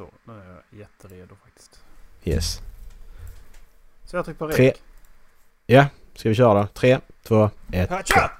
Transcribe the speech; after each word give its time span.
Så, 0.00 0.08
nu 0.24 0.32
är 0.32 0.44
jag 0.44 0.80
jätteredo 0.80 1.34
faktiskt. 1.44 1.80
Yes. 2.24 2.60
Så 4.04 4.16
jag 4.16 4.24
trycker 4.24 4.38
på 4.38 4.46
rek. 4.46 4.56
Tre. 4.56 4.72
Ja, 5.66 5.86
ska 6.14 6.28
vi 6.28 6.34
köra 6.34 6.54
då? 6.60 6.66
Tre, 6.66 6.98
två, 7.22 7.50
ett. 7.72 7.90
Hatcha! 7.90 8.30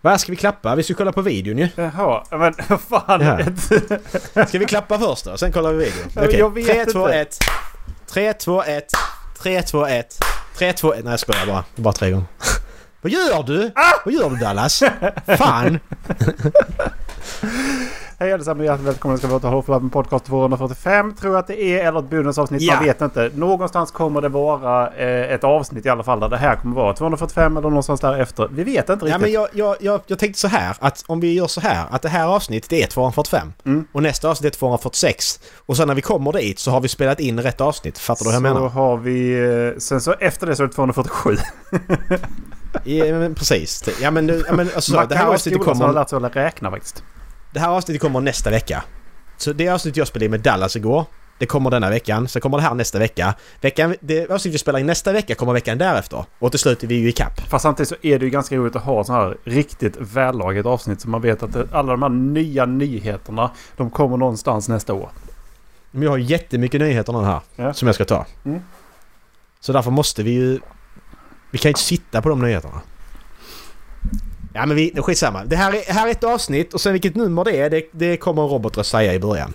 Vad 0.00 0.20
ska 0.20 0.32
vi 0.32 0.36
klappa? 0.36 0.74
Vi 0.74 0.82
ska 0.82 0.94
kolla 0.94 1.12
på 1.12 1.22
videon 1.22 1.58
ju. 1.58 1.68
Jaha, 1.74 2.24
men 2.30 2.54
vad 2.68 2.80
fan. 2.80 3.20
Ja. 3.20 3.38
Ska 4.46 4.58
vi 4.58 4.64
klappa 4.64 4.98
först 4.98 5.24
då? 5.24 5.36
Sen 5.36 5.52
kollar 5.52 5.72
vi 5.72 5.84
videon. 5.84 6.10
Okej. 6.16 6.50
vet 6.50 6.66
3, 6.66 6.92
2, 6.92 7.08
inte. 7.08 7.18
1. 7.18 7.38
3, 8.06 8.32
2, 8.32 8.62
1. 8.62 8.92
3, 9.38 9.62
2, 9.62 9.86
1. 9.86 10.18
3, 10.56 10.72
2, 10.72 10.94
1. 10.94 11.04
Nej 11.04 11.12
jag 11.12 11.20
skojar 11.20 11.46
bara. 11.46 11.64
Bara 11.76 11.92
tre 11.92 12.10
gånger. 12.10 12.26
Vad 13.00 13.12
gör 13.12 13.42
du? 13.42 13.72
Ah! 13.74 14.00
Vad 14.04 14.14
gör 14.14 14.30
du 14.30 14.36
Dallas? 14.36 14.82
Fan! 15.38 15.80
Hej 18.18 18.32
allesammans 18.32 18.60
och 18.60 18.64
hjärtligt 18.66 18.88
välkomna 18.88 19.16
ska 19.18 19.26
vi 19.38 19.46
Hårdflabben 19.48 19.82
med 19.84 19.92
podcast 19.92 20.24
245 20.24 21.14
tror 21.14 21.38
att 21.38 21.46
det 21.46 21.62
är. 21.62 21.88
Eller 21.88 21.98
ett 21.98 22.10
bonusavsnitt, 22.10 22.62
Ja. 22.62 22.74
man 22.74 22.84
vet 22.84 23.00
inte. 23.00 23.30
Någonstans 23.34 23.90
kommer 23.90 24.20
det 24.20 24.28
vara 24.28 24.88
eh, 24.94 25.32
ett 25.32 25.44
avsnitt 25.44 25.86
i 25.86 25.88
alla 25.88 26.02
fall 26.02 26.20
där 26.20 26.28
det 26.28 26.36
här 26.36 26.56
kommer 26.56 26.76
vara 26.76 26.94
245 26.94 27.56
eller 27.56 27.68
någonstans 27.68 28.00
därefter. 28.00 28.48
Vi 28.52 28.64
vet 28.64 28.88
inte 28.88 28.92
riktigt. 28.92 29.10
Ja, 29.10 29.18
men 29.18 29.32
jag, 29.32 29.48
jag, 29.52 29.76
jag, 29.80 30.00
jag 30.06 30.18
tänkte 30.18 30.40
så 30.40 30.48
här 30.48 30.76
att 30.80 31.04
om 31.06 31.20
vi 31.20 31.34
gör 31.34 31.46
så 31.46 31.60
här 31.60 31.84
att 31.90 32.02
det 32.02 32.08
här 32.08 32.26
avsnittet 32.26 32.72
är 32.72 32.86
245 32.86 33.52
Mm. 33.66 33.84
och 33.92 34.02
nästa 34.02 34.28
avsnitt 34.30 34.54
är 34.54 34.58
246 34.58 35.40
och 35.66 35.76
sen 35.76 35.88
när 35.88 35.94
vi 35.94 36.02
kommer 36.02 36.32
dit 36.32 36.58
så 36.58 36.70
har 36.70 36.80
vi 36.80 36.88
spelat 36.88 37.20
in 37.20 37.40
rätt 37.40 37.60
avsnitt. 37.60 37.98
Fattar 37.98 38.24
du 38.24 38.30
vad 38.30 38.34
jag 38.34 38.38
så 38.52 38.54
menar? 38.54 38.68
har 38.68 38.96
vi... 38.96 39.44
eh, 39.74 39.78
Sen 39.78 40.00
så 40.00 40.12
efter 40.20 40.46
det 40.46 40.56
så 40.56 40.62
är 40.62 40.66
det 40.66 40.72
247. 40.72 41.36
Ja, 42.84 43.04
men 43.04 43.34
precis. 43.34 43.84
Ja 44.02 44.10
men, 44.10 44.28
ja, 44.28 44.52
men 44.54 44.68
alltså, 44.74 44.92
det, 44.92 44.98
Mackan 44.98 45.18
här 45.18 45.26
avsnittet 45.26 45.60
skolan 45.62 45.76
som 45.76 45.80
har 45.82 45.88
kommer, 45.88 46.00
lärt 46.00 46.08
sig 46.10 46.16
att 46.26 46.36
räkna 46.36 46.70
faktiskt. 46.70 47.02
Det 47.54 47.60
här 47.60 47.68
avsnittet 47.68 48.02
kommer 48.02 48.20
nästa 48.20 48.50
vecka. 48.50 48.84
Så 49.36 49.52
det 49.52 49.68
avsnittet 49.68 49.96
jag 49.96 50.06
spelade 50.06 50.24
in 50.24 50.30
med 50.30 50.40
Dallas 50.40 50.76
igår 50.76 51.04
det 51.38 51.46
kommer 51.46 51.70
denna 51.70 51.90
veckan. 51.90 52.28
Sen 52.28 52.42
kommer 52.42 52.58
det 52.58 52.62
här 52.62 52.74
nästa 52.74 52.98
vecka. 52.98 53.34
veckan 53.60 53.96
det 54.00 54.30
avsnittet 54.30 54.54
vi 54.54 54.58
spelar 54.58 54.78
in 54.78 54.86
nästa 54.86 55.12
vecka 55.12 55.34
kommer 55.34 55.52
veckan 55.52 55.78
därefter. 55.78 56.24
Och 56.38 56.50
till 56.50 56.60
slut 56.60 56.82
är 56.82 56.86
vi 56.86 56.94
ju 56.94 57.08
i 57.08 57.12
kapp. 57.12 57.40
Fast 57.48 57.62
samtidigt 57.62 57.88
så 57.88 57.96
är 58.02 58.18
det 58.18 58.24
ju 58.24 58.30
ganska 58.30 58.56
roligt 58.56 58.76
att 58.76 58.82
ha 58.82 59.04
så 59.04 59.12
här 59.12 59.36
riktigt 59.44 59.96
vällaget 59.96 60.66
avsnitt 60.66 61.00
så 61.00 61.08
man 61.08 61.20
vet 61.20 61.42
att 61.42 61.52
det, 61.52 61.68
alla 61.72 61.92
de 61.92 62.02
här 62.02 62.08
nya 62.08 62.66
nyheterna 62.66 63.50
de 63.76 63.90
kommer 63.90 64.16
någonstans 64.16 64.68
nästa 64.68 64.94
år. 64.94 65.10
Men 65.90 66.02
jag 66.02 66.10
har 66.10 66.18
jättemycket 66.18 66.80
nyheter 66.80 67.12
nu 67.12 67.24
här 67.24 67.40
Ja. 67.56 67.72
som 67.72 67.88
jag 67.88 67.94
ska 67.94 68.04
ta. 68.04 68.26
Mm. 68.44 68.60
Så 69.60 69.72
därför 69.72 69.90
måste 69.90 70.22
vi 70.22 70.30
ju... 70.30 70.60
Vi 71.50 71.58
kan 71.58 71.68
ju 71.68 71.70
inte 71.70 71.80
sitta 71.80 72.22
på 72.22 72.28
de 72.28 72.40
nyheterna. 72.40 72.80
Ja 74.56 74.66
men 74.66 74.76
vi... 74.76 74.92
Skitsamma. 74.96 75.44
Det 75.44 75.56
här 75.56 75.72
är, 75.72 75.92
här 75.92 76.06
är 76.06 76.10
ett 76.10 76.24
avsnitt 76.24 76.74
och 76.74 76.80
sen 76.80 76.92
vilket 76.92 77.14
nummer 77.14 77.44
det 77.44 77.56
är 77.56 77.70
det, 77.70 77.82
det 77.92 78.16
kommer 78.16 78.42
en 78.42 78.48
robot 78.48 78.78
att 78.78 78.86
säga 78.86 79.14
i 79.14 79.18
början. 79.18 79.52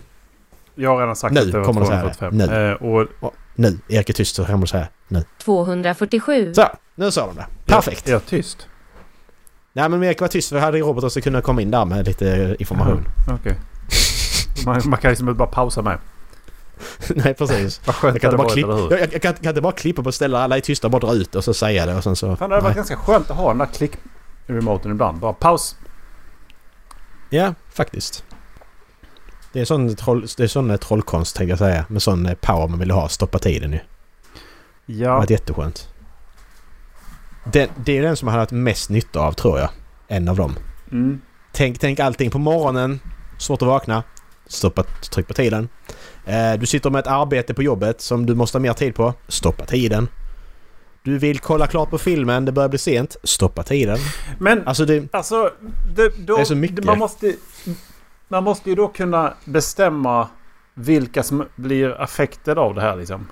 Jag 0.76 0.90
har 0.90 1.00
redan 1.00 1.16
sagt 1.16 1.34
Nu 1.34 1.40
att 1.40 1.52
det 1.52 1.58
var 1.58 1.66
kommer 1.66 1.82
de 1.82 1.88
säga 1.88 2.04
det. 2.04 2.14
245. 2.14 2.38
Nu. 2.38 2.72
Eh, 2.72 3.22
och 3.22 3.34
nu. 3.56 3.80
Erik 3.88 4.10
är 4.10 4.14
tyst 4.14 4.36
så 4.36 4.46
kan 4.46 4.60
man 4.60 4.68
säga 4.68 4.88
nu. 5.08 5.24
247. 5.44 6.54
Så, 6.54 6.66
nu 6.96 7.12
sa 7.12 7.26
de 7.26 7.36
det. 7.36 7.46
Perfekt. 7.66 8.08
Är 8.08 8.12
jag 8.12 8.26
tyst? 8.26 8.68
Nej 9.74 9.90
men 9.90 10.04
Erik 10.04 10.22
var 10.22 10.28
tyst 10.28 10.50
för 10.50 10.56
jag 10.56 10.64
hade 10.64 10.80
robotar 10.80 11.10
som 11.10 11.22
kunde 11.22 11.42
komma 11.42 11.62
in 11.62 11.72
där 11.72 11.86
med 11.86 12.08
lite 12.08 12.56
information. 12.60 13.06
Okej. 13.32 13.56
Man, 14.66 14.82
man 14.86 15.00
kan 15.00 15.10
liksom 15.10 15.30
inte 15.30 15.38
bara 15.38 15.50
pausa 15.50 15.82
med. 15.82 15.98
Nej 17.16 17.34
precis. 17.34 17.82
Vad 17.86 17.96
skönt 17.96 18.16
Jag 18.16 18.22
kan, 18.22 18.32
det 18.32 18.38
bara 18.38 18.50
klippa, 18.50 18.72
jag, 18.72 18.92
jag, 18.92 19.00
jag, 19.00 19.22
kan, 19.22 19.32
jag 19.32 19.42
kan 19.42 19.50
inte 19.50 19.62
bara 19.62 19.74
klippa 19.74 20.04
på 20.04 20.12
ställen 20.12 20.42
alla 20.42 20.58
är 20.58 20.62
tysta 20.62 20.88
och 20.88 20.92
bara 20.92 21.00
dra 21.00 21.14
ut 21.14 21.36
och 21.36 21.44
så 21.44 21.54
säga 21.54 21.86
det 21.86 21.96
och 21.96 22.04
sen 22.04 22.16
så... 22.16 22.36
Fan, 22.36 22.50
det 22.50 22.56
hade 22.56 22.64
varit 22.64 22.76
ganska 22.76 22.98
skönt 22.98 23.32
att 23.32 23.38
ha 23.38 23.48
den 23.48 23.58
där 23.58 23.66
klick-remoten 24.54 24.92
ibland. 24.92 25.20
Bara 25.20 25.34
paus. 25.34 25.76
Ja, 27.30 27.54
faktiskt. 27.74 28.24
Det 29.54 29.62
är 29.62 29.66
sån, 29.66 29.96
troll, 29.96 30.26
det 30.38 30.44
är 30.44 30.48
sån 30.48 30.72
eh, 30.72 30.78
trollkonst 30.78 31.36
tänkte 31.36 31.50
jag 31.50 31.60
säga. 31.60 31.86
Med 31.90 32.02
sån 32.02 32.26
eh, 32.26 32.34
power 32.42 32.68
man 32.68 32.80
vill 32.80 32.92
ha. 32.92 33.10
Stoppa 33.10 33.40
tiden 33.40 33.72
ju. 33.72 33.80
Det 34.86 34.94
Ja. 34.94 35.18
var 35.18 35.32
jätteskönt. 35.32 35.90
Den, 37.44 37.70
det 37.76 37.98
är 37.98 38.02
den 38.02 38.16
som 38.16 38.28
jag 38.28 38.32
hade 38.32 38.42
haft 38.42 38.52
mest 38.52 38.90
nytta 38.90 39.20
av 39.20 39.32
tror 39.34 39.60
jag. 39.60 39.70
En 40.08 40.28
av 40.28 40.36
dem. 40.36 40.56
Mm. 40.92 41.22
Tänk, 41.52 41.80
tänk 41.80 42.00
allting 42.00 42.32
på 42.32 42.40
morgonen. 42.40 43.00
Svårt 43.38 43.62
att 43.62 43.68
vakna. 43.68 44.04
Stoppa, 44.48 44.84
tryck 44.84 45.28
på 45.28 45.34
tiden. 45.34 45.70
Eh, 46.26 46.54
du 46.54 46.66
sitter 46.66 46.90
med 46.90 47.00
ett 47.00 47.08
arbete 47.08 47.54
på 47.54 47.64
jobbet 47.64 48.02
som 48.02 48.26
du 48.26 48.36
måste 48.36 48.58
ha 48.58 48.62
mer 48.62 48.74
tid 48.74 48.96
på. 48.96 49.14
Stoppa 49.28 49.66
tiden. 49.66 50.08
Du 51.10 51.18
vill 51.18 51.40
kolla 51.40 51.68
klart 51.68 51.90
på 51.90 51.98
filmen, 51.98 52.46
det 52.46 52.52
börjar 52.52 52.70
bli 52.70 52.80
sent. 52.80 53.16
Stoppa 53.24 53.64
tiden. 53.64 53.98
Men 54.40 54.68
Alltså 54.68 54.86
det... 54.86 55.14
alltså... 55.14 55.52
Det, 55.96 56.28
då, 56.28 56.36
Det 56.36 56.42
är 56.42 56.46
så 56.46 56.56
mycket. 56.56 56.86
Man 56.86 57.00
måste, 57.00 57.36
man 58.28 58.44
måste 58.44 58.70
ju 58.70 58.76
då 58.76 58.88
kunna 58.88 59.34
bestämma 59.46 60.28
vilka 60.74 61.24
som 61.24 61.46
blir 61.56 62.02
affekterade 62.02 62.62
av 62.62 62.76
det 62.76 62.82
här 62.82 62.96
liksom. 62.96 63.28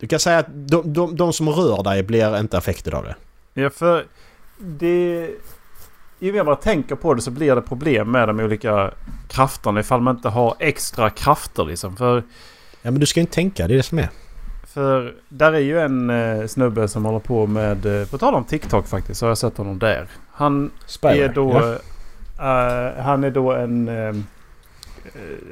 Du 0.00 0.06
kan 0.06 0.18
säga 0.18 0.38
att 0.38 0.46
de, 0.48 0.92
de, 0.92 1.16
de 1.16 1.32
som 1.32 1.48
rör 1.48 1.82
dig 1.82 2.02
blir 2.02 2.38
inte 2.38 2.58
affekterade 2.58 2.98
av 2.98 3.04
det. 3.04 3.16
Ja, 3.62 3.70
för 3.70 4.06
det... 4.58 5.30
Ju 6.18 6.32
mer 6.32 6.44
man 6.44 6.56
tänker 6.56 6.94
på 6.94 7.14
det 7.14 7.22
så 7.22 7.30
blir 7.30 7.54
det 7.54 7.62
problem 7.62 8.10
med 8.10 8.28
de 8.28 8.40
olika 8.40 8.90
krafterna 9.28 9.80
ifall 9.80 10.00
man 10.00 10.16
inte 10.16 10.28
har 10.28 10.56
extra 10.58 11.10
krafter 11.10 11.64
liksom. 11.64 11.96
För, 11.96 12.22
Ja 12.82 12.90
men 12.90 13.00
du 13.00 13.06
ska 13.06 13.20
ju 13.20 13.22
inte 13.22 13.34
tänka, 13.34 13.68
det 13.68 13.74
är 13.74 13.76
det 13.76 13.82
som 13.82 13.98
är. 13.98 14.08
För 14.74 15.14
där 15.28 15.52
är 15.52 15.58
ju 15.58 15.80
en 15.80 16.10
eh, 16.10 16.46
snubbe 16.46 16.88
som 16.88 17.04
håller 17.04 17.18
på 17.18 17.46
med... 17.46 17.86
Eh, 17.86 18.08
på 18.08 18.18
tal 18.18 18.34
om 18.34 18.44
TikTok 18.44 18.86
faktiskt 18.86 19.20
så 19.20 19.26
har 19.26 19.30
jag 19.30 19.38
sett 19.38 19.56
honom 19.56 19.78
där. 19.78 20.06
Han 20.32 20.70
är 21.02 21.28
då... 21.28 21.78
Ja. 22.38 22.88
eh, 22.90 23.02
han 23.04 23.24
är 23.24 23.30
då 23.30 23.52
en... 23.52 23.88
eh, 23.88 24.14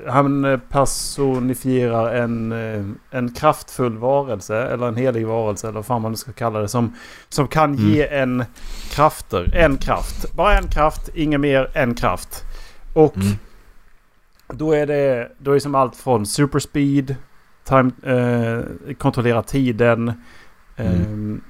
han 0.07 0.61
personifierar 0.69 2.15
en, 2.15 2.53
eh, 2.53 2.85
en 3.19 3.35
kraftfull 3.35 3.99
varelse 3.99 4.57
eller 4.63 4.87
en 4.89 4.97
helig 4.97 5.27
varelse 5.27 5.67
eller 5.69 5.75
vad 5.75 5.87
fan 5.87 6.03
man 6.03 6.11
nu 6.13 6.17
ska 6.17 6.33
kalla 6.33 6.59
det. 6.59 6.69
Som, 6.69 6.97
som 7.29 7.49
kan 7.49 7.75
Mm. 7.75 7.91
ge 7.91 8.07
en 8.07 8.45
krafter. 8.91 9.55
En 9.57 9.77
kraft. 9.77 10.33
Bara 10.33 10.59
en 10.59 10.69
kraft, 10.69 11.09
inget 11.15 11.41
mer, 11.41 11.71
en 11.75 11.95
kraft. 11.95 12.45
Och 12.95 13.17
Mm. 13.17 13.29
då 14.49 14.73
är 14.73 14.87
det 14.87 15.29
då 15.39 15.51
är 15.51 15.55
det 15.55 15.61
som 15.61 15.75
allt 15.75 15.97
från 15.97 16.27
superspeed, 16.27 17.17
time, 17.71 17.91
eh, 18.03 18.95
kontrollera 18.95 19.43
tiden. 19.43 20.09
Eh, 20.77 21.01
Mm. 21.01 21.41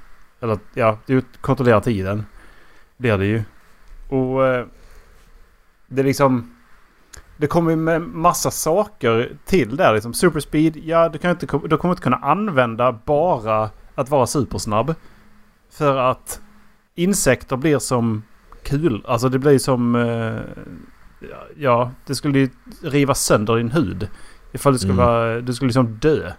Eller 0.43 0.59
ja, 0.75 0.99
kontrollera 1.41 1.81
tiden. 1.81 2.27
Blir 2.97 3.19
det 3.19 3.27
ju. 3.27 3.43
Och 4.09 4.47
eh, 4.47 4.67
det 5.87 6.03
är 6.03 6.05
liksom... 6.05 6.55
Det 7.37 7.47
kommer 7.47 7.71
ju 7.71 7.77
med 7.77 8.01
massa 8.03 8.51
saker 8.51 9.33
till 9.45 9.77
där. 9.77 9.95
Liksom 9.95 10.15
superspeed, 10.15 10.77
ja 10.77 11.09
du, 11.09 11.19
kan 11.19 11.31
inte, 11.31 11.47
du 11.47 11.77
kommer 11.77 11.93
inte 11.93 12.03
kunna 12.03 12.17
använda 12.17 12.93
bara 12.93 13.71
att 13.95 14.11
vara 14.11 14.27
supersnabb. 14.27 14.95
För 15.71 15.97
att 15.97 16.41
insekter 16.95 17.57
blir 17.57 17.79
som 17.79 18.23
kul. 18.63 19.05
Alltså 19.09 19.29
det 19.29 19.39
blir 19.39 19.59
som... 19.59 19.95
Eh, 19.95 20.41
ja, 21.57 21.91
det 22.07 22.15
skulle 22.15 22.39
ju 22.39 22.49
riva 22.83 23.15
sönder 23.15 23.57
din 23.57 23.71
hud. 23.71 24.09
Ifall 24.53 24.73
du 24.73 24.79
skulle 24.79 24.93
Mm. 24.93 25.07
vara... 25.07 25.41
Du 25.41 25.55
skulle 25.55 25.67
liksom 25.69 25.99
dö. 26.01 26.33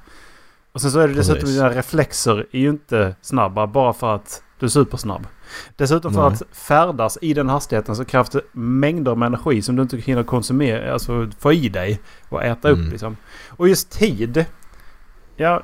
Och 0.71 0.81
sen 0.81 0.91
så 0.91 0.99
är 0.99 1.07
det 1.07 1.13
dessutom 1.13 1.39
Precis. 1.39 1.55
dina 1.55 1.69
reflexer 1.69 2.45
är 2.51 2.59
ju 2.59 2.69
inte 2.69 3.15
snabba 3.21 3.67
bara 3.67 3.93
för 3.93 4.15
att 4.15 4.43
du 4.59 4.65
är 4.65 4.69
supersnabb. 4.69 5.27
Dessutom 5.75 6.13
för 6.13 6.29
Nej. 6.29 6.33
att 6.33 6.57
färdas 6.57 7.17
i 7.21 7.33
den 7.33 7.49
hastigheten 7.49 7.95
så 7.95 8.05
krävs 8.05 8.29
det 8.29 8.41
mängder 8.51 9.15
med 9.15 9.27
energi 9.27 9.61
som 9.61 9.75
du 9.75 9.81
inte 9.81 9.97
hinner 9.97 10.23
konsumera, 10.23 10.93
alltså 10.93 11.29
få 11.39 11.53
i 11.53 11.69
dig 11.69 12.01
och 12.29 12.43
äta 12.43 12.69
upp 12.69 12.77
Mm. 12.77 12.89
liksom. 12.91 13.17
Och 13.49 13.69
just 13.69 13.91
tid. 13.91 14.45
Ja, 15.35 15.63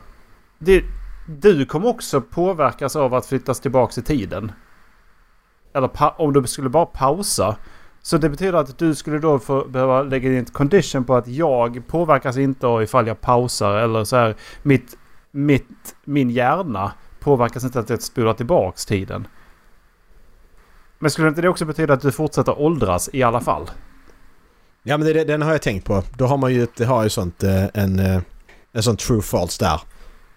det, 0.60 0.84
du 1.28 1.66
kommer 1.66 1.88
också 1.88 2.22
påverkas 2.22 2.96
av 2.96 3.14
att 3.14 3.26
flyttas 3.26 3.60
tillbaks 3.60 3.98
i 3.98 4.02
tiden. 4.02 4.52
Eller 5.74 6.22
om 6.22 6.34
du 6.34 6.48
skulle 6.48 6.70
bara 6.70 6.86
pausa. 6.86 7.58
Så 8.08 8.18
det 8.18 8.30
betyder 8.30 8.54
att 8.54 8.78
du 8.78 8.96
skulle 8.96 9.20
då 9.20 9.40
få 9.40 9.66
behöva 9.66 10.04
lägga 10.04 10.30
in 10.30 10.38
ett 10.38 10.54
condition 10.54 11.04
på 11.04 11.16
att 11.16 11.28
jag 11.28 11.88
påverkas 11.88 12.38
inte 12.38 12.68
av 12.68 12.84
ifall 12.84 13.08
jag 13.08 13.22
pausar 13.22 13.78
eller 13.78 14.04
så 14.04 14.16
här. 14.16 14.36
Mitt, 14.64 14.98
mitt, 15.32 15.96
min 16.04 16.30
hjärna 16.30 16.92
påverkas 17.20 17.64
inte 17.64 17.80
att 17.80 17.90
jag 17.90 18.02
spolar 18.02 18.34
tillbaks 18.34 18.86
tiden. 18.86 19.28
Men 21.00 21.12
skulle 21.12 21.28
inte 21.28 21.42
det 21.42 21.50
också 21.50 21.66
betyda 21.66 21.94
att 21.94 22.02
du 22.02 22.12
fortsätter 22.12 22.60
åldras 22.60 23.10
i 23.14 23.24
alla 23.24 23.42
fall? 23.42 23.70
Ja 24.84 24.98
men 24.98 25.08
det, 25.08 25.24
den 25.24 25.42
har 25.42 25.52
jag 25.52 25.62
tänkt 25.62 25.86
på. 25.86 26.04
Då 26.18 26.26
har 26.26 26.38
man 26.38 26.54
ju, 26.54 26.68
det 26.78 26.86
har 26.86 27.04
ju 27.04 27.10
sånt, 27.10 27.44
eh, 27.44 27.66
en, 27.74 28.00
eh, 28.00 28.22
en 28.72 28.84
sån 28.84 28.98
true 28.98 29.22
false 29.22 29.66
där. 29.66 29.82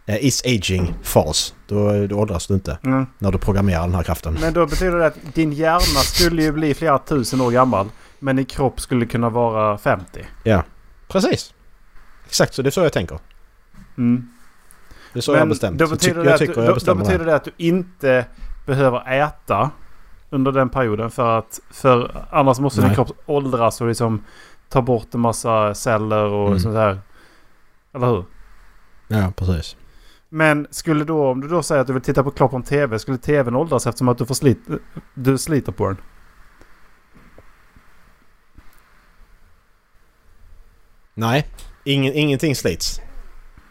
Eh, 0.06 0.24
Is 0.24 0.42
aging 0.44 0.94
false. 1.02 1.54
Då, 1.66 2.06
då 2.06 2.16
åldras 2.18 2.46
du 2.46 2.54
inte 2.54 2.78
Mm. 2.84 3.06
när 3.18 3.32
du 3.32 3.38
programmerar 3.38 3.80
den 3.80 3.94
här 3.94 4.02
kraften. 4.02 4.38
Men 4.40 4.52
då 4.52 4.66
betyder 4.66 4.98
det 4.98 5.06
att 5.06 5.34
din 5.34 5.52
hjärna 5.52 6.00
skulle 6.00 6.42
ju 6.42 6.52
bli 6.52 6.74
flera 6.74 6.98
tusen 6.98 7.40
år 7.40 7.50
gammal. 7.50 7.88
Men 8.18 8.36
din 8.36 8.44
kropp 8.46 8.80
skulle 8.80 9.06
kunna 9.06 9.28
vara 9.30 9.78
50. 9.78 10.26
Ja, 10.42 10.62
precis. 11.08 11.54
Exakt 12.26 12.54
så, 12.54 12.62
det 12.62 12.68
är 12.68 12.70
så 12.70 12.80
jag 12.80 12.92
tänker. 12.92 13.18
Mm. 13.98 14.28
Det 15.12 15.18
är 15.18 15.20
så 15.20 15.32
jag 15.32 15.38
har 15.38 15.46
bestämt. 15.46 15.78
Då 15.78 15.86
betyder, 15.88 16.24
det 16.24 16.30
jag 16.30 16.34
att, 16.34 16.40
du- 16.40 16.46
då, 16.46 16.74
då 16.84 16.94
betyder 16.94 17.24
det 17.24 17.34
att 17.34 17.44
du 17.44 17.50
inte 17.56 18.26
behöver 18.66 19.12
äta 19.22 19.70
under 20.30 20.52
den 20.52 20.68
perioden. 20.68 21.10
För 21.10 21.38
att 21.38 21.60
för 21.70 22.24
annars 22.30 22.58
måste 22.58 22.80
din 22.80 22.86
Nej. 22.86 22.94
kropp 22.94 23.10
åldras 23.26 23.80
och 23.80 23.88
liksom 23.88 24.24
tar 24.68 24.82
bort 24.82 25.14
en 25.14 25.20
massa 25.20 25.74
celler 25.74 26.24
och 26.24 26.46
Mm. 26.48 26.60
sånt 26.60 26.74
där. 26.74 27.00
Eller 27.94 28.06
hur? 28.06 28.24
Ja, 29.08 29.32
precis. 29.36 29.76
Men 30.32 30.66
skulle 30.70 31.04
då, 31.04 31.28
om 31.30 31.40
du 31.40 31.48
då 31.48 31.62
säger 31.62 31.80
att 31.80 31.86
du 31.86 31.92
vill 31.92 32.02
titta 32.02 32.22
på 32.22 32.30
klart 32.30 32.50
på 32.50 32.56
en 32.56 32.62
TV, 32.62 32.98
skulle 32.98 33.18
TVn 33.18 33.54
åldras 33.56 33.86
eftersom 33.86 34.08
att 34.08 34.18
du 34.18 34.26
får 34.26 34.34
slit, 34.34 34.58
du 35.14 35.38
sliter 35.38 35.72
på 35.72 35.86
den? 35.88 35.96
Nej, 41.14 41.46
ingen, 41.84 42.14
ingenting 42.14 42.56
slits. 42.56 43.00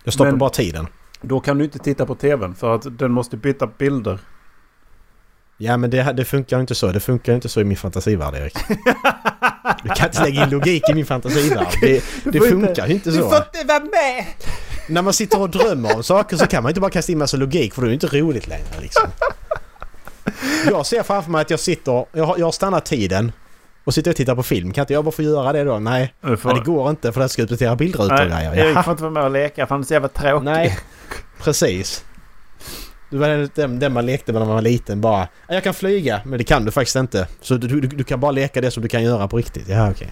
Jag 0.04 0.14
stoppar 0.14 0.32
Men- 0.32 0.40
bara 0.40 0.50
tiden. 0.50 0.88
Då 1.22 1.40
kan 1.40 1.58
du 1.58 1.64
inte 1.64 1.80
titta 1.80 2.06
på 2.06 2.16
TVn 2.16 2.56
för 2.56 2.76
att 2.76 2.98
den 2.98 3.12
måste 3.12 3.38
byta 3.38 3.68
bilder. 3.68 4.20
Ja 5.58 5.78
men 5.78 5.90
det, 5.90 6.14
det 6.14 6.26
funkar 6.26 6.60
inte 6.60 6.76
så. 6.76 6.92
Det 6.92 7.00
funkar 7.00 7.34
inte 7.36 7.50
så 7.50 7.62
i 7.62 7.64
min 7.64 7.78
fantasivärld 7.78 8.36
Erik. 8.36 8.58
Du 9.84 9.90
kan 9.90 10.08
inte 10.08 10.24
lägga 10.24 10.44
in 10.44 10.50
logik 10.50 10.90
i 10.90 10.94
min 10.94 11.06
fantasivärld. 11.06 11.68
Det, 11.82 12.04
det 12.24 12.40
får 12.40 12.48
funkar 12.48 12.88
ju 12.88 12.94
inte 12.94 13.12
så. 13.12 13.20
inte 13.20 13.64
vara 13.68 13.80
med! 13.80 14.26
När 14.90 15.02
man 15.02 15.14
sitter 15.14 15.42
och 15.42 15.50
drömmer 15.50 15.96
om 15.96 16.04
saker 16.04 16.38
så 16.38 16.48
kan 16.48 16.64
man 16.64 16.70
inte 16.70 16.82
bara 16.82 16.92
kasta 16.92 17.12
in 17.12 17.18
massa 17.18 17.38
logik 17.38 17.74
för 17.74 17.82
det 17.82 17.86
är 17.86 17.90
ju 17.90 17.94
inte 17.94 18.08
roligt 18.08 18.48
längre 18.48 18.82
liksom. 18.82 19.10
Jag 20.70 20.86
ser 20.86 21.04
framför 21.04 21.32
mig 21.32 21.42
att 21.42 21.50
jag 21.50 21.60
sitter... 21.60 22.06
Jag 22.12 22.24
har, 22.26 22.38
jag 22.38 22.48
har 22.48 22.52
stannat 22.52 22.86
tiden 22.86 23.32
och 23.84 23.94
sitter 23.94 24.12
och 24.12 24.18
tittar 24.18 24.36
på 24.36 24.44
film. 24.44 24.72
Kan 24.74 24.82
inte 24.82 24.94
jag 24.94 25.06
bara 25.06 25.12
få 25.12 25.22
göra 25.22 25.54
det 25.54 25.64
då? 25.64 25.80
Nej. 25.80 26.14
Du 26.22 26.38
får, 26.38 26.50
Nej, 26.50 26.60
det 26.60 26.66
går 26.72 26.90
inte 26.90 27.12
för 27.12 27.22
att 27.22 27.24
jag 27.24 27.32
ska 27.32 27.44
uppdatera 27.44 27.76
bildrutor 27.76 28.22
och 28.24 28.30
grejer. 28.30 28.56
Erik 28.56 28.84
får 28.84 28.92
inte 28.92 29.04
vara 29.04 29.14
med 29.14 29.24
och 29.24 29.32
leka 29.32 29.68
för 29.68 29.76
han 29.76 29.82
är 29.82 29.86
så 29.86 29.94
jävla 29.94 30.08
tråkig. 30.08 30.46
Nej, 30.46 30.80
precis. 31.44 32.06
Det 33.10 33.18
var 33.18 33.50
den, 33.56 33.80
den 33.80 33.94
man 33.94 34.06
lekte 34.06 34.32
med 34.34 34.42
när 34.42 34.46
man 34.46 34.56
var 34.56 34.62
liten 34.62 35.02
bara. 35.02 35.28
"Ja, 35.48 35.54
Jag 35.54 35.64
kan 35.64 35.74
flyga, 35.74 36.22
men 36.26 36.38
det 36.38 36.44
kan 36.44 36.66
du 36.66 36.72
faktiskt 36.72 36.96
inte. 36.96 37.28
Så 37.42 37.56
du, 37.56 37.68
du, 37.68 37.88
du 37.88 38.04
kan 38.04 38.20
bara 38.20 38.32
leka 38.32 38.62
det 38.62 38.72
som 38.72 38.84
du 38.84 38.90
kan 38.90 39.04
göra 39.04 39.28
på 39.28 39.38
riktigt. 39.38 39.68
Ja, 39.68 39.92
okej. 39.92 40.12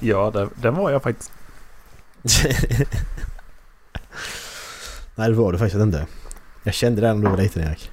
Ja, 0.00 0.30
det, 0.34 0.48
den 0.56 0.74
var 0.74 0.90
jag 0.90 1.02
faktiskt. 1.02 1.32
Nej, 5.20 5.28
det 5.28 5.34
var 5.34 5.52
du 5.52 5.58
faktiskt 5.58 5.82
inte. 5.82 6.06
Jag 6.62 6.74
kände 6.74 7.00
det 7.00 7.14
när 7.14 7.22
du 7.22 7.30
var 7.30 7.36
liten 7.36 7.62
Erik. 7.62 7.90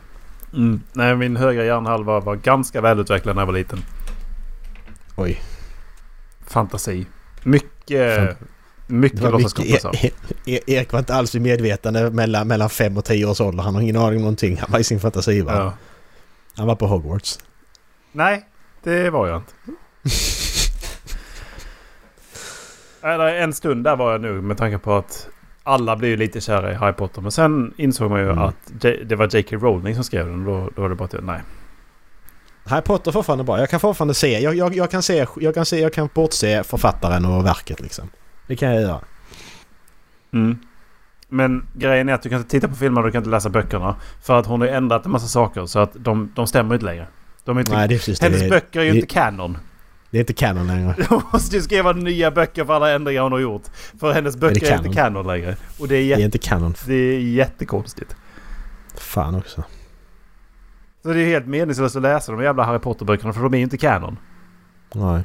Mm. 0.53 0.81
Nej, 0.93 1.15
min 1.15 1.35
högra 1.37 1.65
hjärnhalva 1.65 2.19
var 2.19 2.35
ganska 2.35 2.81
välutvecklad 2.81 3.35
när 3.35 3.41
jag 3.41 3.47
var 3.47 3.53
liten. 3.53 3.79
Oj. 5.15 5.41
Fantasi. 6.47 7.05
Mycket... 7.43 8.15
Fan. 8.15 8.47
Mycket 8.87 9.21
Det 9.21 9.29
låtsaskompisar. 9.29 9.91
mycket, 9.91 10.13
e, 10.45 10.55
e, 10.55 10.59
Erik 10.67 10.91
var 10.91 10.99
inte 10.99 11.13
alls 11.15 11.35
vid 11.35 11.41
medvetande 11.41 12.11
mellan, 12.11 12.47
mellan 12.47 12.69
5 12.69 12.97
och 12.97 13.05
10 13.05 13.25
års 13.25 13.41
ålder. 13.41 13.63
Han 13.63 13.75
har 13.75 13.81
ingen 13.81 13.97
aning 13.97 14.15
om 14.15 14.21
någonting. 14.21 14.57
Han 14.57 14.71
var 14.71 14.79
i 14.79 14.83
sin 14.83 14.99
fantasivärld. 14.99 15.57
Ja. 15.57 15.73
Han 16.55 16.67
var 16.67 16.75
på 16.75 16.87
Hogwarts. 16.87 17.39
Nej, 18.11 18.45
det 18.83 19.09
var 19.09 19.27
jag 19.27 19.37
inte. 19.37 19.53
Eller 23.07 23.25
en 23.35 23.53
stund 23.53 23.83
där 23.83 23.95
var 23.95 24.11
jag 24.11 24.21
nu 24.21 24.41
med 24.41 24.57
tanke 24.57 24.77
på 24.77 24.95
att 24.97 25.27
alla 25.67 25.95
blev 25.95 26.11
ju 26.11 26.17
lite 26.17 26.41
kära 26.41 26.71
i 26.71 26.75
Harry 26.75 26.93
Potter. 26.93 27.21
Men 27.21 27.31
sen 27.31 27.73
insåg 27.77 28.09
man 28.11 28.19
ju 28.19 28.25
Mm. 28.31 28.37
att 28.43 28.55
J- 28.83 29.03
det 29.05 29.15
var 29.15 29.29
J.K. 29.35 29.55
Rowling 29.55 29.95
som 29.95 30.03
skrev 30.03 30.25
den. 30.25 30.43
Då, 30.45 30.69
då 30.75 30.81
var 30.81 30.89
det 30.89 30.95
bara 30.95 31.05
att 31.05 31.23
nej. 31.23 31.41
Harry 32.65 32.81
Potter 32.81 33.11
är 33.11 33.13
fortfarande 33.13 33.43
bra. 33.43 33.59
Jag 33.59 33.69
kan 33.69 33.79
fortfarande 33.79 34.13
se. 34.13 34.39
Jag, 34.39 34.55
jag, 34.55 34.75
jag 34.75 34.91
kan 34.91 35.03
se. 35.03 35.25
Jag 35.39 35.53
kan 35.53 35.65
se. 35.65 35.79
Jag 35.79 35.93
kan 35.93 36.09
bortse 36.13 36.63
författaren 36.63 37.25
och 37.25 37.45
verket 37.45 37.79
liksom. 37.79 38.09
Det 38.47 38.55
kan 38.55 38.69
jag 38.73 38.81
göra. 38.81 38.99
Mm. 40.33 40.57
Men 41.29 41.67
grejen 41.73 42.09
är 42.09 42.13
att 42.13 42.21
du 42.21 42.29
kan 42.29 42.37
inte 42.37 42.49
titta 42.49 42.67
på 42.67 42.75
filmer 42.75 43.01
och 43.01 43.07
du 43.07 43.11
kan 43.11 43.19
inte 43.19 43.29
läsa 43.29 43.49
böckerna. 43.49 43.95
För 44.21 44.39
att 44.39 44.45
hon 44.45 44.61
har 44.61 44.67
ändrat 44.67 45.05
en 45.05 45.11
massa 45.11 45.27
saker 45.27 45.65
så 45.65 45.79
att 45.79 45.91
de, 45.93 46.31
de 46.35 46.47
stämmer 46.47 46.75
inte 46.75 46.85
längre. 46.85 47.07
De 47.45 47.57
är 47.57 47.61
inte, 47.61 47.71
Nej, 47.71 47.87
det 47.87 47.93
är 47.95 47.97
precis 47.97 48.21
hennes 48.21 48.41
Det, 48.41 48.49
böcker 48.49 48.79
är 48.79 48.83
ju 48.83 48.91
det- 48.91 48.95
inte 48.97 49.07
kanon. 49.13 49.57
Det 50.17 50.19
är 50.19 50.23
inte 50.23 50.33
canon 50.33 50.67
längre. 50.67 50.95
Hon 51.09 51.21
måste 51.33 51.55
ju 51.55 51.61
skriva 51.61 51.91
nya 51.91 52.31
böcker 52.31 52.65
för 52.65 52.73
alla 52.73 52.91
ändringar 52.91 53.21
hon 53.21 53.31
har 53.31 53.39
gjort. 53.39 53.61
För 53.99 54.13
hennes 54.13 54.37
böcker 54.37 54.65
är, 54.65 54.69
kanon? 54.69 54.85
inte 54.85 54.97
kanon 54.97 55.27
längre. 55.27 55.55
Och 55.79 55.87
det 55.87 55.95
är, 55.95 56.15
Det 56.15 56.21
är 56.21 56.25
inte 56.25 56.37
canon. 56.37 56.73
det 56.85 56.93
är 56.93 57.19
jättekonstigt. 57.19 58.15
Fan 58.95 59.35
också. 59.35 59.63
Så 61.03 61.13
det 61.13 61.19
är 61.19 61.25
helt 61.25 61.47
meningslöst 61.47 61.95
att 61.95 62.01
läsa 62.01 62.31
de 62.31 62.41
jävla 62.41 62.63
Harry 62.63 62.79
Potter-böckerna 62.79 63.33
för 63.33 63.41
de 63.41 63.53
är 63.53 63.57
ju 63.57 63.63
inte 63.63 63.77
kanon. 63.77 64.17
Nej. 64.93 65.23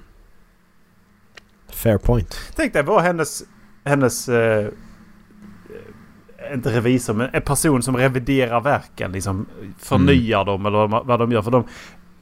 Fair 1.68 1.98
point. 1.98 2.38
Tänk 2.56 2.72
dig 2.72 2.82
vad 2.82 3.02
hennes... 3.02 3.42
Hennes... 3.84 4.28
Eh, 4.28 4.68
inte 6.54 6.70
revisor 6.70 7.14
men 7.14 7.28
en 7.32 7.42
person 7.42 7.82
som 7.82 7.96
reviderar 7.96 8.60
verken. 8.60 9.12
Liksom 9.12 9.46
förnyar 9.78 10.44
dem 10.44 10.66
eller 10.66 10.86
vad, 10.86 11.06
vad 11.06 11.18
de 11.18 11.32
gör. 11.32 11.42
För 11.42 11.50
de, 11.50 11.64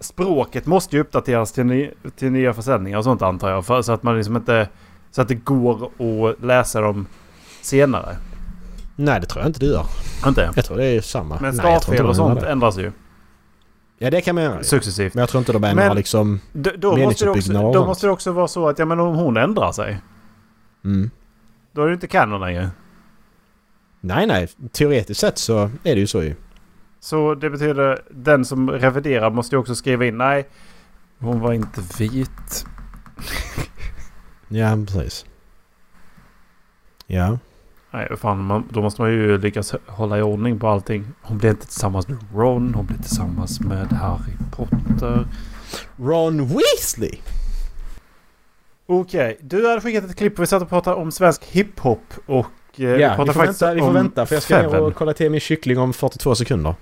språket 0.00 0.67
måste 0.67 0.97
ju 0.97 1.02
uppdateras 1.02 1.52
till, 1.52 1.64
ny, 1.67 1.91
till 2.17 2.32
nya 2.32 2.55
försäljningar 2.55 2.99
och 2.99 3.05
sånt 3.05 3.23
antar 3.23 3.50
jag. 3.50 3.67
För, 3.67 3.82
så 3.82 3.93
att 3.93 4.02
man 4.02 4.17
liksom 4.17 4.37
inte... 4.37 4.69
Så 5.11 5.23
att 5.23 5.29
det 5.29 5.35
går 5.35 5.91
att 6.31 6.43
läsa 6.43 6.81
dem 6.81 7.06
senare. 7.62 8.17
Nej, 8.97 9.20
det 9.20 9.26
tror 9.26 9.43
jag 9.43 9.49
inte 9.49 9.61
du 9.61 9.67
gör. 9.67 9.87
Inte? 10.26 10.52
Jag 10.56 10.64
tror 10.64 10.76
det 10.76 10.85
är 10.85 11.00
samma. 11.00 11.38
Men 11.41 11.52
stavfel 11.55 12.06
och 12.06 12.17
sånt 12.17 12.41
det. 12.41 12.50
ändras 12.50 12.79
ju. 12.79 12.93
Ja, 13.99 14.11
det 14.11 14.20
kan 14.20 14.35
man 14.35 14.44
göra. 14.44 14.62
Successivt. 14.62 15.14
Men 15.14 15.20
jag 15.20 15.29
tror 15.29 15.38
inte 15.38 15.52
de 15.52 15.64
ändrar 15.64 15.88
Men- 15.88 15.97
liksom... 15.97 16.41
D- 16.52 16.70
då, 16.79 16.97
måste 16.97 17.25
det 17.25 17.31
också, 17.31 17.52
då 17.52 17.87
måste 17.87 18.06
det 18.06 18.11
också 18.11 18.32
vara 18.32 18.49
så 18.49 18.69
att 18.69 18.79
ja, 18.79 18.85
men 18.85 19.00
om 19.00 19.14
hon 19.14 19.37
ändrar 19.37 19.73
sig. 19.73 20.00
Mm. 20.85 21.11
Då 21.73 21.82
är 21.82 21.87
det 21.87 21.94
inte 21.94 22.06
kanon 22.06 22.41
längre. 22.41 22.70
Nej, 24.00 24.26
nej. 24.26 24.49
Teoretiskt 24.73 25.20
sett 25.20 25.38
så 25.38 25.58
är 25.62 25.94
det 25.94 26.00
ju 26.00 26.06
så 26.06 26.23
ju. 26.23 26.35
Så 27.00 27.35
det 27.35 27.50
betyder 27.50 28.02
den 28.11 28.44
som 28.44 28.70
reviderar 28.70 29.31
måste 29.31 29.55
ju 29.56 29.61
också 29.61 29.75
skriva 29.75 30.06
in 30.06 30.19
nej. 30.19 30.49
Hon 31.19 31.41
var 31.41 31.52
inte 31.52 31.81
vit. 31.99 32.67
Ja, 34.49 34.79
precis. 34.87 35.25
Ja. 37.06 37.38
Nej, 37.91 38.17
fan, 38.17 38.38
man, 38.44 38.69
då 38.70 38.82
måste 38.82 39.00
man 39.02 39.11
ju 39.11 39.38
lyckas 39.38 39.75
hålla 39.87 40.19
i 40.19 40.23
ordning 40.23 40.58
på 40.58 40.69
allting. 40.69 41.06
Hon 41.23 41.38
blev 41.38 41.50
inte 41.50 41.67
tillsammans 41.67 42.08
med 42.08 42.19
Ron. 42.35 42.75
Hon 42.75 42.87
blev 42.87 42.97
tillsammans 42.97 43.61
med 43.61 43.93
Harry 43.93 44.32
Potter. 44.50 45.26
Ron 45.97 46.47
Weasley! 46.47 47.19
Okej, 48.87 49.38
du 49.41 49.69
hade 49.69 49.81
skickat 49.81 50.05
ett 50.05 50.17
klipp 50.17 50.38
och 50.38 50.43
vi 50.43 50.47
satt 50.47 50.62
och 50.62 50.69
pratade 50.69 50.97
om 50.97 51.12
svensk 51.12 51.44
hiphop 51.44 52.14
och... 52.26 52.47
Eh, 52.76 52.85
Ja, 52.85 53.08
vi 53.11 53.17
pratade 53.17 53.32
får, 53.32 53.44
vänta, 53.47 53.75
vi 53.75 53.81
får 53.81 53.93
vänta 53.93 54.26
för 54.26 54.35
jag 54.37 54.43
ska 54.43 54.62
ner 54.62 54.81
och 54.81 54.94
kolla 54.94 55.12
till 55.12 55.31
min 55.31 55.41
kyckling 55.41 55.79
om 55.79 55.93
42 55.93 56.35
sekunder. 56.35 56.75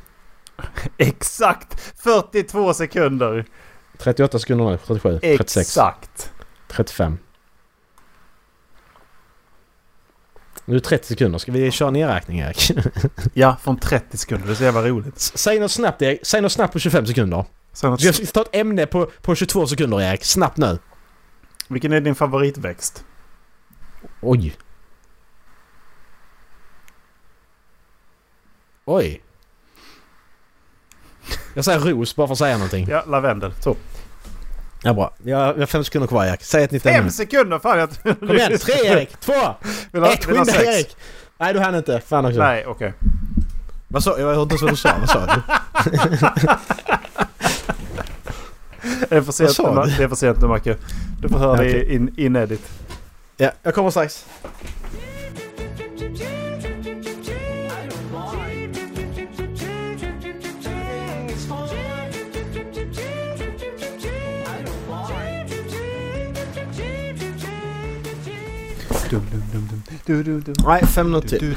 Exakt 0.97 1.81
42 1.97 2.75
sekunder! 2.75 3.45
38 3.99 4.39
sekunder 4.39 4.65
nu, 4.71 4.79
37, 4.87 5.19
36, 5.21 5.57
Exakt! 5.57 6.33
35. 6.69 7.19
Nu 10.65 10.75
är 10.77 10.81
det 10.81 10.85
30 10.87 11.07
sekunder. 11.07 11.39
Ska 11.39 11.53
vi 11.53 11.71
köra 11.71 11.91
nedräkning 11.91 12.39
Erik? 12.39 12.71
Ja, 13.35 13.57
från 13.63 13.79
30 13.79 14.17
sekunder. 14.19 14.47
Det 14.47 14.53
är 14.53 14.55
så 14.57 14.65
jävla 14.65 14.83
roligt. 14.83 15.17
S- 15.17 15.39
Säg 15.39 15.61
något 15.61 15.71
snabbt 15.71 16.03
Erik. 16.03 16.21
Säg 16.27 16.41
något 16.41 16.53
snabbt 16.53 16.73
på 16.73 16.79
25 16.79 17.07
sekunder. 17.07 17.45
Att, 17.83 18.03
Vi 18.03 18.13
ska 18.13 18.27
ta 18.27 18.41
ett 18.43 18.49
ämne 18.57 18.87
på, 18.87 19.07
på 19.23 19.35
22 19.35 19.67
sekunder 19.67 20.01
Erik. 20.01 20.25
Snabbt 20.25 20.57
nu. 20.57 20.79
vilken 21.69 21.93
är 21.93 22.01
din 22.01 22.15
favoritväxt? 22.15 23.05
Oj. 24.21 24.57
Oj. 28.85 29.23
Jag 31.55 31.65
säger 31.65 31.79
ros 31.81 32.17
bara 32.17 32.27
för 32.27 32.33
att 32.33 32.39
säga 32.39 32.55
någonting. 32.57 32.87
Ja, 32.91 33.03
lavendel. 33.07 33.53
Så. 33.61 33.77
Ja, 34.83 34.93
bra. 34.95 35.15
Jag 35.25 35.39
har 35.39 35.67
fem 35.67 35.85
sekunder 35.85 36.07
kvar 36.09 36.25
Erik. 36.25 36.43
Säg 36.43 36.65
ett 36.65 36.71
nytt 36.71 36.87
ämne. 36.87 36.99
Fem 36.99 37.11
sekunder! 37.11 37.59
Fan 37.59 37.79
jag... 37.79 37.91
Kom 38.19 38.31
igen! 38.37 38.59
Tre 38.59 38.75
Erik! 38.87 39.21
Två! 39.21 39.33
Vill 39.93 40.03
ha, 40.03 40.13
Ett! 40.13 40.25
Skynda 40.25 40.45
sex? 40.45 40.67
Erik! 40.67 40.97
Nej 41.39 41.53
du 41.55 41.61
hann 41.61 41.75
inte. 41.75 42.01
Fan 42.01 42.27
också. 42.27 42.39
Nej, 42.39 42.67
okej. 42.67 42.93
Vad 43.89 44.03
sa 44.05 44.19
Jag 44.19 44.27
hörde 44.27 44.43
inte 44.43 44.55
ens 44.55 44.63
vad 44.63 44.73
du 44.73 44.77
sa. 44.77 44.97
Vad 44.99 45.09
sa 45.09 45.27
du? 45.35 45.41
Det 49.09 49.17
är 49.17 50.09
för 50.09 50.17
sent, 50.17 50.41
nu, 50.41 50.47
Macke. 50.49 50.77
Du 51.21 51.29
får 51.29 51.39
höra 51.39 51.57
det 51.57 51.69
Okej. 51.69 51.95
in, 51.95 52.15
inedit. 52.17 52.69
Ja, 53.37 53.51
jag 53.63 53.75
kommer 53.75 53.91
strax. 53.91 54.27
Nej, 70.67 70.87
fem 70.87 71.07
minuter 71.07 71.29
till. 71.29 71.55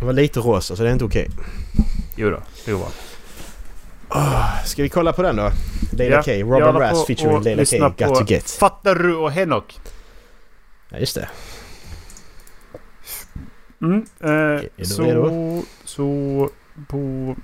Det 0.00 0.04
var 0.04 0.12
lite 0.12 0.40
rosa 0.40 0.76
så 0.76 0.82
det 0.82 0.88
är 0.88 0.92
inte 0.92 1.04
okej. 1.04 1.28
Jo 2.16 2.30
då, 2.30 2.42
det 2.64 2.72
går 2.72 2.78
bra. 2.78 2.88
Ska 4.64 4.82
vi 4.82 4.88
kolla 4.88 5.12
på 5.12 5.22
den 5.22 5.36
då? 5.36 5.50
Leila 5.92 6.16
Ja, 6.16 6.22
K. 6.22 6.30
Robin 6.32 6.80
Rass 6.80 7.06
featuring 7.06 7.42
Leila 7.42 7.64
K. 7.98 8.06
Got 8.06 8.18
to 8.18 8.24
get. 8.32 8.50
Fattar 8.50 8.94
du 8.94 9.14
och 9.14 9.30
Henok. 9.30 9.78
Ja, 10.88 10.98
just 10.98 11.14
det. 11.14 11.28
Mm, 13.82 14.06
eh, 14.20 14.84
så, 14.84 15.62
så 15.84 16.50
på... 16.88 17.36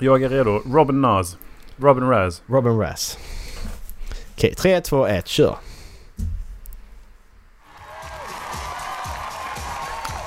Jag 0.00 0.22
är 0.22 0.28
redo. 0.28 0.62
Robin 0.66 1.00
Nas. 1.00 1.36
Robin 1.80 2.08
Raz. 2.08 2.42
Robin 2.46 2.78
Razz. 2.78 3.16
Okej, 4.36 4.54
3, 4.54 4.80
2, 4.80 5.06
1, 5.06 5.28
kör. 5.28 5.56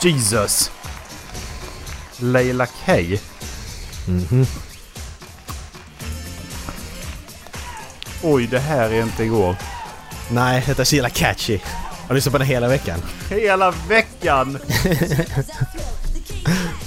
Jesus. 0.01 0.71
Leila 2.17 2.65
K. 2.65 2.93
Mhm. 4.07 4.45
Oj, 8.23 8.47
det 8.47 8.59
här 8.59 8.89
är 8.89 9.03
inte 9.03 9.23
igår. 9.23 9.55
Nej, 10.31 10.63
detta 10.65 10.81
är 10.81 10.85
så 10.85 10.95
jävla 10.95 11.09
catchy. 11.09 11.53
Jag 12.01 12.07
har 12.07 12.15
lyssnat 12.15 12.31
på 12.31 12.37
den 12.37 12.47
hela 12.47 12.67
veckan. 12.67 12.99
Hela 13.29 13.71
veckan! 13.71 14.59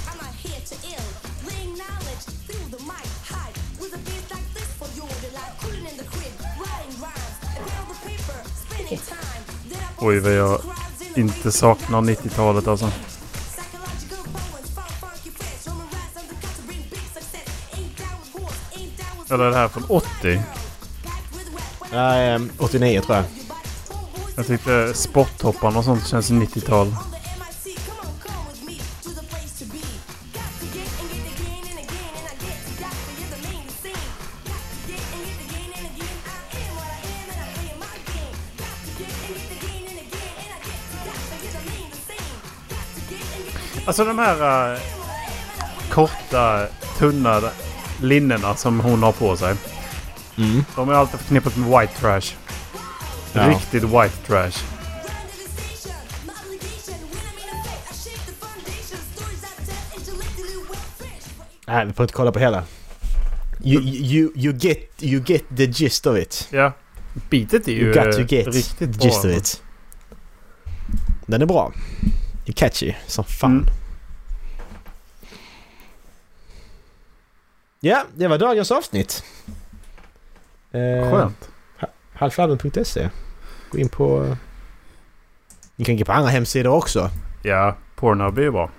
Oj, 9.99 10.19
vad 10.19 10.33
jag 10.33 10.61
inte 11.15 11.51
saknar 11.51 12.01
90-talet 12.01 12.67
alltså. 12.67 12.91
Eller 19.29 19.43
är 19.45 19.49
det 19.49 19.57
här 19.57 19.67
från 19.67 19.83
80? 19.89 20.41
Ja, 21.91 22.13
ehm, 22.13 22.49
89 22.57 23.01
tror 23.01 23.15
jag. 23.15 23.25
Jag 24.35 24.47
tyckte 24.47 24.93
Sporthopparna 24.93 25.79
och 25.79 25.85
sånt 25.85 26.07
känns 26.07 26.31
90-tal. 26.31 26.95
Alltså 43.87 44.05
de 44.05 44.19
här 44.19 44.73
eh, 44.73 44.79
korta, 45.89 46.67
tunna 46.97 47.41
linnena 48.01 48.55
som 48.55 48.79
hon 48.79 49.03
har 49.03 49.11
på 49.11 49.37
sig. 49.37 49.55
Mm. 50.37 50.63
De 50.75 50.89
är 50.89 50.93
alltid 50.93 51.19
förknippat 51.19 51.57
med 51.57 51.79
white 51.79 51.93
trash. 51.99 52.35
Ja. 53.33 53.49
Riktigt 53.49 53.83
white 53.83 54.17
trash. 54.27 54.63
Nej, 61.67 61.85
vi 61.85 61.93
får 61.93 62.03
inte 62.03 62.13
kolla 62.13 62.31
på 62.31 62.39
hela. 62.39 62.63
You, 63.63 63.81
you, 63.83 64.31
you, 64.35 64.53
get, 64.57 64.77
you 64.99 65.23
get 65.25 65.43
the 65.57 65.65
gist 65.65 66.07
of 66.07 66.17
it. 66.17 66.47
Ja. 66.51 66.71
Beatet 67.29 67.67
är 67.67 67.71
ju 67.71 67.81
You 67.81 67.93
got 67.93 68.15
to 68.15 68.35
get 68.35 68.47
riktigt 68.47 68.77
the 68.77 68.85
bra. 68.85 69.07
gist 69.07 69.25
of 69.25 69.31
it. 69.31 69.61
Den 71.25 71.41
är 71.41 71.45
bra. 71.45 71.71
Det 72.45 72.51
är 72.51 72.53
catchy 72.53 72.93
som 73.07 73.23
fan. 73.23 73.51
Mm. 73.51 73.65
Ja, 77.79 78.03
det 78.15 78.27
var 78.27 78.37
dagens 78.37 78.71
avsnitt. 78.71 79.23
Eh, 80.71 81.11
Skönt. 81.11 81.49
Halvflabben.se. 82.13 83.09
Gå 83.71 83.77
in 83.77 83.89
på... 83.89 84.35
Ni 85.75 85.85
kan 85.85 85.97
gå 85.97 86.05
på 86.05 86.11
andra 86.11 86.29
hemsidor 86.29 86.73
också. 86.73 87.09
Ja, 87.43 87.75
Pornhub 87.95 88.37
är 88.37 88.41
ju 88.41 88.51
bra. 88.51 88.69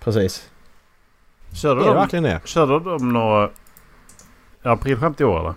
Precis. 0.00 0.50
Körde 1.52 1.80
Det 1.80 1.84
är 1.86 1.88
de, 1.88 1.96
verkligen 1.96 2.22
det. 2.22 2.40
körde 2.44 2.80
de 2.90 3.12
några 3.12 3.50
aprilskämt 4.62 5.20
i 5.20 5.24
år 5.24 5.40
eller? 5.40 5.54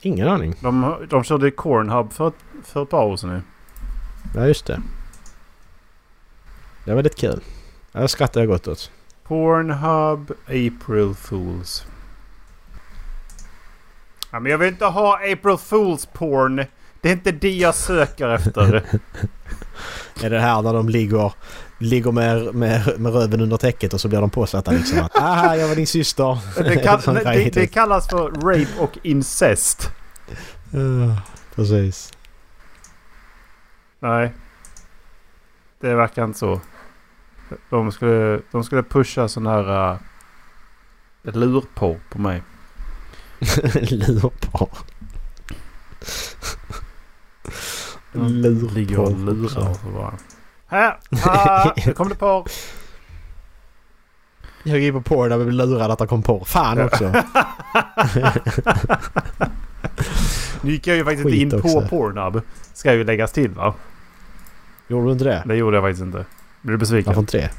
Ingen 0.00 0.28
aning. 0.28 0.54
De, 0.60 1.06
de 1.10 1.24
körde 1.24 1.50
Cornhub 1.50 2.12
för, 2.12 2.32
för 2.64 2.82
ett 2.82 2.90
par 2.90 3.04
år 3.04 3.16
sedan 3.16 3.30
nu. 3.30 3.42
Ja, 4.34 4.46
just 4.46 4.66
det. 4.66 4.82
Det 6.84 6.94
var 6.94 7.02
lite 7.02 7.16
kul. 7.16 7.40
Det 7.92 8.08
skrattar 8.08 8.40
jag 8.40 8.48
gott 8.48 8.68
åt. 8.68 8.90
Pornhub 9.28 10.32
April 10.46 11.14
Fools. 11.14 11.86
Ja, 14.30 14.40
men 14.40 14.52
jag 14.52 14.58
vill 14.58 14.68
inte 14.68 14.84
ha 14.84 15.14
April 15.32 15.56
Fools 15.56 16.06
porn. 16.06 16.64
Det 17.00 17.08
är 17.08 17.12
inte 17.12 17.32
det 17.32 17.50
jag 17.56 17.74
söker 17.74 18.28
efter. 18.28 18.74
Är 20.22 20.30
det 20.30 20.40
här 20.40 20.62
när 20.62 20.72
de 20.72 20.88
ligger, 20.88 21.32
ligger 21.78 22.12
med, 22.12 22.54
med, 22.54 23.00
med 23.00 23.12
röven 23.12 23.40
under 23.40 23.56
täcket 23.56 23.94
och 23.94 24.00
så 24.00 24.08
blir 24.08 24.20
de 24.20 24.30
påsatta 24.30 24.70
liksom 24.70 24.98
att 25.00 25.16
Aha, 25.16 25.56
jag 25.56 25.68
var 25.68 25.74
din 25.74 25.86
syster. 25.86 26.38
det, 26.56 26.76
kall, 26.76 27.14
det, 27.24 27.54
det 27.54 27.66
kallas 27.66 28.08
för 28.08 28.30
rape 28.30 28.78
och 28.78 28.98
incest. 29.02 29.90
Ja, 30.70 31.22
precis. 31.54 32.12
Nej. 34.00 34.32
Det 35.80 35.94
verkar 35.94 36.24
inte 36.24 36.38
så. 36.38 36.60
De 37.70 37.92
skulle, 37.92 38.40
de 38.50 38.64
skulle 38.64 38.82
pusha 38.82 39.28
sån 39.28 39.46
här 39.46 39.92
uh, 39.92 39.98
lurporr 41.22 42.00
på 42.10 42.18
mig. 42.18 42.42
Lurpar. 43.90 44.68
Ligger 48.74 49.00
och 49.00 49.18
lurar. 49.18 49.48
Så 49.48 49.90
bara. 49.94 50.14
Här! 50.66 50.98
Ah, 51.24 51.72
nu 51.86 51.92
kom 51.92 52.08
det 52.08 52.14
porr. 52.14 52.48
Jag 54.62 54.78
gick 54.78 54.92
på 54.92 55.00
porr 55.00 55.28
där 55.28 55.38
vi 55.38 55.44
blev 55.44 55.68
lurade 55.68 55.92
att 55.92 55.98
det 55.98 56.06
kom 56.06 56.22
porr. 56.22 56.44
Fan 56.44 56.80
också. 56.80 57.12
Nu 60.60 60.72
gick 60.72 60.86
jag 60.86 60.96
ju 60.96 61.04
faktiskt 61.04 61.28
inte 61.28 61.36
in 61.36 61.54
också. 61.54 61.80
på 61.80 61.88
Pornhub. 61.88 62.42
Ska 62.72 62.94
ju 62.94 63.04
läggas 63.04 63.32
till 63.32 63.50
va? 63.50 63.74
Gjorde 64.88 65.06
du 65.06 65.12
inte 65.12 65.24
det? 65.24 65.42
Det 65.46 65.56
gjorde 65.56 65.76
jag 65.76 65.84
faktiskt 65.84 66.02
inte. 66.02 66.24
Blev 66.66 66.78
besviken. 66.78 67.06
Varför 67.06 67.20
inte 67.20 67.38
det? 67.38 67.50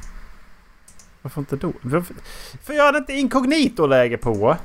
Varför 1.22 1.42
inte 1.42 1.56
då? 1.56 1.74
Varför? 1.82 2.16
För 2.64 2.74
jag 2.74 2.86
hade 2.86 2.98
inte 2.98 3.14
inkognito-läge 3.14 4.18
på. 4.18 4.58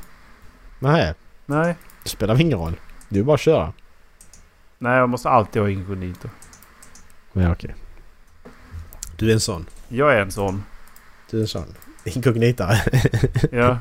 Nej, 0.79 1.15
Nej. 1.47 1.75
det 2.03 2.09
spelar 2.09 2.41
ingen 2.41 2.59
roll. 2.59 2.81
Du 3.09 3.21
är 3.21 3.25
bara 3.25 3.35
att 3.35 3.41
köra. 3.41 3.73
Nej, 4.79 4.99
jag 4.99 5.09
måste 5.09 5.29
alltid 5.29 5.63
ha 5.63 5.69
inkognito. 5.71 6.29
Ja, 7.33 7.53
okej. 7.53 7.75
Du 9.17 9.29
är 9.29 9.33
en 9.33 9.41
sån. 9.41 9.67
Jag 9.89 10.13
är 10.15 10.21
en 10.21 10.31
sån. 10.33 10.65
Du 11.31 11.37
är 11.37 11.41
en 11.41 11.49
sån. 11.49 11.75
Inkognitare. 12.05 12.77
Ja. 13.53 13.79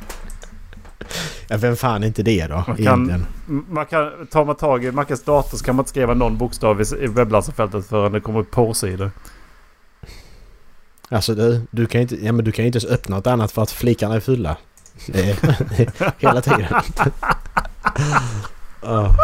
ja, 1.47 1.57
vem 1.57 1.75
fan 1.75 2.03
är 2.03 2.07
inte 2.07 2.23
det 2.23 2.47
då? 2.47 2.55
Man 2.55 2.63
kan- 2.65 2.79
Egentligen. 2.79 3.25
Man 3.69 3.85
kan, 3.85 4.27
tar 4.27 4.45
man 4.45 4.55
tag 4.55 4.85
i 4.85 4.91
Mackes 4.91 5.23
dator 5.23 5.57
så 5.57 5.63
kan 5.65 5.75
man 5.75 5.83
inte 5.83 5.89
skriva 5.89 6.13
någon 6.13 6.37
bokstav 6.37 6.81
i 6.81 7.07
webbläsarfältet 7.07 7.85
förrän 7.87 8.11
det 8.11 8.19
kommer 8.21 8.39
upp 8.39 8.51
porrsidor. 8.51 9.11
Alltså 11.11 11.35
du, 11.35 11.61
du 11.71 11.85
kan 11.85 12.01
ju 12.01 12.03
inte, 12.03 12.25
ja, 12.25 12.31
men 12.31 12.45
du 12.45 12.51
kan 12.51 12.63
ju 12.65 12.67
inte 12.67 12.77
ens 12.77 12.91
öppna 12.93 13.15
något 13.15 13.27
annat 13.27 13.51
för 13.51 13.61
att 13.61 13.71
flikarna 13.71 14.15
är 14.15 14.19
fulla. 14.19 14.57
Hela 16.17 16.41
tiden. 16.41 16.65
Ah. 18.83 19.15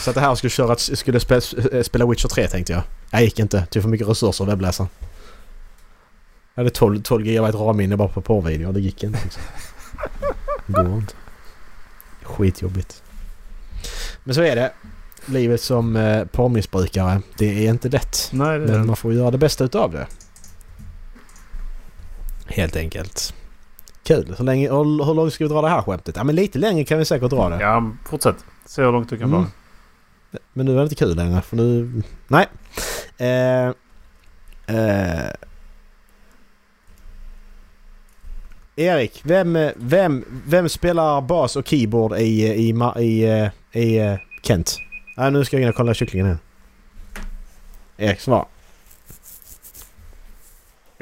Så 0.00 0.10
att 0.10 0.14
det 0.14 0.20
här 0.20 0.34
skulle 0.34 0.50
köra, 0.50 0.76
skulle 0.76 1.20
spela, 1.20 1.40
spela 1.82 2.06
Witcher 2.06 2.28
3 2.28 2.48
tänkte 2.48 2.72
jag. 2.72 2.82
Jag 3.10 3.22
gick 3.22 3.38
inte. 3.38 3.66
Tog 3.66 3.82
för 3.82 3.90
mycket 3.90 4.08
resurser 4.08 4.44
att 4.44 4.50
webbläsa. 4.50 4.88
Jag 6.54 6.60
hade 6.60 6.70
12, 6.70 7.02
12 7.02 7.24
GB 7.24 7.40
RAM-minne 7.40 7.96
bara 7.96 8.08
på 8.08 8.20
porrvideor. 8.20 8.72
Det 8.72 8.80
gick 8.80 9.02
inte. 9.04 9.18
Liksom. 9.24 9.42
Går 10.66 10.86
inte. 10.98 11.14
Skitjobbigt. 12.22 13.02
Men 14.24 14.34
så 14.34 14.42
är 14.42 14.56
det. 14.56 14.72
Livet 15.26 15.60
som 15.60 15.96
eh, 15.96 16.24
porrmissbrukare. 16.24 17.22
Det 17.38 17.66
är 17.66 17.70
inte 17.70 17.88
lätt. 17.88 18.28
Nej, 18.32 18.58
det 18.58 18.64
är 18.64 18.68
Men 18.68 18.80
det. 18.80 18.86
man 18.86 18.96
får 18.96 19.14
göra 19.14 19.30
det 19.30 19.38
bästa 19.38 19.64
utav 19.64 19.92
det. 19.92 20.06
Helt 22.50 22.76
enkelt. 22.76 23.34
Kul. 24.02 24.34
Hur, 24.38 24.44
länge, 24.44 24.68
hur, 24.70 25.04
hur 25.04 25.14
långt 25.14 25.32
ska 25.32 25.44
vi 25.44 25.48
dra 25.48 25.62
det 25.62 25.68
här 25.68 25.82
skämtet? 25.82 26.16
Ja 26.16 26.24
men 26.24 26.34
lite 26.34 26.58
längre 26.58 26.84
kan 26.84 26.98
vi 26.98 27.04
säkert 27.04 27.30
dra 27.30 27.48
det. 27.48 27.60
Ja, 27.60 27.90
fortsätt. 28.06 28.36
Se 28.66 28.82
hur 28.82 28.92
långt 28.92 29.08
du 29.10 29.18
kan 29.18 29.28
Mm. 29.28 29.42
dra. 29.42 29.50
Men 30.52 30.66
nu 30.66 30.72
är 30.72 30.76
det 30.76 30.82
inte 30.82 30.94
kul 30.94 31.16
längre 31.16 31.40
för 31.40 31.56
nu... 31.56 32.02
Nej. 32.28 32.46
Eh, 33.18 33.66
eh, 34.76 35.30
Erik, 38.76 39.20
vem, 39.24 39.58
vem, 39.76 40.24
vem 40.46 40.68
spelar 40.68 41.20
bas 41.20 41.56
och 41.56 41.66
keyboard 41.68 42.12
i, 42.18 42.22
i, 42.46 42.68
i, 42.70 43.02
i, 43.04 43.50
i 43.80 43.98
eh, 43.98 44.16
Kent? 44.42 44.78
Nej, 45.16 45.30
nu 45.30 45.44
ska 45.44 45.56
jag 45.56 45.62
in 45.62 45.68
och 45.68 45.74
kolla 45.74 45.94
kycklingen 45.94 46.26
här. 46.26 46.38
Erik, 47.96 48.20
svar. 48.20 48.46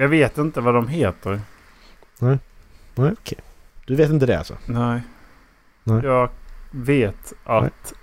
Jag 0.00 0.08
vet 0.08 0.38
inte 0.38 0.60
vad 0.60 0.74
de 0.74 0.88
heter. 0.88 1.40
Nej, 2.18 2.38
okej. 2.94 3.38
Du 3.86 3.94
vet 3.96 4.10
inte 4.10 4.26
det 4.26 4.38
alltså? 4.38 4.56
Nej. 4.66 5.02
Nej. 5.84 6.04
Jag 6.04 6.30
vet 6.70 7.32
att 7.44 7.94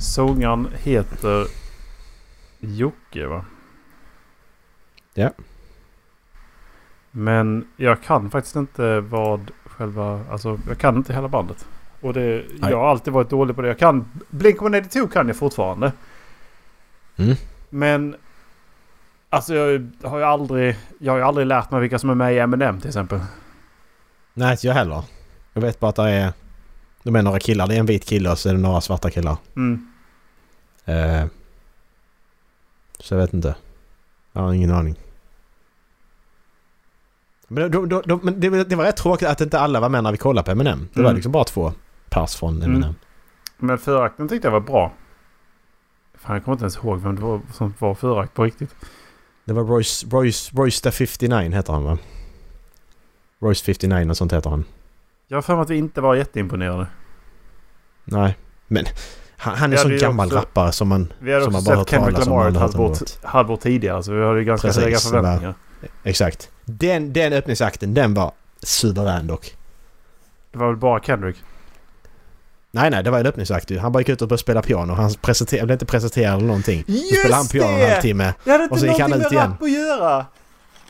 sångaren 0.00 0.68
heter 0.78 1.46
Jocke 2.58 3.26
va? 3.26 3.44
Ja. 5.14 5.30
Men 7.10 7.68
jag 7.76 8.02
kan 8.02 8.30
faktiskt 8.30 8.56
inte 8.56 9.00
vad 9.00 9.50
själva... 9.64 10.24
Alltså 10.30 10.58
jag 10.68 10.78
kan 10.78 10.96
inte 10.96 11.12
hela 11.12 11.28
bandet. 11.28 11.68
Och 12.00 12.12
det, 12.12 12.44
jag 12.60 12.76
har 12.76 12.88
alltid 12.88 13.12
varit 13.12 13.30
dålig 13.30 13.56
på 13.56 13.62
det. 13.62 13.68
Jag 13.68 13.78
kan... 13.78 14.04
Blink-182 14.30 15.08
kan 15.08 15.28
jag 15.28 15.36
fortfarande. 15.36 15.92
Mm. 17.16 17.36
Men... 17.70 18.16
Alltså 19.30 19.54
jag 19.54 19.90
har 20.04 20.18
ju 20.18 20.24
aldrig... 20.24 20.76
Jag 20.98 21.12
har 21.12 21.18
ju 21.18 21.24
aldrig 21.24 21.46
lärt 21.46 21.70
mig 21.70 21.80
vilka 21.80 21.98
som 21.98 22.10
är 22.10 22.14
med 22.14 22.34
i 22.34 22.38
M&M 22.38 22.80
till 22.80 22.88
exempel. 22.88 23.20
Nej, 24.34 24.52
inte 24.52 24.66
jag 24.66 24.74
heller. 24.74 25.04
Jag 25.52 25.62
vet 25.62 25.80
bara 25.80 25.88
att 25.88 25.96
det 25.96 26.10
är... 26.10 26.32
De 27.02 27.16
är 27.16 27.22
några 27.22 27.38
killar. 27.38 27.66
Det 27.66 27.74
är 27.74 27.78
en 27.80 27.86
vit 27.86 28.04
kille 28.04 28.30
och 28.30 28.38
så 28.38 28.48
är 28.48 28.52
det 28.52 28.60
några 28.60 28.80
svarta 28.80 29.10
killar. 29.10 29.36
Mm. 29.56 29.92
Eh, 30.84 31.24
så 32.98 33.14
jag 33.14 33.20
vet 33.20 33.34
inte. 33.34 33.54
Jag 34.32 34.42
har 34.42 34.52
ingen 34.52 34.70
aning. 34.70 34.96
Men, 37.48 37.70
de, 37.70 37.88
de, 37.88 38.02
de, 38.06 38.20
men 38.22 38.40
det, 38.40 38.48
var- 38.48 38.64
det 38.64 38.76
var 38.76 38.84
rätt 38.84 38.96
tråkigt 38.96 39.28
att 39.28 39.40
inte 39.40 39.60
alla 39.60 39.80
var 39.80 39.88
med 39.88 40.02
när 40.04 40.12
vi 40.12 40.18
kollade 40.18 40.44
på 40.44 40.50
M&M. 40.50 40.88
Det 40.92 41.00
var 41.00 41.08
Mm. 41.08 41.14
liksom 41.16 41.32
bara 41.32 41.44
två 41.44 41.72
pers 42.10 42.34
från 42.36 42.62
M&M. 42.62 42.82
Mm. 42.82 42.94
Men 43.56 43.78
förakten 43.78 44.28
tyckte 44.28 44.46
jag 44.48 44.52
var 44.52 44.60
bra. 44.60 44.92
Fan 46.14 46.34
jag 46.36 46.44
kommer 46.44 46.54
inte 46.54 46.62
ens 46.62 46.76
ihåg 46.76 47.00
vem 47.00 47.16
det 47.16 47.22
var 47.22 47.40
som 47.52 47.74
var 47.78 47.94
förakt 47.94 48.34
på 48.34 48.44
riktigt. 48.44 48.74
Det 49.44 49.52
var 49.52 49.64
Royce, 49.64 50.06
Royce, 50.10 50.50
Royce 50.56 50.80
the 50.82 50.90
59 50.90 51.50
heter 51.50 51.72
han 51.72 51.84
va? 51.84 51.98
Royce 53.42 53.62
59 53.64 54.10
och 54.10 54.16
sånt 54.16 54.32
heter 54.32 54.50
han. 54.50 54.64
Jag 55.28 55.36
har 55.36 55.42
för 55.42 55.54
mig 55.54 55.62
att 55.62 55.70
vi 55.70 55.76
inte 55.76 56.00
var 56.00 56.14
jätteimponerade. 56.14 56.86
Nej, 58.04 58.36
men 58.66 58.84
han, 59.36 59.56
han 59.56 59.70
är 59.72 59.76
Vi 59.76 59.76
så 59.76 59.82
hade 59.82 59.94
ju 59.94 60.00
gammal 60.00 60.26
också- 60.26 60.38
rappare 60.38 60.72
som 60.72 60.88
man... 60.88 61.12
Vi 61.18 61.32
hade 61.32 61.44
Som 61.44 61.54
också 61.54 61.70
man 61.70 61.76
bara 61.76 61.84
sett 61.84 61.92
hört 61.94 62.00
Kendrick 62.00 62.14
talas 62.14 62.26
om 62.28 62.32
Lamar 62.32 62.48
ett 62.50 62.54
och 62.56 62.60
hört 62.62 62.74
om 62.74 62.80
halvår, 62.80 62.96
låt. 63.00 63.18
halvår 63.24 63.56
tidigare. 63.56 64.02
Så 64.02 64.12
vi 64.12 64.24
hade 64.26 64.38
ju 64.38 64.44
ganska 64.44 64.68
Precis, 64.68 64.82
höga 64.84 64.98
förväntningar. 64.98 65.54
Exakt. 66.02 66.50
Den, 66.64 67.12
den 67.12 67.32
öppningsakten, 67.32 67.94
den 67.94 68.14
var 68.14 68.32
suverän 68.62 69.26
dock. 69.26 69.56
Det 70.52 70.58
var 70.58 70.66
väl 70.66 70.76
bara 70.76 71.00
Kendrick? 71.00 71.36
Nej, 72.72 72.90
nej, 72.90 73.02
det 73.02 73.10
var 73.10 73.20
en 73.20 73.26
öppningsakt 73.26 73.70
ju. 73.70 73.78
Han 73.78 73.92
bara 73.92 73.98
gick 74.00 74.08
ut 74.08 74.22
och 74.22 74.28
började 74.28 74.40
spela 74.40 74.62
piano. 74.62 74.92
Han 74.92 75.14
presenterade, 75.14 75.66
blev 75.66 75.74
inte 75.74 75.86
presenterad 75.86 76.34
eller 76.34 76.46
någonting. 76.46 76.84
Då 76.86 76.92
spelade 76.94 77.34
han 77.34 77.46
piano 77.46 77.72
en 77.78 77.90
halvtimme. 77.90 78.34
Det 78.44 78.50
hade 78.50 78.62
inte 78.64 78.74
Och 78.74 78.80
så 78.80 78.86
gick 78.86 78.98
han 78.98 79.10
någonting 79.10 79.38
ut 79.38 79.60
med 79.60 79.68
igen. 79.68 79.86
att 79.88 80.00
göra! 80.00 80.26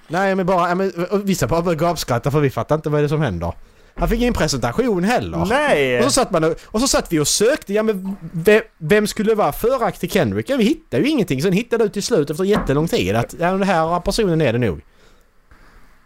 Nej, 0.09 0.35
men 0.35 0.47
bara... 0.47 0.75
Men, 0.75 0.93
vissa 1.25 1.47
bara 1.47 1.63
började 1.63 1.85
gapskratta 1.85 2.31
för 2.31 2.41
vi 2.41 2.51
fattade 2.51 2.77
inte 2.79 2.89
vad 2.91 3.01
det 3.01 3.05
är 3.05 3.09
som 3.09 3.21
händer. 3.23 3.53
Han 3.95 4.09
fick 4.09 4.21
ingen 4.21 4.35
presentation 4.35 5.05
heller. 5.05 5.47
Nej! 5.49 5.99
Och 5.99 6.05
så, 6.05 6.11
satt 6.11 6.31
man 6.31 6.45
och, 6.45 6.55
och 6.65 6.81
så 6.81 6.89
satt 6.89 7.13
vi 7.13 7.19
och 7.19 7.29
sökte, 7.29 7.73
ja 7.75 7.83
men 7.83 8.17
vem, 8.33 8.63
vem 8.79 9.07
skulle 9.07 9.35
vara 9.35 9.53
förakt 9.53 10.01
till 10.01 10.11
Kendrick? 10.11 10.51
Ja 10.51 10.57
vi 10.57 10.65
hittade 10.65 11.03
ju 11.03 11.09
ingenting. 11.09 11.43
Sen 11.43 11.53
hittade 11.53 11.85
du 11.85 11.91
till 11.91 12.03
slut 12.03 12.31
efter 12.31 12.45
jättelång 12.45 12.89
tid 12.89 13.17
att 13.17 13.35
ja, 13.39 13.51
den 13.51 13.63
här 13.63 14.01
personen 14.01 14.41
är 14.41 14.53
det 14.53 14.59
nog. 14.59 14.81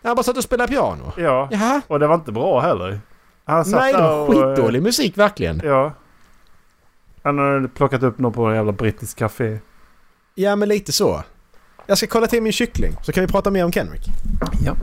Han 0.02 0.16
bara 0.16 0.22
satt 0.22 0.36
och 0.36 0.44
spelade 0.44 0.72
piano. 0.72 1.12
Ja, 1.16 1.48
Jaha? 1.52 1.80
och 1.86 1.98
det 1.98 2.06
var 2.06 2.14
inte 2.14 2.32
bra 2.32 2.60
heller. 2.60 3.00
Han 3.44 3.64
satt 3.64 3.80
Nej, 3.80 3.92
det 3.92 4.02
var 4.02 4.28
och, 4.28 4.34
eh, 4.34 4.48
skitdålig 4.48 4.82
musik 4.82 5.18
verkligen. 5.18 5.60
Ja. 5.64 5.92
Han 7.22 7.38
hade 7.38 7.68
plockat 7.68 8.02
upp 8.02 8.18
någon 8.18 8.32
på 8.32 8.44
en 8.46 8.54
jävla 8.54 8.72
brittisk 8.72 9.18
café. 9.18 9.58
Ja 10.34 10.56
men 10.56 10.68
lite 10.68 10.92
så. 10.92 11.22
Jag 11.86 11.98
ska 11.98 12.06
kolla 12.06 12.26
till 12.26 12.42
min 12.42 12.52
kyckling 12.52 12.96
så 13.02 13.12
kan 13.12 13.26
vi 13.26 13.32
prata 13.32 13.50
mer 13.50 13.64
om 13.64 13.72
Kendrick. 13.72 14.06
Ja. 14.64 14.76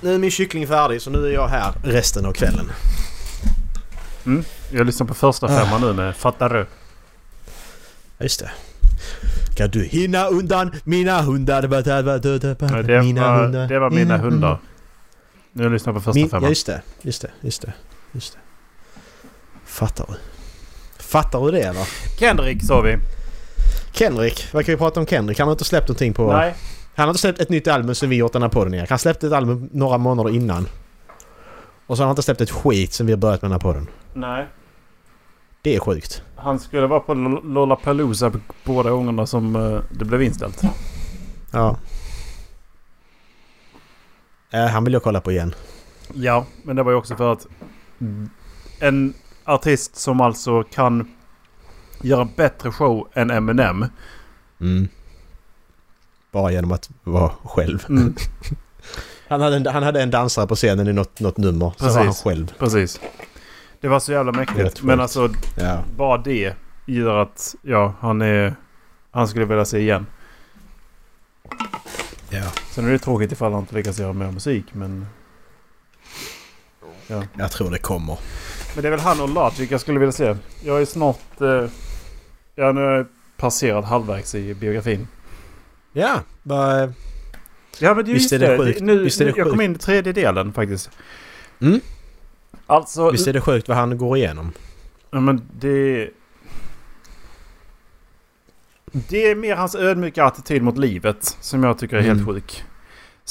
Nu 0.00 0.14
är 0.14 0.18
min 0.18 0.30
kyckling 0.30 0.66
färdig 0.66 1.02
så 1.02 1.10
nu 1.10 1.26
är 1.26 1.32
jag 1.32 1.48
här 1.48 1.72
resten 1.84 2.26
av 2.26 2.32
kvällen. 2.32 2.70
Mm. 4.28 4.44
Jag 4.70 4.86
lyssnar 4.86 5.06
på 5.06 5.14
första 5.14 5.48
femman 5.48 5.80
nu 5.80 5.92
med 5.92 6.16
Fattar 6.16 6.48
du? 6.48 6.66
Ja, 8.18 8.22
just 8.22 8.40
det. 8.40 8.50
Kan 9.56 9.70
du 9.70 9.84
hinna 9.84 10.26
undan 10.26 10.72
mina 10.84 11.22
hundar? 11.22 11.62
Nej, 11.68 12.82
Det 12.82 13.02
mina 13.02 13.30
var, 13.30 13.42
hundar. 13.42 13.68
det 13.68 13.78
var 13.78 13.90
mina 13.90 14.16
hundar. 14.16 14.58
Nu 15.52 15.62
jag 15.62 15.72
lyssnar 15.72 15.92
på 15.92 16.00
första 16.00 16.14
Min, 16.18 16.24
ja, 16.24 16.30
femman. 16.30 16.48
just 16.48 16.66
det. 16.66 16.82
Just 17.02 17.22
det. 17.22 17.30
Just 17.40 17.62
det. 17.62 17.72
Just 18.12 18.32
det. 18.32 18.38
Fattar 19.66 20.06
du? 20.08 20.14
Fattar 21.02 21.40
du 21.40 21.50
det 21.50 21.60
eller? 21.60 21.86
Kendrick 22.18 22.64
sa 22.64 22.80
vi. 22.80 22.96
Kendrick. 23.92 24.48
Vad 24.52 24.64
kan 24.64 24.72
vi 24.72 24.78
prata 24.78 25.00
om 25.00 25.06
Kendrick? 25.06 25.38
Han 25.38 25.48
har 25.48 25.52
inte 25.52 25.64
släppt 25.64 25.88
någonting 25.88 26.12
på... 26.14 26.32
Nej. 26.32 26.54
Han 26.94 27.04
har 27.04 27.10
inte 27.10 27.20
släppt 27.20 27.40
ett 27.40 27.48
nytt 27.48 27.68
album 27.68 27.94
sen 27.94 28.10
vi 28.10 28.16
gjort 28.16 28.32
den 28.32 28.42
här 28.42 28.48
podden 28.48 28.74
Erik. 28.74 28.90
Han 28.90 28.98
släppte 28.98 29.26
ett 29.26 29.32
album 29.32 29.68
några 29.72 29.98
månader 29.98 30.30
innan. 30.34 30.68
Och 31.86 31.96
så 31.96 32.02
har 32.02 32.06
han 32.06 32.12
inte 32.12 32.22
släppt 32.22 32.40
ett 32.40 32.50
skit 32.50 32.92
sen 32.92 33.06
vi 33.06 33.12
har 33.12 33.18
börjat 33.18 33.42
med 33.42 33.50
den 33.50 33.52
här 33.52 33.60
podden. 33.72 33.86
Nej. 34.12 34.46
Det 35.62 35.76
är 35.76 35.80
sjukt. 35.80 36.22
Han 36.36 36.58
skulle 36.58 36.86
vara 36.86 37.00
på 37.00 37.14
Lo- 37.14 37.40
Lollapalooza 37.44 38.30
på 38.30 38.38
båda 38.64 38.90
gångerna 38.90 39.26
som 39.26 39.56
eh, 39.56 39.80
det 39.90 40.04
blev 40.04 40.22
inställt. 40.22 40.62
Ja. 41.52 41.76
Äh, 44.50 44.66
han 44.66 44.84
vill 44.84 44.92
jag 44.92 45.02
kolla 45.02 45.20
på 45.20 45.32
igen. 45.32 45.54
Ja, 46.14 46.46
men 46.62 46.76
det 46.76 46.82
var 46.82 46.90
ju 46.92 46.96
också 46.98 47.16
för 47.16 47.32
att 47.32 47.46
en 48.78 49.14
artist 49.44 49.96
som 49.96 50.20
alltså 50.20 50.62
kan 50.62 51.08
göra 52.02 52.22
en 52.22 52.30
bättre 52.36 52.70
show 52.72 53.08
än 53.14 53.30
Eminem. 53.30 53.84
Mm. 54.60 54.88
Bara 56.32 56.52
genom 56.52 56.72
att 56.72 56.90
vara 57.04 57.32
själv. 57.44 57.84
Mm, 57.88 58.14
Han 59.28 59.40
hade, 59.40 59.56
en, 59.56 59.66
han 59.66 59.82
hade 59.82 60.02
en 60.02 60.10
dansare 60.10 60.46
på 60.46 60.54
scenen 60.56 60.88
i 60.88 60.92
något, 60.92 61.20
något 61.20 61.36
nummer. 61.36 61.72
Så 61.76 61.84
var 61.84 61.92
han 61.94 62.06
Precis. 62.06 62.22
själv. 62.22 62.52
precis. 62.58 63.00
Det 63.80 63.88
var 63.88 64.00
så 64.00 64.12
jävla 64.12 64.32
Det 64.32 64.38
mäktigt. 64.38 64.82
Men 64.82 64.98
sjukt. 64.98 65.02
alltså 65.02 65.28
Ja. 65.56 65.82
bara 65.96 66.18
det 66.18 66.54
gör 66.86 67.18
att 67.22 67.54
ja, 67.62 67.94
han 68.00 68.22
är... 68.22 68.54
Han 69.10 69.28
skulle 69.28 69.44
vilja 69.44 69.64
se 69.64 69.78
igen. 69.78 70.06
ja. 72.30 72.42
Sen 72.70 72.86
är 72.86 72.90
det 72.92 72.98
tråkigt 72.98 73.32
ifall 73.32 73.52
han 73.52 73.60
inte 73.60 73.74
lyckas 73.74 73.98
göra 73.98 74.12
mer 74.12 74.30
musik 74.30 74.64
men... 74.72 75.06
Ja. 77.06 77.22
Jag 77.38 77.50
tror 77.50 77.70
det 77.70 77.78
kommer. 77.78 78.18
Men 78.74 78.82
det 78.82 78.88
är 78.88 78.90
väl 78.90 79.00
han 79.00 79.20
och 79.20 79.28
Logic 79.28 79.70
jag 79.70 79.80
skulle 79.80 79.98
vilja 79.98 80.12
se. 80.12 80.36
Jag 80.64 80.80
är 80.80 80.84
snart... 80.84 81.40
Eh, 81.40 81.64
ja, 82.54 82.72
nu 82.72 82.80
jag 82.80 83.06
passerat 83.36 83.84
halvvägs 83.84 84.34
i 84.34 84.54
biografin. 84.54 85.08
Ja. 85.92 86.20
Bara, 86.42 86.92
Ja 87.80 87.94
men 87.94 88.04
det, 88.04 88.12
Visst 88.12 88.32
just 88.32 88.42
är 88.42 88.48
det 88.50 88.58
sjukt. 88.58 88.80
Nu, 88.80 89.02
Visst 89.02 89.20
är 89.20 89.24
det 89.24 89.30
nu, 89.32 89.38
jag 89.38 89.46
kom 89.48 89.58
sjukt. 89.58 89.64
in 89.64 89.74
i 89.74 89.78
tredje 89.78 90.12
delen 90.12 90.52
faktiskt. 90.52 90.90
Mm. 91.60 91.80
Alltså... 92.70 93.10
visst 93.10 93.26
är 93.26 93.32
det 93.32 93.40
sjukt 93.40 93.68
vad 93.68 93.76
han 93.76 93.98
går 93.98 94.16
igenom? 94.16 94.52
Ja 95.10 95.20
men 95.20 95.42
det... 95.60 96.10
Det 98.92 99.30
är 99.30 99.34
mer 99.34 99.56
hans 99.56 99.74
ödmjuka 99.74 100.24
attityd 100.24 100.62
mot 100.62 100.78
livet 100.78 101.36
som 101.40 101.64
jag 101.64 101.78
tycker 101.78 101.96
är 101.96 102.00
helt 102.00 102.20
Mm. 102.20 102.34
sjuk. 102.34 102.64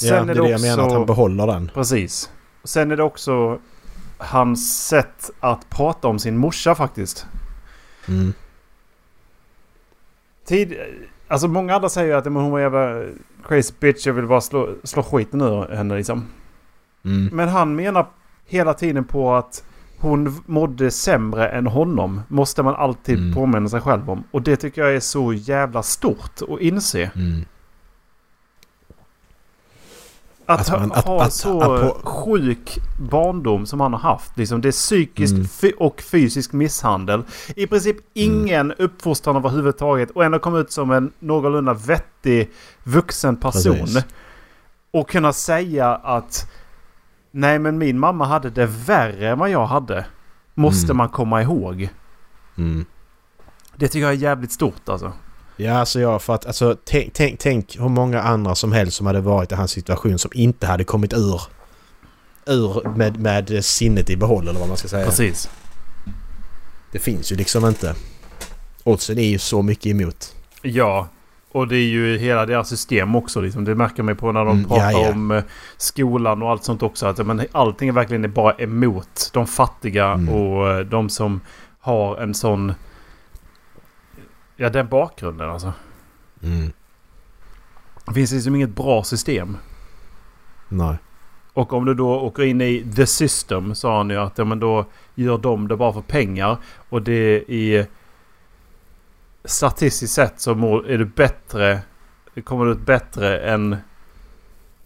ja, 0.02 0.24
det 0.24 0.32
är 0.32 0.42
det 0.42 0.48
jag 0.50 0.60
menar. 0.60 0.86
Att 0.86 0.92
han 0.92 1.06
behåller 1.06 1.46
den. 1.46 1.70
Precis. 1.74 2.30
Sen 2.64 2.90
är 2.90 2.96
det 2.96 3.02
också 3.02 3.58
hans 4.18 4.86
sätt 4.88 5.30
att 5.40 5.70
prata 5.70 6.08
om 6.08 6.18
sin 6.18 6.36
morsa 6.36 6.74
faktiskt. 6.74 7.26
Mm. 8.08 8.32
Tid, 10.44 10.76
alltså 11.28 11.48
många 11.48 11.74
andra 11.74 11.88
säger 11.88 12.08
ju 12.08 12.14
att 12.14 12.24
hon 12.24 12.50
var 12.50 12.60
jävla 12.60 13.04
crazy 13.48 13.74
bitch. 13.80 14.06
Jag 14.06 14.14
vill 14.14 14.26
bara 14.26 14.40
slå, 14.40 14.74
slå 14.84 15.02
skiten 15.02 15.40
ur 15.40 15.68
henne 15.76 15.96
liksom. 15.96 16.26
Mm. 17.04 17.28
Men 17.32 17.48
han 17.48 17.76
menar 17.76 18.06
hela 18.48 18.74
tiden 18.74 19.04
på 19.04 19.34
att 19.34 19.64
hon 20.00 20.42
mådde 20.46 20.90
sämre 20.90 21.48
än 21.48 21.66
honom. 21.66 22.20
Måste 22.28 22.62
man 22.62 22.74
alltid 22.74 23.18
Mm. 23.18 23.34
påminna 23.34 23.68
sig 23.68 23.80
själv 23.80 24.10
om. 24.10 24.24
Och 24.30 24.42
det 24.42 24.56
tycker 24.56 24.82
jag 24.82 24.94
är 24.94 25.00
så 25.00 25.32
jävla 25.32 25.82
stort 25.82 26.42
att 26.48 26.60
inse. 26.60 27.10
Mm. 27.14 27.44
Att, 30.46 30.60
Att 30.60 30.80
man- 30.80 30.90
ha 30.90 30.96
att- 30.96 31.04
ha 31.04 31.22
att- 31.22 31.32
så 31.32 31.62
att 31.62 31.94
sjuk 32.04 32.78
barndom 33.10 33.66
som 33.66 33.80
han 33.80 33.92
har 33.92 34.00
haft. 34.00 34.36
Liksom 34.38 34.60
det 34.60 34.68
är 34.68 34.72
psykisk 34.72 35.34
Mm. 35.34 35.74
och 35.78 36.00
fysisk 36.02 36.52
misshandel. 36.52 37.22
I 37.56 37.66
princip 37.66 37.96
ingen 38.14 38.72
uppfostran 38.72 39.36
överhuvudtaget. 39.36 40.10
Och 40.10 40.24
ändå 40.24 40.38
komma 40.38 40.58
ut 40.58 40.72
som 40.72 40.90
en 40.90 41.12
någorlunda 41.18 41.74
vettig 41.74 42.50
vuxen 42.84 43.36
person. 43.36 43.74
Precis. 43.78 44.04
Och 44.90 45.10
kunna 45.10 45.32
säga 45.32 45.94
att 45.94 46.50
Nej 47.38 47.58
men 47.58 47.78
min 47.78 47.98
mamma 47.98 48.24
hade 48.26 48.50
det 48.50 48.66
värre 48.66 49.28
än 49.30 49.38
vad 49.38 49.50
jag 49.50 49.66
hade. 49.66 50.06
Måste 50.54 50.84
Mm. 50.86 50.96
man 50.96 51.08
komma 51.08 51.42
ihåg. 51.42 51.88
Mm. 52.58 52.84
Det 53.76 53.88
tycker 53.88 54.00
jag 54.06 54.10
är 54.12 54.16
jävligt 54.16 54.52
stort 54.52 54.88
alltså. 54.88 55.12
Ja, 55.56 55.78
alltså 55.78 56.00
jag 56.00 56.22
för 56.22 56.34
att 56.34 56.46
alltså 56.46 56.76
tänk, 56.84 57.12
tänk, 57.14 57.38
tänk 57.40 57.76
hur 57.80 57.88
många 57.88 58.22
andra 58.22 58.54
som 58.54 58.72
helst 58.72 58.96
som 58.96 59.06
hade 59.06 59.20
varit 59.20 59.52
i 59.52 59.54
hans 59.54 59.70
situation 59.70 60.18
som 60.18 60.30
inte 60.34 60.66
hade 60.66 60.84
kommit 60.84 61.12
ur 61.12 61.40
ur 62.46 62.88
med, 62.96 63.20
med 63.20 63.64
sinnet 63.64 64.10
i 64.10 64.16
behåll 64.16 64.48
eller 64.48 64.58
vad 64.60 64.68
man 64.68 64.76
ska 64.76 64.88
säga. 64.88 65.06
Precis. 65.06 65.50
Det 66.92 66.98
finns 66.98 67.32
ju 67.32 67.36
liksom 67.36 67.66
inte. 67.66 67.94
Oddsen 68.84 69.18
är 69.18 69.28
ju 69.28 69.38
så 69.38 69.62
mycket 69.62 69.86
emot. 69.86 70.34
Ja. 70.62 71.08
Och 71.52 71.68
det 71.68 71.76
är 71.76 71.86
ju 71.88 72.18
hela 72.18 72.46
deras 72.46 72.68
system 72.68 73.16
också. 73.16 73.40
Liksom. 73.40 73.64
Det 73.64 73.74
märker 73.74 74.02
man 74.02 74.14
ju 74.14 74.18
på 74.18 74.32
när 74.32 74.44
de 74.44 74.56
Mm, 74.56 74.68
pratar 74.68 74.90
ja, 74.90 75.02
ja. 75.02 75.10
om 75.12 75.30
eh, 75.30 75.44
skolan 75.76 76.42
och 76.42 76.50
allt 76.50 76.64
sånt 76.64 76.82
också. 76.82 77.06
Att, 77.06 77.26
men, 77.26 77.46
allting 77.52 77.88
är 77.88 77.92
verkligen 77.92 78.32
bara 78.32 78.52
emot 78.52 79.30
de 79.32 79.46
fattiga 79.46 80.06
Mm. 80.06 80.28
och 80.34 80.68
eh, 80.70 80.80
de 80.80 81.08
som 81.08 81.40
har 81.80 82.16
en 82.16 82.34
sån... 82.34 82.74
Ja, 84.56 84.70
den 84.70 84.88
bakgrunden 84.88 85.50
alltså. 85.50 85.72
Mm. 86.42 86.72
Det 88.06 88.14
finns 88.14 88.32
liksom 88.32 88.54
inget 88.54 88.76
bra 88.76 89.04
system. 89.04 89.56
Nej. 90.68 90.96
Och 91.52 91.72
om 91.72 91.84
du 91.84 91.94
då 91.94 92.20
åker 92.20 92.42
in 92.42 92.60
i 92.60 92.86
the 92.96 93.06
system 93.06 93.74
sa 93.74 93.96
han 93.96 94.10
ju 94.10 94.16
att 94.16 94.38
ja, 94.38 94.44
men 94.44 94.60
då 94.60 94.84
gör 95.14 95.38
de 95.38 95.68
det 95.68 95.76
bara 95.76 95.92
för 95.92 96.00
pengar. 96.00 96.56
Och 96.88 97.02
det 97.02 97.44
är 97.52 97.86
statistiskt 99.44 100.14
sett 100.14 100.40
så 100.40 100.54
mår, 100.54 100.90
är 100.90 100.98
du 100.98 101.04
bättre. 101.04 101.80
Det 102.34 102.42
kommer 102.42 102.64
du 102.64 102.72
ut 102.72 102.86
bättre 102.86 103.38
än 103.40 103.76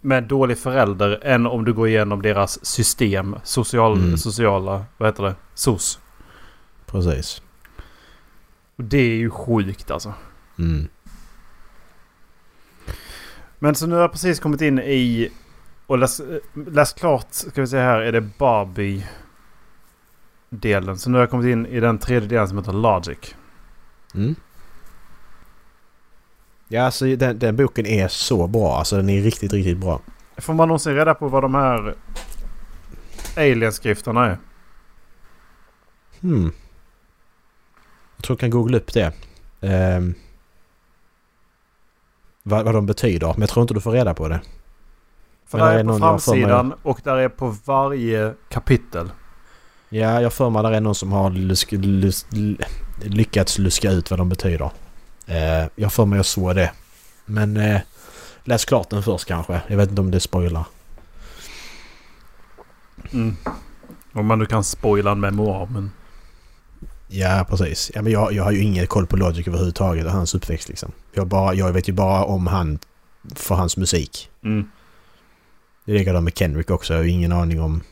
med 0.01 0.25
dålig 0.25 0.59
förälder 0.59 1.21
än 1.23 1.47
om 1.47 1.65
du 1.65 1.73
går 1.73 1.89
igenom 1.89 2.23
deras 2.23 2.67
system. 2.67 3.37
Social, 3.45 3.99
Mm. 3.99 4.17
Sociala, 4.17 4.85
vad 4.97 5.09
heter 5.09 5.23
det? 5.23 5.35
SOS. 5.55 5.99
Precis. 6.87 7.43
Och 8.77 8.85
det 8.85 8.99
är 8.99 9.17
ju 9.17 9.31
sjukt 9.31 9.91
alltså. 9.91 10.15
Mm. 10.59 10.89
Men 13.59 13.75
så 13.75 13.87
nu 13.87 13.95
har 13.95 14.03
jag 14.03 14.13
precis 14.13 14.41
kommit 14.41 14.61
in 14.61 14.79
i 14.79 15.33
och 15.87 15.99
läst, 15.99 16.21
läst 16.67 16.99
klart, 16.99 17.27
ska 17.31 17.61
vi 17.61 17.67
se 17.67 17.79
här, 17.79 18.01
är 18.01 18.13
det 18.13 18.21
Barbie-delen. 18.39 20.99
Så 20.99 21.11
nu 21.11 21.17
har 21.17 21.23
jag 21.23 21.31
kommit 21.31 21.47
in 21.47 21.67
i 21.67 21.81
den 21.81 21.99
tredje 21.99 22.29
delen 22.29 22.49
som 22.49 22.59
heter 22.59 22.73
Logic. 22.73 23.35
Mm. 24.15 24.35
Ja, 26.69 26.83
alltså 26.85 27.17
den, 27.17 27.39
den 27.39 27.57
boken 27.57 27.87
är 27.87 28.09
så 28.09 28.47
bra. 28.47 28.77
Alltså 28.79 28.97
den 28.97 29.09
är 29.11 29.23
riktigt, 29.23 29.53
riktigt 29.53 29.79
bra. 29.79 30.01
Får 30.37 30.55
man 30.55 30.69
någonsin 30.69 30.95
reda 30.95 31.15
på 31.15 31.29
vad 31.29 31.43
de 31.43 31.55
här 31.55 31.95
alien-skrifterna 33.37 34.27
är? 34.27 34.39
Hmm. 36.21 36.53
Jag 38.17 38.25
tror 38.25 38.35
jag 38.35 38.41
kan 38.41 38.51
googla 38.51 38.77
upp 38.77 38.93
det. 38.93 39.13
Ehm. 39.61 40.15
vad, 42.43 42.65
vad 42.65 42.75
de 42.75 42.87
betyder. 42.87 43.27
Men 43.29 43.41
jag 43.41 43.51
tror 43.51 43.63
inte 43.63 43.75
du 43.75 43.81
får 43.81 43.93
reda 43.93 44.15
på 44.15 44.29
det. 44.29 44.41
För 45.47 45.59
där 45.59 45.75
det 45.75 45.81
är 45.81 45.85
på 45.85 45.91
mig- 45.91 45.99
framsidan 46.01 46.75
och 46.83 47.01
där 47.05 47.17
är 47.17 47.29
på 47.29 47.57
varje 47.65 48.35
kapitel. 48.49 49.11
Ja, 49.89 50.21
jag 50.21 50.33
för 50.33 50.51
mig 50.51 50.63
där 50.63 50.73
är 50.73 50.81
någon 50.81 50.95
som 50.95 51.13
har 51.13 51.31
lyckats 53.05 53.59
luska 53.59 53.91
ut 53.91 54.11
vad 54.11 54.21
de 54.21 54.29
betyder. 54.29 54.71
Eh, 55.27 55.67
jag 55.77 55.93
för 55.93 56.05
mig 56.05 56.17
jag 56.17 56.27
såg 56.27 56.55
det. 56.55 56.73
Men 57.25 57.57
eh, 57.57 57.81
läs 58.45 58.65
klart 58.65 58.91
den 58.91 59.03
först 59.03 59.25
kanske. 59.25 59.61
Jag 59.67 59.77
vet 59.77 59.89
inte 59.89 60.01
om 60.01 60.11
det 60.11 60.21
spoilar. 60.21 60.65
Mm. 63.13 63.37
Om 64.13 64.27
man 64.27 64.39
nu 64.39 64.47
kan 64.47 64.65
spoila 64.65 65.13
en 65.13 65.21
memoar 65.21 65.67
men... 65.67 65.91
Ja, 67.09 67.47
precis. 67.49 67.91
Ja, 67.95 68.03
men 68.03 68.13
jag, 68.13 68.33
jag 68.33 68.45
har 68.45 68.53
ju 68.53 68.63
ingen 68.63 68.87
koll 68.87 69.07
på 69.07 69.17
Logic 69.17 69.49
överhuvudtaget 69.49 70.07
och 70.07 70.13
hans 70.13 70.35
uppväxt 70.35 70.69
liksom. 70.69 70.93
Jag, 71.13 71.27
bara, 71.27 71.55
jag 71.55 71.73
vet 71.73 71.89
ju 71.89 71.93
bara 71.93 72.25
om 72.25 72.47
han 72.47 72.79
för 73.35 73.55
hans 73.55 73.77
musik. 73.77 74.31
Mm. 74.45 74.71
Det 75.85 75.93
är 75.93 75.99
likadant 75.99 76.25
med 76.25 76.39
Kendrick 76.39 76.71
också. 76.71 76.93
Jag 76.93 77.01
har 77.01 77.05
ju 77.05 77.11
ingen 77.11 77.33
aning 77.33 77.61
om... 77.61 77.83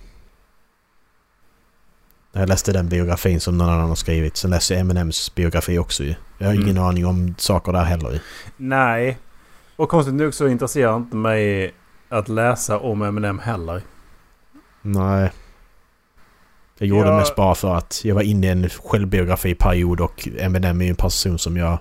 Jag 2.33 2.49
läste 2.49 2.73
den 2.73 2.88
biografin 2.88 3.40
som 3.40 3.59
någon 3.59 3.69
annan 3.69 3.88
har 3.88 3.95
skrivit. 3.95 4.37
Sen 4.37 4.51
läste 4.51 4.75
jag 4.75 4.81
Eminems 4.81 5.35
biografi 5.35 5.79
också 5.79 6.05
ju. 6.05 6.14
Jag 6.38 6.47
har 6.47 6.55
Mm. 6.55 6.64
ingen 6.69 6.79
aning 6.83 7.07
om 7.07 7.35
saker 7.38 7.73
där 7.73 7.85
heller 7.85 8.11
ju. 8.11 8.19
Nej. 8.57 9.19
Och 9.77 9.88
konstigt 9.88 10.14
nog 10.14 10.35
så 10.35 10.49
intresserar 10.49 10.97
inte 10.97 11.16
mig 11.16 11.75
att 12.09 12.29
läsa 12.29 12.79
om 12.79 13.03
Eminem 13.03 13.38
heller. 13.38 13.83
Nej. 14.83 15.31
Jag 16.79 16.88
gjorde 16.88 17.03
det 17.03 17.09
Jag- 17.09 17.19
mest 17.19 17.37
bara 17.37 17.55
för 17.55 17.75
att 17.75 18.01
jag 18.05 18.14
var 18.14 18.23
inne 18.23 18.47
i 18.47 18.51
en 18.51 18.69
självbiografiperiod 18.69 20.01
och 20.01 20.29
Eminem 20.38 20.81
är 20.81 20.85
ju 20.85 20.90
en 20.90 20.97
person 20.97 21.38
som 21.38 21.57
jag 21.57 21.79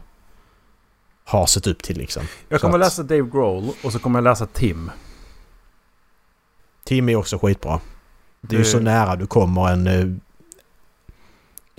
har 1.24 1.46
sett 1.46 1.68
upp 1.68 1.84
till 1.84 1.98
liksom. 1.98 2.24
Jag 2.50 2.62
kommer 2.62 2.74
att- 2.76 2.80
läsa 2.80 3.04
Dave 3.04 3.30
Grohl 3.32 3.70
och 3.84 3.92
så 3.92 4.00
kommer 4.00 4.20
jag 4.20 4.24
läsa 4.24 4.46
Tim. 4.46 4.92
Tim 6.84 7.10
är 7.10 7.16
också 7.16 7.38
skitbra. 7.40 7.80
Det 8.42 8.56
är 8.56 8.60
ju 8.60 8.66
så 8.66 8.80
nära 8.80 9.16
du 9.16 9.28
kommer 9.28 9.70
en... 9.70 10.22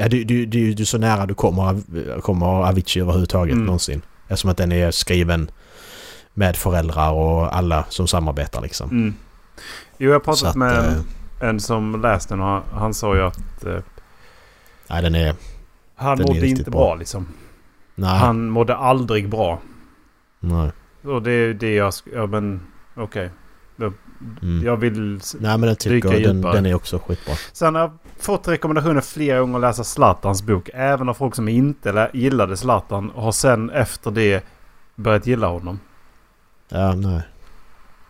Ja, 0.00 0.08
du, 0.08 0.24
du, 0.24 0.46
du, 0.46 0.74
du 0.74 0.82
är 0.82 0.86
så 0.86 0.98
nära 0.98 1.26
du 1.26 1.34
kommer, 1.34 1.80
kommer 2.20 2.46
Avicii 2.46 3.02
överhuvudtaget 3.02 3.52
Mm. 3.52 3.64
någonsin. 3.66 4.02
Eftersom 4.28 4.50
att 4.50 4.56
den 4.56 4.72
är 4.72 4.90
skriven 4.90 5.50
med 6.34 6.56
föräldrar 6.56 7.12
och 7.12 7.56
alla 7.56 7.84
som 7.88 8.06
samarbetar 8.08 8.60
liksom. 8.62 8.90
Mm. 8.90 9.14
Jo, 9.98 10.08
jag 10.08 10.14
har 10.14 10.20
pratat 10.20 10.48
att, 10.48 10.56
med 10.56 10.78
en, 10.78 10.84
eh, 11.40 11.48
en 11.48 11.60
som 11.60 12.00
läste 12.02 12.34
den 12.34 12.40
och 12.40 12.46
han, 12.48 12.62
han 12.72 12.94
sa 12.94 13.14
ju 13.16 13.22
att 13.22 13.64
eh, 13.64 13.78
Nej, 14.90 15.02
den 15.02 15.14
är... 15.14 15.34
han 15.96 16.16
Den 16.18 16.26
är 16.26 16.28
mådde 16.28 16.40
riktigt 16.40 16.58
inte 16.58 16.70
bra. 16.70 16.80
bra 16.80 16.94
liksom. 16.94 17.26
Nej. 17.94 18.18
Han 18.18 18.48
mådde 18.50 18.76
aldrig 18.76 19.28
bra. 19.28 19.58
nej. 20.40 20.70
Och 21.04 21.22
det 21.22 21.32
är 21.32 21.54
det 21.54 21.74
jag... 21.74 21.92
Ja 22.14 22.26
men 22.26 22.60
okej. 22.96 23.30
Mm. 24.42 24.64
Jag 24.64 24.76
vill... 24.76 25.20
Nej 25.40 25.58
men 25.58 25.60
den 25.60 25.76
tycker 25.76 26.12
jag, 26.12 26.22
den, 26.22 26.40
den 26.40 26.66
är 26.66 26.74
också 26.74 26.98
skitbra. 26.98 27.34
Sen 27.52 27.74
har 27.74 27.82
jag 27.82 27.90
fått 28.18 28.48
rekommendationer 28.48 29.00
flera 29.00 29.40
gånger 29.40 29.54
att 29.54 29.60
läsa 29.60 29.84
Zlatans 29.84 30.42
bok. 30.42 30.70
Även 30.74 31.08
av 31.08 31.14
folk 31.14 31.34
som 31.34 31.48
inte 31.48 32.10
gillade 32.12 32.56
Zlatan 32.56 33.10
och 33.10 33.22
har 33.22 33.32
sen 33.32 33.70
efter 33.70 34.10
det 34.10 34.44
börjat 34.96 35.26
gilla 35.26 35.46
honom. 35.46 35.80
Ja, 36.68 36.94
nej. 36.94 37.20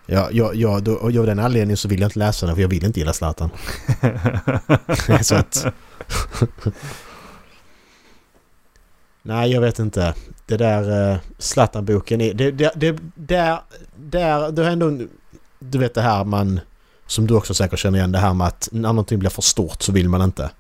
Ja, 0.06 0.28
ja, 0.32 0.50
ja 0.54 0.80
då, 0.80 0.92
och 0.92 1.16
av 1.16 1.26
den 1.26 1.38
anledningen 1.38 1.76
så 1.76 1.88
vill 1.88 2.00
jag 2.00 2.08
inte 2.08 2.18
läsa 2.18 2.46
den 2.46 2.54
för 2.54 2.62
jag 2.62 2.68
vill 2.68 2.84
inte 2.84 3.00
gilla 3.00 3.12
Zlatan. 3.12 3.50
så 5.22 5.34
att... 5.34 5.66
Nej, 9.22 9.52
jag 9.52 9.60
vet 9.60 9.78
inte. 9.78 10.14
Det 10.46 10.56
där 10.56 11.12
uh, 11.12 11.18
Zlatan-boken 11.38 12.20
är... 12.20 12.34
Det, 12.34 12.50
det, 12.50 12.72
det, 12.76 12.98
där, 13.14 13.60
där, 13.96 14.52
det 14.52 14.64
har 14.64 14.70
ändå... 14.70 15.06
Du 15.60 15.78
vet 15.78 15.94
det 15.94 16.02
här 16.02 16.24
man... 16.24 16.60
Som 17.06 17.26
du 17.26 17.34
också 17.34 17.54
säkert 17.54 17.78
känner 17.78 17.98
igen 17.98 18.12
det 18.12 18.18
här 18.18 18.34
med 18.34 18.46
att 18.46 18.68
när 18.72 18.88
någonting 18.92 19.18
blir 19.18 19.30
för 19.30 19.42
stort 19.42 19.82
så 19.82 19.92
vill 19.92 20.08
man 20.08 20.22
inte. 20.22 20.50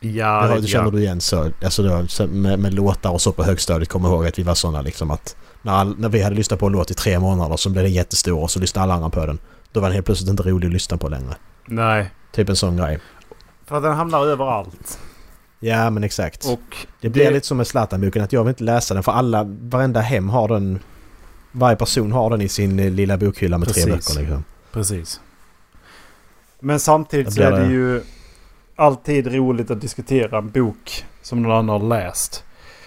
ja, 0.00 0.46
det, 0.46 0.60
det 0.60 0.66
känner 0.66 0.84
grann. 0.84 0.94
du 0.94 1.00
igen 1.02 1.20
så. 1.20 1.50
Alltså 1.64 1.82
då, 1.82 2.26
med, 2.26 2.58
med 2.58 2.74
låtar 2.74 3.10
och 3.10 3.20
så 3.20 3.32
på 3.32 3.44
högstadiet 3.44 3.88
kommer 3.88 4.08
ihåg 4.08 4.26
att 4.26 4.38
vi 4.38 4.42
var 4.42 4.54
sådana 4.54 4.82
liksom 4.82 5.10
att... 5.10 5.36
När, 5.62 5.72
all, 5.72 5.98
när 5.98 6.08
vi 6.08 6.22
hade 6.22 6.36
lyssnat 6.36 6.60
på 6.60 6.66
en 6.66 6.72
låt 6.72 6.90
i 6.90 6.94
tre 6.94 7.18
månader 7.18 7.56
så 7.56 7.70
blev 7.70 7.84
den 7.84 7.92
jättestor 7.92 8.42
och 8.42 8.50
så 8.50 8.60
lyssnade 8.60 8.82
alla 8.82 8.94
andra 8.94 9.10
på 9.10 9.26
den. 9.26 9.38
Då 9.72 9.80
var 9.80 9.88
den 9.88 9.94
helt 9.94 10.06
plötsligt 10.06 10.30
inte 10.30 10.42
rolig 10.42 10.66
att 10.66 10.72
lyssna 10.72 10.96
på 10.96 11.08
längre. 11.08 11.34
Nej. 11.66 12.10
Typ 12.32 12.48
en 12.48 12.56
sån 12.56 12.76
grej. 12.76 12.98
För 13.66 13.76
att 13.76 13.82
den 13.82 13.94
hamnar 13.94 14.26
överallt. 14.26 14.98
Ja 15.60 15.90
men 15.90 16.04
exakt. 16.04 16.44
Och 16.46 16.76
det 17.00 17.08
blir 17.08 17.24
det- 17.24 17.30
lite 17.30 17.46
som 17.46 17.56
med 17.56 17.66
Zlatan-boken 17.66 18.22
att 18.24 18.32
jag 18.32 18.44
vill 18.44 18.48
inte 18.48 18.64
läsa 18.64 18.94
den 18.94 19.02
för 19.02 19.12
alla, 19.12 19.44
varenda 19.44 20.00
hem 20.00 20.28
har 20.28 20.48
den... 20.48 20.80
Varje 21.52 21.76
person 21.76 22.12
har 22.12 22.30
den 22.30 22.40
i 22.40 22.48
sin 22.48 22.78
eh, 22.78 22.90
lilla 22.90 23.16
bokhylla 23.16 23.58
med 23.58 23.68
tre 23.68 23.84
Precis. 23.84 24.08
böcker 24.08 24.20
liksom. 24.20 24.44
Precis. 24.72 25.20
Men 26.60 26.80
samtidigt 26.80 27.26
Det 27.26 27.32
så 27.32 27.42
är 27.42 27.50
det 27.52 27.58
det. 27.66 27.72
ju 27.72 28.02
alltid 28.76 29.34
roligt 29.34 29.70
att 29.70 29.80
diskutera 29.80 30.38
en 30.38 30.50
bok 30.50 31.04
som 31.22 31.42
någon 31.42 31.52
annan 31.52 31.68
har 31.68 31.88
läst. 31.88 32.44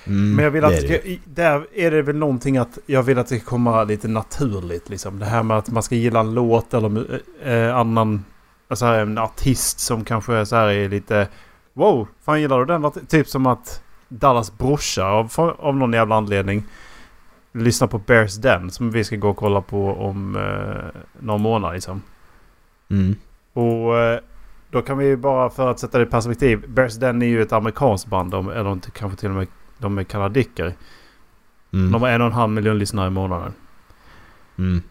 Mm, 0.07 0.35
Men 0.35 0.43
jag 0.45 0.51
vill 0.51 0.63
att 0.63 0.71
det 0.71 0.79
det 0.81 0.87
är 0.87 0.89
det 0.91 0.99
ska, 0.99 1.07
i- 1.09 1.21
där 1.25 1.67
är 1.75 1.91
det 1.91 2.01
väl 2.01 2.15
någonting 2.15 2.57
att 2.57 2.77
jag 2.85 3.03
vill 3.03 3.17
att 3.19 3.27
det 3.27 3.39
ska 3.39 3.49
komma 3.49 3.83
lite 3.83 4.07
naturligt 4.07 4.89
liksom. 4.89 5.19
Det 5.19 5.25
här 5.25 5.43
med 5.43 5.57
att 5.57 5.69
man 5.69 5.83
ska 5.83 5.95
gilla 5.95 6.19
en 6.19 6.33
låt 6.33 6.73
eller 6.73 6.89
mu- 6.89 7.19
eh, 7.43 7.75
annan, 7.77 8.25
alltså 8.67 8.85
en 8.85 9.17
artist 9.17 9.79
som 9.79 10.05
kanske 10.05 10.45
så 10.45 10.55
här 10.55 10.67
är 10.67 10.89
lite 10.89 11.27
Wow, 11.73 12.07
fan 12.23 12.41
gillar 12.41 12.59
du 12.59 12.65
den? 12.65 12.85
arti-" 12.85 13.07
Typ 13.07 13.27
som 13.29 13.45
att 13.45 13.81
Dallas 14.07 14.57
brorsa 14.57 15.05
av, 15.05 15.31
av 15.59 15.75
någon 15.75 15.93
jävla 15.93 16.15
anledning 16.15 16.63
lyssnar 17.55 17.87
på 17.87 17.97
Bears 17.97 18.35
Den 18.35 18.71
som 18.71 18.91
vi 18.91 19.03
ska 19.03 19.15
gå 19.15 19.29
och 19.29 19.37
kolla 19.37 19.61
på 19.61 19.93
om 19.93 20.35
eh, 20.35 21.01
några 21.19 21.37
månader 21.37 21.73
liksom. 21.73 22.01
Mm. 22.89 23.15
Och 23.53 23.97
eh, 23.99 24.19
då 24.69 24.81
kan 24.81 24.97
vi 24.97 25.17
bara 25.17 25.49
för 25.49 25.71
att 25.71 25.79
sätta 25.79 25.97
det 25.97 26.03
i 26.03 26.07
perspektiv. 26.07 26.65
Bears 26.67 26.95
Den 26.95 27.21
är 27.21 27.27
ju 27.27 27.41
ett 27.41 27.53
amerikanskt 27.53 28.07
band. 28.07 28.31
De, 28.31 28.49
eller 28.49 28.71
inte, 28.71 28.91
kanske 28.91 29.19
till 29.19 29.29
och 29.29 29.35
med 29.35 29.47
de 29.77 29.97
är 29.97 30.03
kanadicker. 30.03 30.73
Mm. 31.73 31.91
De 31.91 32.01
har 32.01 32.09
en 32.09 32.21
och 32.21 32.27
en 32.27 32.33
halv 32.33 32.51
miljon 32.51 32.77
lyssnare 32.79 33.07
i 33.07 33.09
månaden. 33.11 33.53
Mm. 34.57 34.81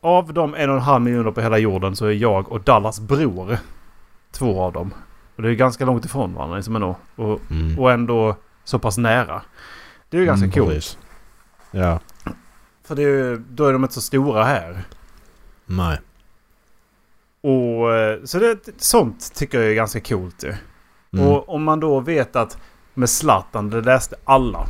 Av 0.00 0.32
de 0.32 0.54
en 0.54 0.70
och 0.70 0.76
en 0.76 0.82
halv 0.82 1.04
miljoner 1.04 1.30
på 1.30 1.40
hela 1.40 1.58
jorden 1.58 1.96
så 1.96 2.06
är 2.06 2.12
jag 2.12 2.52
och 2.52 2.60
Dallas 2.60 3.00
bror 3.00 3.58
två 4.32 4.60
av 4.62 4.72
dem. 4.72 4.94
Och 5.36 5.42
det 5.42 5.50
är 5.50 5.54
ganska 5.54 5.84
långt 5.84 6.04
ifrån 6.04 6.34
varandra 6.34 6.56
liksom 6.56 6.76
ändå. 6.76 6.96
Och, 7.16 7.40
Mm. 7.50 7.78
och 7.78 7.92
ändå 7.92 8.36
så 8.64 8.78
pass 8.78 8.98
nära. 8.98 9.42
Det 10.10 10.16
är 10.16 10.20
ju 10.20 10.26
ganska 10.26 10.44
Mm, 10.46 10.52
coolt. 10.52 10.98
Ja. 11.72 12.00
För 12.84 12.94
det 12.94 13.36
då 13.36 13.66
är 13.66 13.72
de 13.72 13.82
inte 13.82 13.94
så 13.94 14.00
stora 14.00 14.44
här. 14.44 14.82
Nej. 15.66 16.00
Och, 17.42 17.94
eh, 17.94 18.24
så 18.24 18.38
det, 18.38 18.58
sånt 18.76 19.34
tycker 19.34 19.60
jag 19.60 19.70
är 19.70 19.74
ganska 19.74 20.00
coolt 20.00 20.44
ju. 20.44 20.54
Mm. 21.12 21.26
Och 21.26 21.48
om 21.48 21.64
man 21.64 21.80
då 21.80 22.00
vet 22.00 22.36
att 22.36 22.58
med 22.94 23.10
Zlatan, 23.10 23.70
det 23.70 23.80
läste 23.80 24.16
alla. 24.24 24.66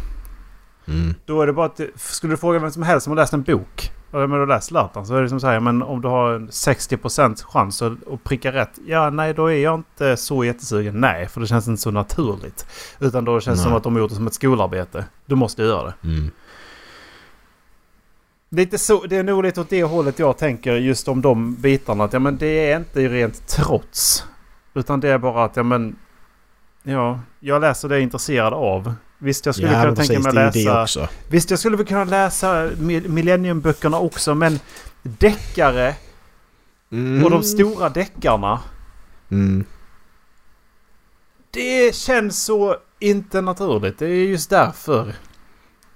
Mm. 0.87 1.15
Då 1.27 1.43
är 1.43 1.47
det 1.47 1.53
bara 1.53 1.67
att... 1.67 1.81
Skulle 1.97 2.33
du 2.33 2.37
fråga 2.37 2.59
vem 2.59 2.71
som 2.71 2.83
helst 2.83 3.05
som 3.05 3.11
har 3.11 3.17
läst 3.17 3.33
en 3.33 3.43
bok. 3.43 3.93
Men 4.11 4.31
du 4.31 4.39
har 4.39 4.47
läst 4.47 4.67
Zlatan 4.67 5.07
så 5.07 5.15
är 5.15 5.23
det 5.23 5.29
som 5.29 5.41
säger 5.41 5.61
men 5.61 5.83
om 5.83 6.01
du 6.01 6.09
har 6.09 6.33
en 6.33 6.49
60% 6.49 7.45
chans 7.45 7.83
att, 7.83 8.25
pricka 8.25 8.53
rätt. 8.53 8.79
Ja, 8.87 9.11
nej 9.11 9.35
då 9.35 9.47
är 9.47 9.57
jag 9.57 9.75
inte 9.75 10.17
så 10.17 10.45
jättesugen. 10.45 11.01
Nej, 11.01 11.29
för 11.29 11.41
det 11.41 11.47
känns 11.47 11.69
inte 11.69 11.83
så 11.83 11.91
naturligt. 11.91 12.67
Utan 13.01 13.25
då 13.25 13.41
känns 13.41 13.59
det 13.59 13.65
som 13.65 13.75
att 13.75 13.83
de 13.83 13.93
har 13.93 14.01
gjort 14.01 14.11
det 14.11 14.17
som 14.17 14.27
ett 14.27 14.35
skolarbete. 14.35 15.05
Du 15.27 15.35
måste 15.35 15.63
göra 15.63 15.85
det. 15.85 16.09
Mm. 16.09 16.31
Lite 18.55 18.79
så, 18.79 19.05
det 19.07 19.17
är 19.17 19.23
nog 19.23 19.43
lite 19.43 19.61
åt 19.61 19.71
det 19.71 19.83
hållet 19.85 20.19
jag 20.19 20.39
tänker 20.39 20.73
just 20.77 21.09
om 21.09 21.23
de 21.23 21.55
bitarna. 21.55 22.05
Att 22.05 22.13
ja, 22.13 22.19
men 22.19 22.37
det 22.39 22.47
är 22.71 22.77
inte 22.77 23.09
rent 23.09 23.47
trots. 23.47 24.25
Utan 24.75 25.01
det 25.01 25.09
är 25.09 25.19
bara 25.19 25.45
att 25.45 25.57
ja, 25.57 25.63
men, 25.63 25.97
ja, 26.83 27.21
jag 27.41 27.61
läser 27.61 27.89
det 27.89 27.95
jag 27.95 27.99
är 28.01 28.03
intresserad 28.03 28.53
av. 28.55 28.95
Visst 29.19 29.47
jag 29.47 29.55
skulle 29.55 29.73
Ja, 29.73 29.83
kunna 29.83 29.97
tänka 29.97 30.33
mig 30.33 30.47
att 30.47 30.55
läsa... 30.55 31.09
Visst 31.29 31.51
jag 31.51 31.59
skulle 31.59 31.85
kunna 31.85 32.05
läsa 32.05 32.67
Mi- 32.69 33.09
Millenniumböckerna 33.09 33.99
också 33.99 34.35
men 34.35 34.59
deckare 35.03 35.95
Mm. 36.93 37.25
och 37.25 37.31
de 37.31 37.43
stora 37.43 37.89
deckarna. 37.89 38.61
Mm. 39.31 39.65
Det 41.51 41.95
känns 41.95 42.45
så 42.45 42.77
inte 42.99 43.41
naturligt. 43.41 43.99
Det 43.99 44.07
är 44.07 44.25
just 44.25 44.51
därför. 44.51 45.15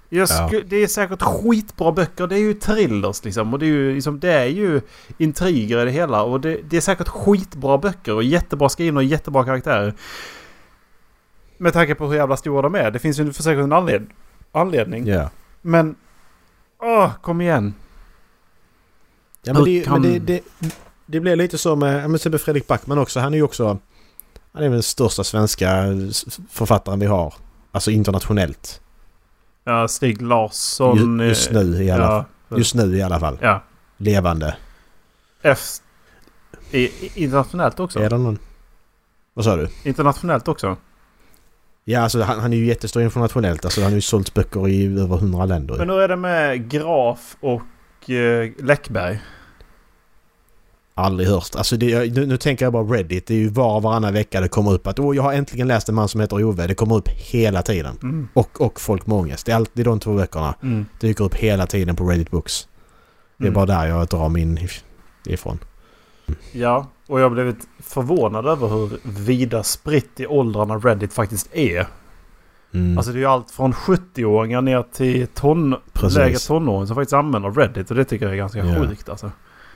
Jag 0.09 0.29
Ja. 0.29 0.51
Det 0.65 0.75
är 0.77 0.87
säkert 0.87 1.21
skitbra 1.21 1.91
böcker. 1.91 2.27
Det 2.27 2.35
är 2.35 2.39
ju 2.39 2.53
thrillers 2.53 3.23
liksom. 3.23 3.53
Och 3.53 3.59
det 3.59 3.65
är 3.65 3.67
ju, 3.67 3.93
liksom, 3.95 4.19
det 4.19 4.31
är 4.31 4.45
ju 4.45 4.81
intriger 5.17 5.81
i 5.81 5.85
det 5.85 5.91
hela. 5.91 6.23
Och 6.23 6.41
det, 6.41 6.59
det 6.69 6.77
är 6.77 6.81
säkert 6.81 7.07
skitbra 7.07 7.77
böcker 7.77 8.13
och 8.13 8.23
jättebra 8.23 8.69
skrivna 8.69 8.99
och 8.99 9.03
jättebra 9.03 9.43
karaktärer. 9.45 9.93
Med 11.57 11.73
tanke 11.73 11.95
på 11.95 12.07
hur 12.07 12.15
jävla 12.15 12.37
stora 12.37 12.61
de 12.61 12.75
är. 12.75 12.91
Det 12.91 12.99
finns 12.99 13.19
ju 13.19 13.33
för 13.33 13.43
säkert 13.43 13.63
en 13.63 13.73
anled 13.73 14.07
anledning. 14.51 15.07
Ja. 15.07 15.29
Men... 15.61 15.95
Åh, 16.81 17.11
kom 17.21 17.41
igen. 17.41 17.73
Ja, 19.43 19.53
men 19.53 19.63
det, 19.63 19.83
kan- 19.83 20.01
men 20.01 20.11
det, 20.11 20.19
det, 20.19 20.41
det 21.05 21.19
blir 21.19 21.35
lite 21.35 21.57
så 21.57 21.75
med, 21.75 22.09
men 22.09 22.19
med 22.31 22.41
Fredrik 22.41 22.67
Backman 22.67 22.97
också. 22.97 23.19
Han 23.19 23.33
är 23.33 23.37
ju 23.37 23.43
också... 23.43 23.77
Han 24.51 24.63
är 24.63 24.69
väl 24.69 24.71
den 24.71 24.83
största 24.83 25.23
svenska 25.23 25.83
författaren 26.49 26.99
vi 26.99 27.05
har. 27.05 27.33
Alltså 27.71 27.91
internationellt. 27.91 28.81
Ja, 29.67 29.87
Stig 29.87 30.21
Larsson... 30.21 31.19
Ju- 31.19 31.27
just 31.27 31.51
eh, 31.51 31.61
nu 31.61 31.83
i 31.83 31.91
alla 31.91 32.25
ja, 32.49 32.57
Just 32.57 32.75
nu 32.75 32.97
i 32.97 33.01
alla 33.01 33.19
fall. 33.19 33.37
Ja. 33.41 33.63
Levande. 33.97 34.55
I, 36.71 36.79
i- 36.79 37.11
internationellt 37.15 37.79
också? 37.79 37.99
Är 37.99 38.09
det 38.09 38.17
någon? 38.17 38.37
Vad 39.33 39.45
sa 39.45 39.55
du? 39.55 39.69
Internationellt 39.83 40.47
också? 40.47 40.77
Ja, 41.83 42.01
alltså 42.01 42.21
han, 42.21 42.39
han 42.39 42.53
är 42.53 42.57
ju 42.57 42.65
jättestor 42.65 43.03
internationellt. 43.03 43.65
Alltså 43.65 43.81
han 43.81 43.91
har 43.91 43.95
ju 43.95 44.01
sålt 44.01 44.33
böcker 44.33 44.67
i 44.67 44.99
över 45.01 45.17
hundra 45.17 45.45
länder. 45.45 45.75
Men 45.77 45.89
hur 45.89 45.99
är 46.01 46.07
det 46.07 46.15
med 46.15 46.69
Graf 46.69 47.37
och 47.39 48.09
eh, 48.09 48.51
Läckberg? 48.59 49.19
Aldrig 50.97 51.29
hört. 51.29 51.55
Alltså 51.55 51.77
det, 51.77 52.13
nu, 52.15 52.25
nu 52.25 52.37
tänker 52.37 52.65
jag 52.65 52.73
bara 52.73 52.83
Reddit. 52.83 53.27
Det 53.27 53.33
är 53.33 53.37
ju 53.37 53.49
var 53.49 53.75
och 53.75 53.81
varannan 53.83 54.13
vecka 54.13 54.41
det 54.41 54.47
kommer 54.47 54.71
upp 54.73 54.87
att 54.87 54.99
åh, 54.99 55.15
jag 55.15 55.23
har 55.23 55.33
äntligen 55.33 55.67
läst 55.67 55.89
en 55.89 55.95
man 55.95 56.07
som 56.07 56.21
heter 56.21 56.43
Ove. 56.43 56.67
Det 56.67 56.75
kommer 56.75 56.95
upp 56.95 57.07
hela 57.09 57.61
tiden. 57.61 57.97
Mm. 58.03 58.27
Och, 58.33 58.61
och 58.61 58.81
folk 58.81 59.07
med 59.07 59.17
ångest. 59.17 59.45
Det 59.45 59.51
är 59.51 59.55
alltid 59.55 59.85
de 59.85 59.99
två 59.99 60.15
böckerna. 60.15 60.55
Mm. 60.63 60.85
Det 60.99 61.07
dyker 61.07 61.23
upp 61.23 61.35
hela 61.35 61.65
tiden 61.67 61.95
på 61.95 62.03
Reddit 62.09 62.31
Books. 62.31 62.67
Det 63.37 63.43
är 63.43 63.47
Mm. 63.47 63.53
bara 63.53 63.65
där 63.65 63.87
jag 63.87 64.07
drar 64.07 64.29
min 64.29 64.57
if- 64.57 64.83
ifrån. 65.25 65.59
Ja, 66.51 66.87
och 67.07 67.19
jag 67.19 67.25
har 67.25 67.29
blivit 67.29 67.67
förvånad 67.79 68.45
över 68.47 68.67
hur 68.67 68.89
vida 69.03 69.63
spritt 69.63 70.19
i 70.19 70.27
åldrarna 70.27 70.75
Reddit 70.77 71.13
faktiskt 71.13 71.49
är. 71.55 71.87
Mm. 72.73 72.97
Alltså 72.97 73.11
det 73.11 73.17
är 73.17 73.21
ju 73.21 73.25
allt 73.25 73.51
från 73.51 73.73
70-åringar 73.73 74.61
ner 74.61 74.85
till 74.93 75.27
ton, 75.27 75.75
lägre 76.15 76.37
tonåringar 76.37 76.85
som 76.85 76.95
faktiskt 76.95 77.13
använder 77.13 77.51
Reddit. 77.51 77.89
Och 77.91 77.97
det 77.97 78.05
tycker 78.05 78.25
jag 78.25 78.33
är 78.33 78.37
ganska 78.37 78.59
Ja. 78.65 78.75
sjukt 78.87 79.09
alltså. 79.09 79.31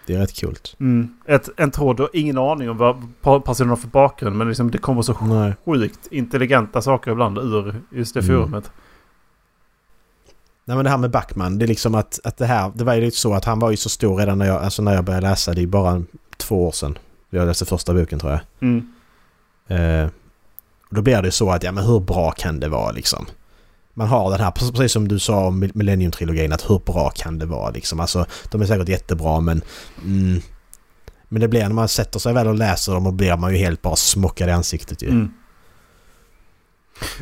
Det 0.05 0.13
är 0.15 0.19
rätt 0.19 0.33
kul. 0.33 0.55
Mm. 0.79 1.13
Ett, 1.25 1.49
en 1.57 1.71
tråd, 1.71 1.97
du 1.97 2.03
har 2.03 2.09
ingen 2.13 2.37
aning 2.37 2.69
om 2.69 2.77
vad 3.21 3.43
personen 3.45 3.69
har 3.69 3.75
för 3.77 3.87
bakgrund. 3.87 4.35
Men 4.35 4.47
liksom 4.47 4.71
det 4.71 4.77
kommer 4.77 5.01
så 5.01 5.17
Nej. 5.21 5.53
sjukt 5.65 6.07
intelligenta 6.11 6.81
saker 6.81 7.11
ibland 7.11 7.37
ur 7.37 7.75
just 7.91 8.13
det 8.13 8.19
Mm. 8.19 8.35
forumet. 8.41 8.71
Nej 10.65 10.75
men 10.75 10.83
det 10.83 10.89
här 10.89 10.97
med 10.97 11.11
Backman. 11.11 11.57
Det 11.57 11.65
är 11.65 11.67
liksom 11.67 11.95
att, 11.95 12.19
att 12.23 12.37
det 12.37 12.45
här. 12.45 12.71
Det 12.75 12.83
var 12.83 12.93
ju 12.93 13.01
lite 13.01 13.17
så 13.17 13.33
att 13.33 13.45
han 13.45 13.59
var 13.59 13.71
ju 13.71 13.77
så 13.77 13.89
stor 13.89 14.17
redan 14.17 14.37
när 14.37 14.45
jag, 14.45 14.63
alltså 14.63 14.81
när 14.81 14.93
jag 14.93 15.03
började 15.03 15.29
läsa. 15.29 15.53
Det 15.53 15.61
är 15.61 15.67
bara 15.67 16.03
två 16.37 16.67
år 16.67 16.71
sedan. 16.71 16.97
Jag 17.29 17.47
läste 17.47 17.65
första 17.65 17.93
boken 17.93 18.19
tror 18.19 18.31
jag. 18.31 18.41
Mm. 18.59 18.93
Eh, 19.67 20.09
då 20.89 21.01
blir 21.01 21.21
det 21.21 21.31
så 21.31 21.51
att 21.51 21.63
ja 21.63 21.71
men 21.71 21.83
hur 21.85 21.99
bra 21.99 22.31
kan 22.31 22.59
det 22.59 22.69
vara 22.69 22.91
liksom? 22.91 23.25
Man 23.93 24.07
har 24.07 24.31
den 24.31 24.39
här, 24.39 24.51
precis 24.51 24.91
som 24.91 25.07
du 25.07 25.19
sa 25.19 25.45
om 25.47 25.63
Millennium-trilogin, 25.63 26.53
att 26.53 26.69
hur 26.69 26.79
bra 26.79 27.09
kan 27.15 27.39
det 27.39 27.45
vara 27.45 27.69
liksom? 27.69 27.99
Alltså 27.99 28.25
de 28.51 28.61
är 28.61 28.65
säkert 28.65 28.89
jättebra 28.89 29.39
men... 29.39 29.61
Mm, 30.03 30.41
men 31.33 31.41
det 31.41 31.47
blir 31.47 31.61
när 31.61 31.69
man 31.69 31.87
sätter 31.87 32.19
sig 32.19 32.33
väl 32.33 32.47
och 32.47 32.55
läser 32.55 32.93
dem 32.93 33.07
och 33.07 33.13
blir 33.13 33.37
man 33.37 33.51
ju 33.51 33.57
helt 33.57 33.81
bara 33.81 33.95
smockad 33.95 34.49
i 34.49 34.51
ansiktet 34.51 35.01
ju. 35.01 35.09
Mm. 35.09 35.31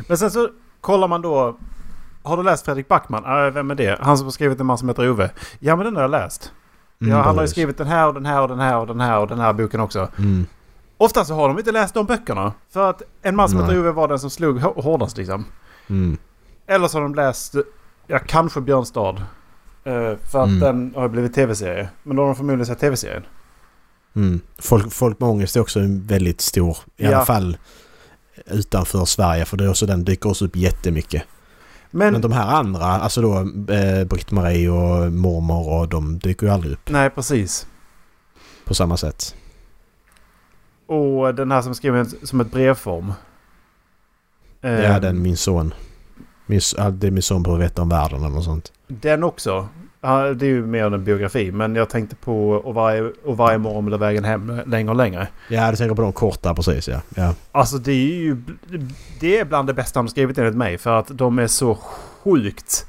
Men 0.08 0.18
sen 0.18 0.30
så 0.30 0.48
kollar 0.80 1.08
man 1.08 1.22
då. 1.22 1.58
Har 2.22 2.36
du 2.36 2.42
läst 2.42 2.64
Fredrik 2.64 2.88
Backman? 2.88 3.24
Äh, 3.46 3.50
vem 3.52 3.70
är 3.70 3.74
det? 3.74 3.98
Han 4.00 4.16
som 4.18 4.26
har 4.26 4.32
skrivit 4.32 4.60
en 4.60 4.66
man 4.66 4.78
som 4.78 4.88
heter 4.88 5.10
Ove. 5.10 5.30
Ja 5.58 5.76
men 5.76 5.84
den 5.84 5.94
har 5.96 6.02
jag 6.02 6.10
läst. 6.10 6.52
Mm, 7.00 7.12
ja, 7.16 7.22
han 7.22 7.34
har 7.36 7.42
ju 7.44 7.48
skrivit 7.48 7.78
den 7.78 7.86
här 7.86 8.08
och 8.08 8.14
den 8.14 8.26
här 8.26 8.42
och 8.42 8.48
den 8.48 8.60
här 8.60 8.78
och 8.78 8.86
den 8.86 9.00
här 9.00 9.18
och 9.18 9.28
den 9.28 9.40
här 9.40 9.52
boken 9.52 9.80
också. 9.80 10.08
Mm, 10.18 10.46
Ofta 10.96 11.24
så 11.24 11.34
har 11.34 11.48
de 11.48 11.58
inte 11.58 11.72
läst 11.72 11.94
de 11.94 12.06
böckerna. 12.06 12.52
För 12.72 12.90
att 12.90 13.02
en 13.22 13.36
man 13.36 13.48
som 13.48 13.60
heter 13.60 13.78
Ove 13.78 13.90
var 13.90 14.08
den 14.08 14.18
som 14.18 14.30
slog 14.30 14.58
hå- 14.60 14.82
hårdast 14.82 15.16
liksom. 15.16 15.44
mm, 15.88 16.16
Eller 16.70 16.88
så 16.88 16.96
har 16.98 17.02
de 17.02 17.14
läst, 17.14 17.54
ja 18.06 18.18
kanske 18.26 18.60
Björnstad. 18.60 19.16
Eh, 19.84 20.16
för 20.30 20.42
att 20.42 20.48
Mm. 20.48 20.60
den 20.60 20.92
har 20.96 21.08
blivit 21.08 21.34
tv-serie. 21.34 21.88
Men 22.02 22.16
då 22.16 22.22
har 22.22 22.26
de 22.26 22.36
förmodligen 22.36 22.66
sett 22.66 22.78
tv-serien. 22.78 23.22
mm. 24.16 24.40
Folk, 24.58 24.92
folk 24.92 25.20
med 25.20 25.28
ångest 25.28 25.56
är 25.56 25.60
också 25.60 25.80
en 25.80 26.06
väldigt 26.06 26.40
stor, 26.40 26.76
i 26.96 27.04
Ja. 27.04 27.16
alla 27.16 27.24
fall 27.26 27.56
utanför 28.46 29.04
Sverige 29.04 29.44
för 29.44 29.56
det 29.56 29.64
är 29.64 29.68
också, 29.70 29.86
den 29.86 30.04
dyker 30.04 30.28
också 30.30 30.44
upp 30.44 30.56
jättemycket. 30.56 31.22
Men, 31.90 32.12
Men 32.12 32.20
de 32.22 32.32
här 32.32 32.46
andra, 32.46 32.84
alltså 32.84 33.22
då 33.22 33.38
eh, 33.74 34.04
Britt-Marie 34.04 34.68
och 34.70 35.12
mormor 35.12 35.68
och 35.80 35.88
de 35.88 36.18
dyker 36.18 36.46
ju 36.46 36.52
aldrig 36.52 36.72
upp 36.72 36.90
nej 36.90 37.10
precis. 37.10 37.66
på 38.64 38.74
samma 38.74 38.96
sätt. 38.96 39.34
Och 40.86 41.34
den 41.34 41.50
här 41.50 41.62
som 41.62 41.74
skriver 41.74 42.06
som 42.26 42.40
ett 42.40 42.50
brevform. 42.52 43.12
Eh, 44.62 44.70
Ja, 44.80 44.98
den 45.00 45.22
min 45.22 45.36
son. 45.36 45.74
Min, 46.50 46.58
s- 46.58 46.74
ja, 46.78 46.90
det 46.90 47.06
är 47.06 47.10
min 47.10 47.22
son 47.22 47.42
behöver 47.42 47.62
veta 47.64 47.82
om 47.82 47.88
världen 47.88 48.18
eller 48.18 48.34
något 48.34 48.44
sånt. 48.44 48.72
Den 48.88 49.22
också. 49.24 49.68
Ja, 50.00 50.34
det 50.34 50.46
är 50.46 50.50
ju 50.50 50.66
mer 50.66 50.84
en 50.84 51.04
biografi. 51.04 51.52
Men 51.52 51.74
jag 51.76 51.88
tänkte 51.88 52.16
på 52.16 52.50
och 52.50 52.74
varje, 52.74 53.02
och 53.24 53.36
varje 53.36 53.58
morgon 53.58 53.84
blir 53.86 53.98
vägen 53.98 54.24
hem 54.24 54.60
längre 54.66 54.90
och 54.90 54.96
längre. 54.96 55.28
Ja, 55.48 55.70
du 55.70 55.76
tänker 55.76 55.94
på 55.94 56.02
de 56.02 56.12
korta 56.12 56.54
precis 56.54 56.88
ja. 56.88 57.00
ja. 57.14 57.34
Alltså 57.52 57.78
det 57.78 57.92
är 57.92 58.14
ju... 58.14 58.42
Det 59.20 59.38
är 59.38 59.44
bland 59.44 59.68
det 59.68 59.74
bästa 59.74 60.00
har 60.00 60.06
skrivit 60.06 60.38
enligt 60.38 60.54
mig. 60.56 60.78
För 60.78 60.90
att 60.98 61.08
de 61.18 61.38
är 61.38 61.46
så 61.46 61.74
sjukt 61.74 62.86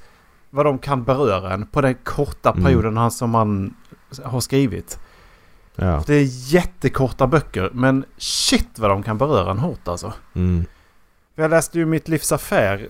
vad 0.50 0.65
de 0.65 0.78
kan 0.80 1.04
beröra 1.04 1.54
en 1.54 1.65
på 1.67 1.82
den 1.82 1.95
korta 2.04 2.50
Mm. 2.52 2.63
perioden 2.63 2.97
han, 2.97 3.12
som 3.12 3.34
han 3.34 3.74
har 4.24 4.39
skrivit. 4.39 5.00
ja. 5.76 6.04
Det 6.08 6.15
är 6.15 6.54
jättekorta 6.54 7.28
böcker. 7.28 7.69
Men 7.74 8.06
shit 8.17 8.80
vad 8.80 8.89
de 8.89 9.04
kan 9.04 9.17
beröra 9.17 9.52
en 9.52 9.60
hårt 9.60 9.88
alltså. 9.88 10.13
Mm. 10.34 10.65
Jag 11.36 11.50
läste 11.52 11.80
ju 11.80 11.86
Mitt 11.86 12.08
livs 12.08 12.32
affär. 12.32 12.88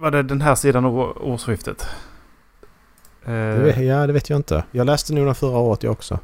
Var 0.00 0.10
det 0.10 0.22
den 0.22 0.40
här 0.40 0.54
sidan 0.54 0.84
av 0.84 0.98
årsskiftet? 1.20 1.86
Eh, 3.24 3.32
Det 3.32 3.62
vet, 3.62 3.76
ja, 3.78 4.06
det 4.06 4.12
vet 4.12 4.30
jag 4.30 4.36
inte. 4.36 4.64
Jag 4.70 4.86
läste 4.86 5.14
nog 5.14 5.26
den 5.26 5.34
förra 5.34 5.58
året 5.58 5.82
jag 5.82 5.92
också. 5.92 6.18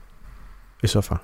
I 0.80 0.88
så 0.88 1.02
fall. 1.02 1.18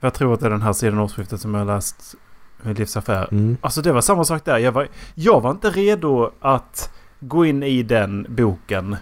Jag 0.00 0.14
tror 0.14 0.34
att 0.34 0.40
det 0.40 0.46
är 0.46 0.50
den 0.50 0.62
här 0.62 0.72
sidan 0.72 0.98
av 0.98 1.04
årsskiftet 1.04 1.40
som 1.40 1.54
jag 1.54 1.60
har 1.60 1.74
läst 1.74 2.14
Mitt 2.62 2.78
livs 2.78 2.96
affär. 2.96 3.28
Mm. 3.30 3.56
Alltså 3.60 3.82
det 3.82 3.92
var 3.92 4.00
samma 4.00 4.24
sak 4.24 4.44
där. 4.44 4.58
Jag 4.58 4.72
var, 4.72 4.88
jag 5.14 5.40
var 5.40 5.50
inte 5.50 5.70
redo 5.70 6.30
att 6.40 6.90
gå 7.20 7.46
in 7.46 7.62
i 7.62 7.82
den 7.82 8.26
boken. 8.28 8.96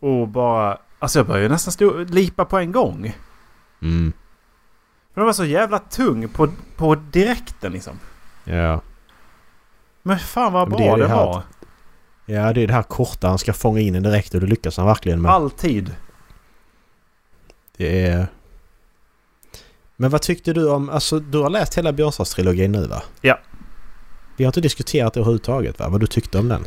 Och 0.00 0.28
bara... 0.28 0.78
Alltså 0.98 1.18
jag 1.18 1.26
började 1.26 1.48
nästan 1.48 1.72
stå, 1.72 1.98
lipa 1.98 2.44
på 2.44 2.58
en 2.58 2.72
gång. 2.72 3.16
Mm. 3.82 4.12
Den 5.14 5.24
var 5.24 5.32
så 5.32 5.44
jävla 5.44 5.78
tung 5.78 6.28
på, 6.28 6.48
på 6.76 6.94
direkten 6.94 7.72
liksom. 7.72 7.98
Ja. 8.44 8.80
Men 10.06 10.18
fan 10.18 10.52
vad 10.52 10.68
bra 10.68 10.78
det 10.78 10.84
det, 10.84 10.96
det 10.96 11.08
här 11.08 11.16
var. 11.16 11.42
Ja, 12.26 12.52
det 12.52 12.62
är 12.62 12.66
det 12.66 12.72
här 12.72 12.82
korta. 12.82 13.28
Han 13.28 13.38
ska 13.38 13.52
fånga 13.52 13.80
in 13.80 13.94
en 13.94 14.02
direkt 14.02 14.34
och 14.34 14.40
det 14.40 14.46
lyckas 14.46 14.76
han 14.76 14.86
verkligen 14.86 15.22
med. 15.22 15.30
Alltid. 15.30 15.94
Det 17.76 18.06
är... 18.06 18.26
Men 19.96 20.10
vad 20.10 20.22
tyckte 20.22 20.52
du 20.52 20.70
om... 20.70 20.90
Alltså, 20.90 21.18
du 21.20 21.38
har 21.38 21.50
läst 21.50 21.78
hela 21.78 21.92
Björnstad-trilogin 21.92 22.68
nu 22.68 22.86
va? 22.86 23.02
Ja. 23.20 23.38
Vi 24.36 24.44
har 24.44 24.48
inte 24.48 24.60
diskuterat 24.60 25.14
det 25.14 25.20
överhuvudtaget 25.20 25.78
va? 25.78 25.88
Vad 25.88 26.00
du 26.00 26.06
tyckte 26.06 26.38
om 26.38 26.48
den? 26.48 26.66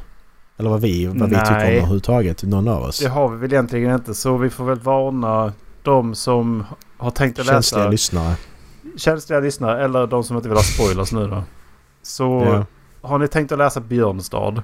Eller 0.57 0.69
vad 0.69 0.81
vi, 0.81 1.05
vad 1.05 1.29
vi 1.29 1.35
tycker 1.35 1.53
om 1.53 1.59
den 1.59 1.75
överhuvudtaget. 1.75 2.43
Någon 2.43 2.67
av 2.67 2.83
oss. 2.83 2.99
Det 2.99 3.09
har 3.09 3.29
vi 3.29 3.37
väl 3.37 3.53
egentligen 3.53 3.95
inte. 3.95 4.13
Så 4.13 4.37
vi 4.37 4.49
får 4.49 4.65
väl 4.65 4.79
varna 4.79 5.53
de 5.83 6.15
som 6.15 6.65
har 6.97 7.11
tänkt 7.11 7.39
att 7.39 7.45
Känsliga 7.45 7.79
läsa. 7.79 7.91
lyssnare. 7.91 8.35
Känsliga 8.97 9.39
lyssnare. 9.39 9.83
Eller 9.83 10.07
de 10.07 10.23
som 10.23 10.35
inte 10.35 10.49
vill 10.49 10.57
ha 10.57 10.63
spoilers 10.63 11.11
nu 11.11 11.27
då. 11.27 11.43
Så 12.01 12.43
Ja. 12.45 12.65
Har 13.01 13.19
ni 13.19 13.27
tänkt 13.27 13.51
att 13.51 13.57
läsa 13.57 13.79
Björnstad? 13.81 14.63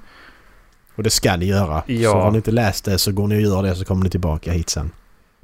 Och 0.96 1.04
det 1.04 1.10
ska 1.10 1.36
ni 1.36 1.46
göra. 1.46 1.84
Ja. 1.88 2.12
Så 2.12 2.18
har 2.20 2.32
ni 2.32 2.38
inte 2.38 2.52
läst 2.52 2.86
det 2.86 2.98
så 2.98 3.12
går 3.12 3.28
ni 3.28 3.38
och 3.38 3.42
gör 3.42 3.64
det 3.64 3.76
så 3.76 3.86
kommer 3.86 4.04
ni 4.04 4.10
tillbaka 4.10 4.52
hit 4.52 4.70
sen. 4.70 4.92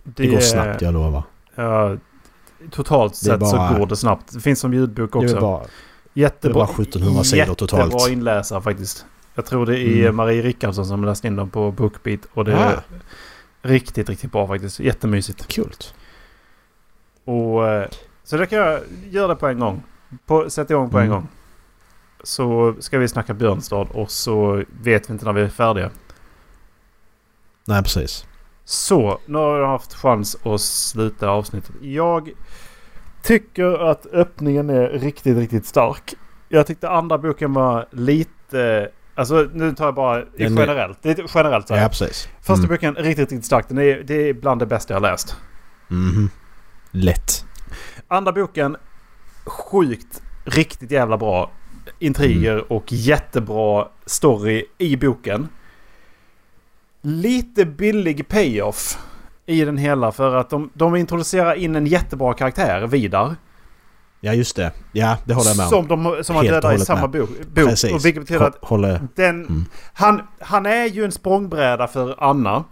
Det, 0.03 0.27
går 0.27 0.39
snabbt, 0.39 0.81
jag 0.81 0.93
lovar. 0.93 1.23
Ja, 1.55 1.95
totalt 2.71 3.21
Det 3.23 3.31
är 3.31 3.39
sett 3.39 3.47
så 3.49 3.55
bara- 3.55 3.79
går 3.79 3.85
det 3.87 3.95
snabbt. 3.95 4.33
Det 4.33 4.39
finns 4.39 4.59
som 4.59 4.73
ljudbok 4.73 5.11
Det 5.13 5.19
är 5.19 5.23
också. 5.23 5.39
bara, 5.39 5.57
det 5.59 5.63
är 6.19 6.21
Jättebra, 6.21 6.53
bara 6.53 6.67
1700 6.67 7.23
sidor 7.23 7.53
totalt. 7.53 7.93
Jättebra 7.93 8.09
inläsare 8.13 8.61
faktiskt. 8.61 9.05
Jag 9.35 9.45
tror 9.45 9.65
det 9.65 9.79
är 9.79 10.01
Mm. 10.03 10.15
Marie 10.15 10.41
Rickardsson 10.41 10.85
som 10.85 11.05
läst 11.05 11.25
in 11.25 11.35
dem 11.35 11.49
på 11.49 11.71
Bookbeat. 11.71 12.19
Och 12.33 12.45
det 12.45 12.53
är 12.53 12.75
Ah. 12.75 12.81
riktigt, 13.61 14.09
riktigt 14.09 14.31
bra 14.31 14.47
faktiskt. 14.47 14.79
Jättemysigt. 14.79 15.47
Kul. 15.47 15.71
Och, 17.25 17.67
eh, 17.67 17.87
så 18.23 18.37
det 18.37 18.45
kan 18.45 18.59
jag 18.59 18.79
göra 19.09 19.27
det 19.27 19.35
på 19.35 19.47
en 19.47 19.59
gång. 19.59 19.83
På, 20.25 20.49
sätt 20.49 20.69
igång 20.69 20.89
på 20.89 20.97
en 20.99 21.05
Mm. 21.05 21.15
gång. 21.15 21.27
Så 22.23 22.75
ska 22.79 22.97
vi 22.99 23.07
snacka 23.07 23.33
Björnstad 23.33 23.75
och 23.93 24.11
så 24.11 24.63
vet 24.81 25.09
vi 25.09 25.13
inte 25.13 25.25
när 25.25 25.33
vi 25.33 25.41
är 25.41 25.47
färdiga. 25.49 25.89
Nej, 27.65 27.83
precis. 27.83 28.25
Så, 28.65 29.19
nu 29.25 29.37
har 29.37 29.57
jag 29.59 29.67
haft 29.67 29.93
chans 29.93 30.37
att 30.43 30.61
sluta 30.61 31.29
avsnittet. 31.29 31.71
Jag 31.81 32.31
tycker 33.23 33.89
att 33.91 34.05
öppningen 34.05 34.69
är 34.69 34.87
riktigt, 34.89 35.37
riktigt 35.37 35.65
stark. 35.65 36.13
Jag 36.49 36.67
tyckte 36.67 36.89
andra 36.89 37.17
boken 37.17 37.53
var 37.53 37.87
lite... 37.91 38.89
Alltså 39.15 39.47
nu 39.53 39.73
tar 39.75 39.85
jag 39.85 39.95
bara 39.95 40.15
Den 40.37 40.57
är- 40.57 40.61
generellt. 40.61 41.05
Lite 41.05 41.25
generellt 41.33 41.67
så 41.67 41.73
här. 41.75 41.81
Ja, 41.81 41.89
precis. 41.89 42.29
Första 42.41 42.53
Mm. 42.53 42.69
boken 42.69 42.95
riktigt, 42.95 43.31
riktigt 43.31 43.45
stark. 43.45 43.65
Den 43.67 43.77
är, 43.77 44.03
det 44.03 44.13
är 44.29 44.33
bland 44.33 44.61
det 44.61 44.65
bästa 44.65 44.93
jag 44.93 45.01
läst. 45.01 45.35
Mhm. 45.87 46.29
Lätt. 46.91 47.45
Andra 48.07 48.31
boken, 48.31 48.77
sjukt, 49.45 50.21
riktigt 50.45 50.91
jävla 50.91 51.17
bra 51.17 51.51
intriger 52.01 52.53
Mm. 52.53 52.65
och 52.67 52.83
jättebra 52.91 53.87
story 54.05 54.65
i 54.77 54.95
boken. 54.97 55.47
Lite 57.01 57.65
billig 57.65 58.27
payoff 58.27 58.97
i 59.45 59.65
den 59.65 59.77
hela 59.77 60.11
för 60.11 60.35
att 60.35 60.49
de, 60.49 60.69
de 60.73 60.95
introducerar 60.95 61.53
in 61.55 61.75
en 61.75 61.85
jättebra 61.87 62.33
karaktär, 62.33 62.87
Vidar. 62.87 63.35
Ja, 64.19 64.33
just 64.33 64.55
det. 64.55 64.71
Ja, 64.91 65.17
det 65.25 65.33
håller 65.33 65.49
jag 65.49 65.57
med 65.57 65.63
om. 65.65 65.69
Som, 65.69 65.87
de, 65.87 66.23
som 66.23 66.35
man 66.35 66.45
dödar 66.45 66.73
i 66.73 66.79
samma 66.79 67.01
med. 67.01 67.09
bok. 67.09 67.29
bok. 67.29 67.67
Precis. 67.67 67.93
Och 67.93 68.05
vilket 68.05 68.21
betyder 68.23 68.45
att 68.45 68.55
Hå- 68.61 68.65
Håller... 68.67 69.01
den, 69.15 69.35
Mm. 69.45 69.65
han, 69.93 70.21
han 70.39 70.65
är 70.65 70.85
ju 70.85 71.05
en 71.05 71.11
språngbräda 71.11 71.87
för 71.87 72.15
Anna. 72.23 72.63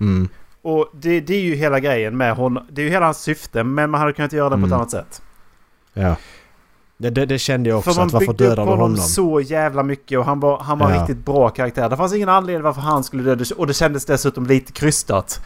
Mm. 0.00 0.28
Och 0.62 0.90
det, 0.94 1.20
det 1.20 1.34
är 1.34 1.40
ju 1.40 1.54
hela 1.54 1.80
grejen 1.80 2.16
med 2.16 2.34
honom. 2.36 2.66
Det 2.70 2.80
är 2.82 2.84
ju 2.84 2.90
hela 2.90 3.04
hans 3.04 3.18
syfte 3.22 3.64
men 3.64 3.90
man 3.90 4.00
hade 4.00 4.12
kunnat 4.12 4.32
göra 4.32 4.48
det 4.50 4.56
på 4.56 4.60
ett 4.60 4.64
Mm. 4.66 4.72
annat 4.72 4.90
sätt. 4.90 5.22
Ja. 5.92 6.16
Det, 6.96 7.10
det, 7.10 7.26
det 7.26 7.38
kände 7.38 7.68
jag 7.70 7.78
också. 7.78 7.90
För 7.90 8.00
man 8.00 8.06
Att 8.06 8.12
varför 8.12 8.32
du 8.32 8.48
honom, 8.48 8.68
honom? 8.68 8.96
så 8.96 9.40
jävla 9.40 9.82
mycket 9.82 10.18
och 10.18 10.24
han 10.24 10.40
var, 10.40 10.58
han 10.60 10.78
var 10.78 10.90
Ja. 10.90 11.00
riktigt 11.00 11.24
bra 11.24 11.48
karaktär. 11.50 11.88
Det 11.90 11.96
fanns 11.96 12.14
ingen 12.14 12.28
anledning 12.28 12.62
varför 12.62 12.80
han 12.80 13.04
skulle 13.04 13.34
dö. 13.34 13.44
Och 13.56 13.66
det 13.66 13.74
kändes 13.74 14.04
dessutom 14.06 14.46
lite 14.46 14.72
krystat. 14.72 15.40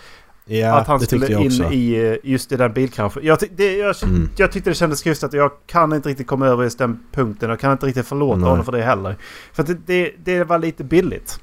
Ja, 0.44 0.74
att 0.78 0.87
han 0.87 1.00
skulle 1.00 1.40
in 1.40 1.46
också. 1.46 1.72
i 1.72 2.08
eh, 2.11 2.16
just 2.22 2.52
i 2.52 2.56
den 2.56 2.72
bilkraschen. 2.72 3.22
Jag, 3.24 3.38
det, 3.56 3.76
jag, 3.76 3.96
Mm. 4.02 4.30
jag 4.37 4.52
tyckte 4.52 4.70
det 4.70 4.74
kändes 4.74 5.02
krystat 5.02 5.32
och 5.32 5.38
jag 5.38 5.50
kan 5.66 5.92
inte 5.92 6.08
riktigt 6.08 6.26
komma 6.26 6.46
över 6.46 6.64
just 6.64 6.78
den 6.78 7.00
punkten. 7.12 7.50
Jag 7.50 7.61
kan 7.61 7.72
inte 7.72 7.87
riktigt 7.87 8.06
förlåta 8.06 8.37
Nej. 8.40 8.48
honom 8.50 8.64
för 8.64 8.72
det 8.72 8.82
heller. 8.82 9.16
För 9.52 9.62
det, 9.62 9.74
det, 9.87 10.12
det 10.24 10.44
var 10.44 10.58
lite 10.58 10.84
billigt. 10.84 11.40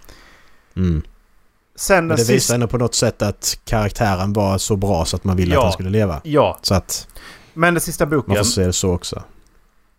Mm. 0.76 1.02
Sen 1.76 2.08
Men 2.08 2.18
det 2.18 2.24
visar 2.24 2.34
sista... 2.34 2.54
ändå 2.54 2.68
på 2.68 2.78
något 2.78 2.96
sätt 2.96 3.22
att 3.22 3.60
karaktären 3.66 4.34
var 4.34 4.58
så 4.58 4.76
bra 4.76 5.06
så 5.06 5.16
att 5.16 5.24
man 5.24 5.38
ville 5.38 5.54
Ja. 5.54 5.60
att 5.60 5.64
han 5.66 5.74
skulle 5.74 5.90
leva. 5.90 6.22
Ja, 6.24 6.60
Så 6.62 6.76
att 6.76 7.08
men 7.54 7.74
den 7.74 7.82
sista 7.82 8.06
man 8.06 8.18
boken 8.18 8.36
får 8.36 8.44
se 8.44 8.66
det 8.66 8.74
så 8.74 8.92
också. 8.94 9.24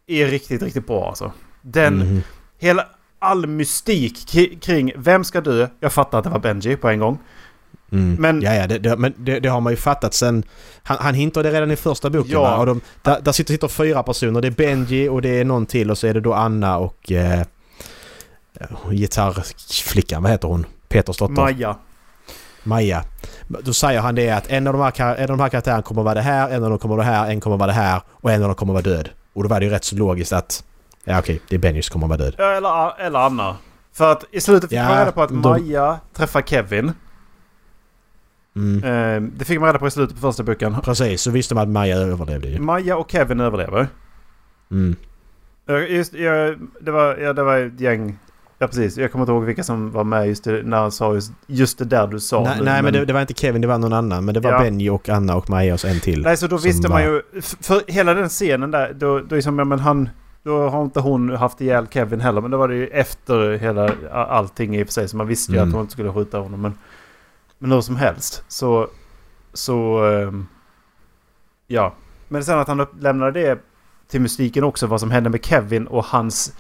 Är 0.07 0.27
riktigt, 0.27 0.63
riktigt 0.63 0.87
bra 0.87 1.09
alltså. 1.09 1.33
Den, 1.63 1.97
Mhm. 1.99 2.23
hela, 2.59 2.87
all 3.19 3.47
mystik 3.47 4.27
kring 4.61 4.93
vem 4.97 5.25
ska 5.25 5.41
dö. 5.41 5.69
Jag 5.81 5.93
fattar 5.93 6.19
att 6.19 6.25
det 6.25 6.31
var 6.31 6.39
Benji 6.39 6.77
på 6.77 6.89
en 6.89 6.99
gång. 6.99 7.19
Mm. 7.93 8.15
Men- 8.15 8.43
ja, 8.43 8.55
ja, 8.55 8.67
det, 8.67 8.79
det, 8.79 8.97
men 8.97 9.15
det, 9.19 9.41
det 9.41 9.49
har 9.49 9.61
man 9.61 9.73
ju 9.73 9.77
fattat 9.77 10.15
sen... 10.15 10.43
Han, 10.83 10.97
han 11.01 11.15
hintade 11.15 11.51
redan 11.51 11.71
i 11.71 11.77
första 11.77 12.11
boken 12.11 12.31
Ja. 12.33 12.57
Och 12.57 12.67
de, 12.67 12.81
där, 13.03 13.21
där 13.21 13.33
sitter, 13.33 13.55
sitter 13.55 13.69
fyra 13.69 14.03
personer. 14.03 14.41
Det 14.41 14.49
är 14.49 14.53
Benji 14.53 15.09
och 15.09 15.23
det 15.23 15.29
är 15.41 15.45
någon 15.45 15.67
till 15.67 15.91
och 15.91 15.99
så 15.99 16.07
är 16.07 16.15
det 16.15 16.21
då 16.21 16.33
Anna 16.35 16.79
och... 16.79 17.13
Eh, 17.13 17.43
gitarrflickan, 18.91 20.23
vad 20.23 20.33
heter 20.33 20.49
hon? 20.49 20.67
Peters 20.89 21.17
dotter. 21.17 21.35
Maja. 21.35 21.77
Maja. 22.63 23.05
Då 23.49 23.73
säger 23.73 24.01
han 24.01 24.15
det 24.15 24.31
att 24.31 24.47
en 24.51 24.67
av 24.67 24.73
de 24.73 24.83
här, 24.83 25.17
en 25.17 25.23
av 25.31 25.37
de 25.37 25.41
här 25.41 25.49
karaktärerna 25.49 25.83
kommer 25.83 26.03
vara 26.03 26.15
det 26.15 26.21
här, 26.23 26.51
en 26.51 26.65
av 26.65 26.71
dem 26.71 26.79
kommer 26.79 26.97
vara 26.97 27.07
det 27.07 27.13
här, 27.13 27.31
en 27.31 27.41
kommer 27.41 27.57
vara 27.57 27.67
det 27.67 27.73
här 27.73 28.01
och 28.11 28.31
en 28.33 28.43
av 28.43 28.49
dem 28.49 28.55
kommer 28.55 28.73
vara 28.73 28.83
död. 28.83 29.09
Och 29.37 29.43
då 29.43 29.49
var 29.49 29.61
det 29.61 29.67
ju 29.67 29.73
rätt 29.73 29.85
så 29.85 29.97
logiskt 29.97 30.33
att... 30.33 30.65
Ja 31.05 31.19
okej, 31.19 31.41
det 31.49 31.55
är 31.55 31.59
Benji 31.59 31.83
som 31.83 31.93
kommer 31.93 32.07
vara 32.07 32.19
död. 32.19 32.35
Ja, 32.39 32.45
eller, 32.53 33.01
eller 33.01 33.19
Anna. 33.19 33.57
För 33.93 34.13
att 34.13 34.25
i 34.31 34.41
slutet 34.41 34.71
fick 34.71 34.79
Ja, 34.79 34.89
man 34.89 34.99
reda 34.99 35.13
på 35.13 35.23
att 35.23 35.29
de- 35.29 35.41
Maja 35.41 35.99
träffar 36.15 36.43
Kevin. 36.43 36.93
Mm. 38.57 38.85
Eh, 38.85 39.31
det 39.39 39.45
fick 39.45 39.61
man 39.61 39.67
reda 39.67 39.79
på 39.79 39.87
i 39.87 39.91
slutet 39.91 40.15
på 40.17 40.21
första 40.21 40.43
boken. 40.43 40.77
Precis, 40.83 41.23
så 41.23 41.31
visste 41.31 41.55
man 41.55 41.63
att 41.63 41.69
Maja 41.69 41.97
överlevde 41.97 42.49
ju. 42.49 42.59
Maja 42.59 42.97
och 42.97 43.11
Kevin 43.11 43.41
överlever. 43.41 43.89
Mm. 44.71 44.97
Just, 45.89 46.15
ja, 46.15 46.55
det, 46.81 46.91
var, 46.91 47.17
ja, 47.17 47.33
det 47.33 47.43
var 47.43 47.59
ett 47.59 47.81
gäng... 47.81 48.19
Ja 48.59 48.67
precis, 48.67 48.97
jag 48.97 49.13
kommer 49.13 49.23
inte 49.23 49.33
ihåg 49.33 49.45
vilka 49.45 49.63
som 49.65 49.91
var 49.91 50.05
med 50.05 50.29
just 50.29 50.45
det, 50.45 50.63
när 50.63 50.77
han 50.77 50.93
sa 50.93 51.15
just, 51.15 51.33
just 51.47 51.79
det 51.79 51.85
där 51.85 52.07
du 52.07 52.21
sa. 52.21 52.43
nej, 52.43 52.59
nu, 52.59 52.65
nej 52.65 52.83
men 52.83 52.93
det, 52.93 53.05
det 53.05 53.13
var 53.13 53.21
inte 53.21 53.35
Kevin, 53.35 53.61
det 53.63 53.69
var 53.69 53.79
någon 53.79 53.93
annan. 53.93 54.25
Men 54.25 54.35
det 54.35 54.41
var 54.41 54.53
Ja. 54.53 54.59
Benji 54.59 54.91
och 54.91 55.09
Anna 55.09 55.37
och 55.37 55.51
Maja 55.51 55.75
och 55.75 55.81
så 55.81 55.89
en 55.89 56.01
till. 56.01 56.23
Nej, 56.23 56.37
så 56.37 56.47
då 56.47 56.57
visste 56.59 56.89
man 56.89 57.03
var- 57.03 57.09
ju... 57.09 57.23
f- 57.39 57.57
För 57.61 57.83
hela 57.87 58.15
den 58.15 58.29
scenen 58.29 58.71
där, 58.71 58.93
då, 58.95 59.21
då 59.21 59.43
som, 59.43 59.59
ja, 59.59 59.65
men 59.65 59.79
han... 59.79 60.09
Då 60.43 60.69
har 60.69 60.83
inte 60.83 61.01
hon 61.01 61.31
haft 61.37 61.61
ihjäl 61.61 61.87
Kevin 61.91 62.21
heller. 62.21 62.41
Men 62.41 62.51
då 62.51 62.59
var 62.59 62.69
det 62.69 62.75
ju 62.75 62.87
efter 62.89 63.53
hela 63.59 63.91
allting 64.13 64.77
i 64.77 64.83
och 64.83 64.87
för 64.87 64.93
sig. 64.93 65.09
Så 65.09 65.17
man 65.17 65.27
visste 65.27 65.53
ju 65.53 65.59
Mm. 65.59 65.69
att 65.69 65.75
hon 65.75 65.81
inte 65.83 65.93
skulle 65.93 66.13
skjuta 66.13 66.39
honom. 66.39 66.61
Men, 66.61 66.75
men 67.59 67.73
hur 67.73 67.81
som 67.81 67.97
helst. 67.97 68.45
Så... 68.49 68.89
Så... 69.53 70.05
ehm, 70.05 70.47
ja. 71.67 71.95
Men 72.29 72.45
sen 72.45 72.59
att 72.59 72.69
han 72.69 72.87
lämnade 73.01 73.41
det 73.41 73.59
till 74.11 74.21
mystiken 74.21 74.65
också. 74.65 74.87
Vad 74.87 75.01
som 75.01 75.11
hände 75.11 75.31
med 75.31 75.45
Kevin 75.45 75.87
och 75.87 76.05
hans... 76.05 76.53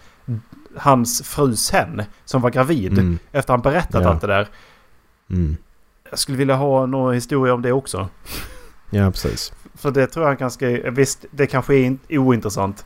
Hans 0.77 1.23
frus 1.23 1.71
hen. 1.71 2.03
Som 2.25 2.43
var 2.43 2.51
gravid. 2.51 2.93
Mm. 2.93 3.19
Efter 3.33 3.53
han 3.53 3.61
berättat 3.62 4.03
Ja. 4.03 4.09
allt 4.11 4.21
det 4.21 4.27
där. 4.27 4.49
Mm. 5.31 5.57
Jag 6.11 6.19
skulle 6.19 6.39
vilja 6.39 6.55
ha 6.57 6.87
någon 6.87 7.15
historia 7.15 7.55
om 7.55 7.62
det 7.62 7.73
också. 7.73 8.09
Ja, 8.91 9.11
precis. 9.11 9.53
För 9.75 9.91
det 9.91 10.07
tror 10.07 10.27
jag 10.29 10.39
ganska... 10.39 10.91
Visst, 10.91 11.25
det 11.31 11.47
kanske 11.47 11.75
är 11.75 11.85
in- 11.85 11.99
ointressant. 12.11 12.85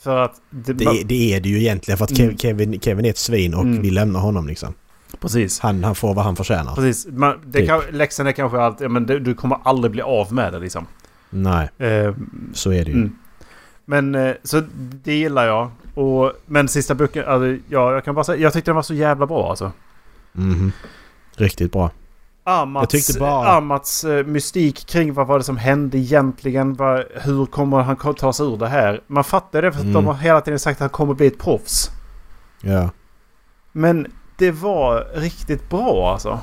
För 0.00 0.18
att... 0.18 0.40
Det, 0.50 0.72
Det, 0.72 1.02
det 1.04 1.34
är 1.34 1.40
det 1.40 1.48
ju 1.48 1.58
egentligen 1.60 1.98
för 1.98 2.04
att 2.04 2.18
Mm. 2.18 2.30
Kev- 2.30 2.36
Kevin, 2.38 2.80
Kevin 2.80 3.04
är 3.04 3.10
ett 3.10 3.18
svin 3.18 3.54
och 3.54 3.62
Mm. 3.62 3.82
vi 3.82 3.90
lämnar 3.90 4.20
honom 4.20 4.46
liksom. 4.46 4.74
precis. 5.20 5.60
Han, 5.60 5.84
han 5.84 5.94
får 5.94 6.14
vad 6.14 6.24
han 6.24 6.36
förtjänar. 6.36 6.74
Precis. 6.74 7.06
Man, 7.12 7.38
det 7.46 7.58
Typ. 7.58 7.68
kan, 7.68 7.80
läxan 7.90 8.26
är 8.26 8.32
kanske 8.32 8.58
allt... 8.60 8.80
Ja, 8.80 8.88
men 8.88 9.06
det, 9.06 9.18
du 9.18 9.34
kommer 9.34 9.58
aldrig 9.64 9.90
bli 9.92 10.02
av 10.02 10.32
med 10.32 10.52
det 10.52 10.58
liksom. 10.58 10.86
Nej, 11.30 11.68
Eh, 11.78 12.14
så 12.52 12.70
är 12.72 12.84
det 12.84 12.90
ju. 12.90 12.96
mm. 12.96 13.16
Men 13.84 14.14
eh, 14.14 14.34
så 14.42 14.62
det 15.04 15.14
gillar 15.14 15.46
jag. 15.46 15.70
Och, 15.96 16.32
men 16.46 16.68
sista 16.68 16.94
boken... 16.94 17.24
Alltså, 17.26 17.62
ja, 17.68 17.92
jag 17.92 18.04
kan 18.04 18.14
bara 18.14 18.24
säga... 18.24 18.38
Jag 18.42 18.52
tyckte 18.52 18.70
den 18.70 18.76
var 18.76 18.82
så 18.82 18.94
jävla 18.94 19.26
bra 19.26 19.50
alltså. 19.50 19.72
Mhm. 20.32 20.72
Riktigt 21.36 21.72
bra. 21.72 21.90
Amats, 22.44 22.82
Jag 22.82 22.90
tyckte 22.90 23.20
bara- 23.20 23.48
Amats 23.56 24.04
eh, 24.04 24.26
mystik 24.26 24.86
kring 24.86 25.12
vad 25.14 25.26
var 25.26 25.38
det 25.38 25.44
som 25.44 25.56
hände 25.56 25.98
egentligen. 25.98 26.74
Vad, 26.74 27.04
hur 27.14 27.46
kommer 27.46 27.80
han 27.82 27.96
ta 28.14 28.32
sig 28.32 28.46
ur 28.46 28.56
det 28.56 28.68
här? 28.68 29.00
Man 29.06 29.24
fattar 29.24 29.62
det 29.62 29.72
för 29.72 29.78
att 29.78 29.82
Mm. 29.84 29.94
de 29.94 30.06
har 30.06 30.14
hela 30.14 30.40
tiden 30.40 30.58
sagt 30.58 30.76
att 30.76 30.80
han 30.80 30.88
kommer 30.90 31.14
bli 31.14 31.26
ett 31.26 31.38
proffs. 31.38 31.90
Ja. 32.60 32.90
Men 33.72 34.06
det 34.36 34.50
var 34.50 35.06
riktigt 35.14 35.70
bra 35.70 36.12
alltså. 36.12 36.40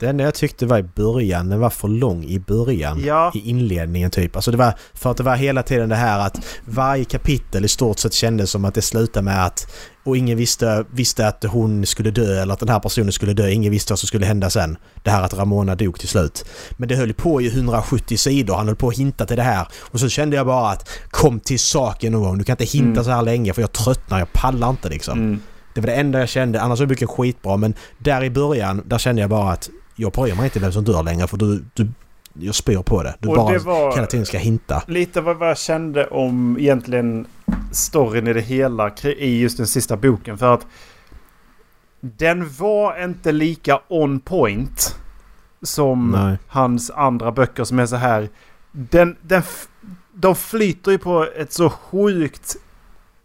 Det 0.00 0.08
enda 0.08 0.24
jag 0.24 0.34
tyckte 0.34 0.66
var 0.66 0.78
i 0.78 0.82
början, 0.82 1.48
den 1.48 1.60
var 1.60 1.70
för 1.70 1.88
lång 1.88 2.24
i 2.24 2.38
början. 2.38 3.04
Ja. 3.04 3.32
I 3.34 3.50
inledningen 3.50 4.10
typ. 4.10 4.36
Alltså 4.36 4.50
det 4.50 4.56
var 4.56 4.74
för 4.94 5.10
att 5.10 5.16
det 5.16 5.22
var 5.22 5.36
hela 5.36 5.62
tiden 5.62 5.88
det 5.88 5.96
här 5.96 6.18
att 6.26 6.44
varje 6.64 7.04
kapitel 7.04 7.64
i 7.64 7.68
stort 7.68 7.98
sett 7.98 8.12
kändes 8.12 8.50
som 8.50 8.64
att 8.64 8.74
det 8.74 8.82
slutade 8.82 9.24
med 9.24 9.44
att 9.44 9.66
och 10.04 10.16
ingen 10.16 10.38
visste, 10.38 10.84
visste 10.90 11.28
att 11.28 11.44
hon 11.44 11.86
skulle 11.86 12.10
dö 12.10 12.42
eller 12.42 12.54
att 12.54 12.60
den 12.60 12.68
här 12.68 12.78
personen 12.80 13.12
skulle 13.12 13.32
dö. 13.32 13.48
Ingen 13.50 13.70
visste 13.72 13.92
vad 13.92 13.98
som 13.98 14.06
skulle 14.06 14.26
hända 14.26 14.50
sen. 14.50 14.76
Det 15.02 15.10
här 15.10 15.22
att 15.22 15.34
Ramona 15.34 15.74
dog 15.74 15.98
till 15.98 16.08
slut. 16.08 16.44
Men 16.76 16.88
det 16.88 16.96
höll 16.96 17.14
på 17.14 17.40
i 17.42 17.48
170 17.48 18.16
sidor. 18.16 18.54
Han 18.56 18.66
höll 18.66 18.76
på 18.76 18.88
att 18.88 18.98
hinta 18.98 19.26
till 19.26 19.36
det 19.36 19.42
här. 19.42 19.68
Och 19.80 20.00
så 20.00 20.08
kände 20.08 20.36
jag 20.36 20.46
bara 20.46 20.70
att 20.70 20.88
kom 21.10 21.40
till 21.40 21.58
saken 21.58 22.12
någon 22.12 22.22
gång. 22.22 22.38
Du 22.38 22.44
kan 22.44 22.52
inte 22.52 22.64
hinta 22.64 22.88
Mm. 23.00 23.04
så 23.04 23.10
här 23.10 23.22
länge 23.22 23.52
för 23.52 23.60
jag 23.62 23.72
tröttnar. 23.72 24.18
Jag 24.18 24.32
pallar 24.32 24.70
inte 24.70 24.88
liksom. 24.88 25.18
Mm. 25.18 25.40
Det 25.74 25.80
var 25.80 25.86
det 25.86 25.94
enda 25.94 26.18
jag 26.18 26.28
kände. 26.28 26.60
Annars 26.60 26.80
var 26.80 26.86
boken 26.86 27.08
skitbra 27.08 27.56
men 27.56 27.74
där 27.98 28.24
i 28.24 28.30
början 28.30 28.82
där 28.86 28.98
kände 28.98 29.20
jag 29.20 29.30
bara 29.30 29.52
att 29.52 29.70
jag 30.00 30.12
bryr 30.12 30.34
mig 30.34 30.44
inte 30.44 30.60
vem 30.60 30.72
som 30.72 30.84
dör 30.84 31.02
längre 31.02 31.26
för 31.26 31.36
du, 31.36 31.64
du 31.74 31.88
jag 32.40 32.54
spyr 32.54 32.82
på 32.82 33.02
det. 33.02 33.14
Du 33.20 33.28
Och 33.28 33.36
bara 33.36 33.52
det 33.52 33.58
var- 33.58 33.94
hela 33.94 34.06
tiden 34.06 34.26
ska 34.26 34.38
hinta. 34.38 34.82
Lite 34.86 35.20
vad 35.20 35.48
jag 35.48 35.58
kände 35.58 36.06
om 36.06 36.56
egentligen 36.60 37.26
storyn 37.72 38.26
i 38.26 38.32
det 38.32 38.40
hela 38.40 38.90
i 39.04 39.40
just 39.40 39.56
den 39.56 39.66
sista 39.66 39.96
boken. 39.96 40.38
För 40.38 40.54
att 40.54 40.66
den 42.00 42.50
var 42.58 43.04
inte 43.04 43.32
lika 43.32 43.80
on 43.88 44.20
point 44.20 44.96
som 45.62 46.10
Nej. 46.10 46.38
hans 46.48 46.90
andra 46.90 47.32
böcker 47.32 47.64
som 47.64 47.78
är 47.78 47.86
så 47.86 47.96
här. 47.96 48.28
Den, 48.72 49.16
den, 49.22 49.42
de 50.14 50.34
flyter 50.34 50.90
ju 50.90 50.98
på 50.98 51.26
ett 51.36 51.52
så 51.52 51.70
sjukt 51.70 52.56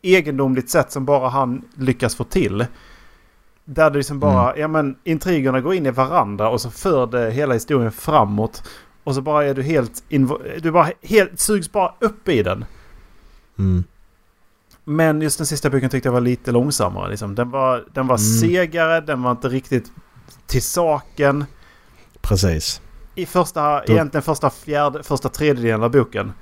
egendomligt 0.02 0.70
sätt 0.70 0.92
som 0.92 1.06
bara 1.06 1.30
han 1.30 1.62
lyckas 1.76 2.16
få 2.16 2.24
till. 2.24 2.66
Där 3.66 3.90
det 3.90 3.98
liksom 3.98 4.20
bara, 4.20 4.48
Mm. 4.50 4.62
ja 4.62 4.68
men 4.68 4.96
intrigerna 5.04 5.62
går 5.62 5.74
in 5.74 5.86
i 5.86 5.92
varandra 5.92 6.50
och 6.50 6.62
så 6.62 6.72
för 6.72 7.08
det 7.08 7.32
hela 7.32 7.54
historien 7.54 7.92
framåt. 7.92 8.64
Och 9.04 9.16
så 9.16 9.22
bara 9.22 9.46
är 9.46 9.54
du 9.54 9.64
helt, 9.64 10.04
du 10.62 10.72
bara 10.72 10.90
helt, 11.02 11.40
sugs 11.40 11.72
bara 11.72 11.94
upp 12.00 12.30
i 12.30 12.44
den. 12.44 12.66
Mm. 13.60 13.84
Men 14.84 15.22
just 15.22 15.38
den 15.38 15.48
sista 15.48 15.70
boken 15.70 15.90
tyckte 15.90 16.08
jag 16.08 16.14
var 16.14 16.22
lite 16.22 16.52
långsammare. 16.52 17.10
Liksom. 17.10 17.36
Den 17.36 17.50
var, 17.52 17.84
den 17.94 18.08
var 18.08 18.16
Mm. 18.18 18.40
segare, 18.40 19.02
den 19.02 19.22
var 19.24 19.32
inte 19.32 19.50
riktigt 19.50 19.92
till 20.48 20.64
saken. 20.64 21.46
Precis. 22.22 22.82
I 23.16 23.26
första, 23.26 23.80
Då- 23.86 23.94
egentligen 23.94 24.22
första, 24.22 24.50
fjärde, 24.50 25.04
första 25.04 25.30
tredjedelen 25.30 25.84
av 25.84 25.92
boken. 25.92 26.34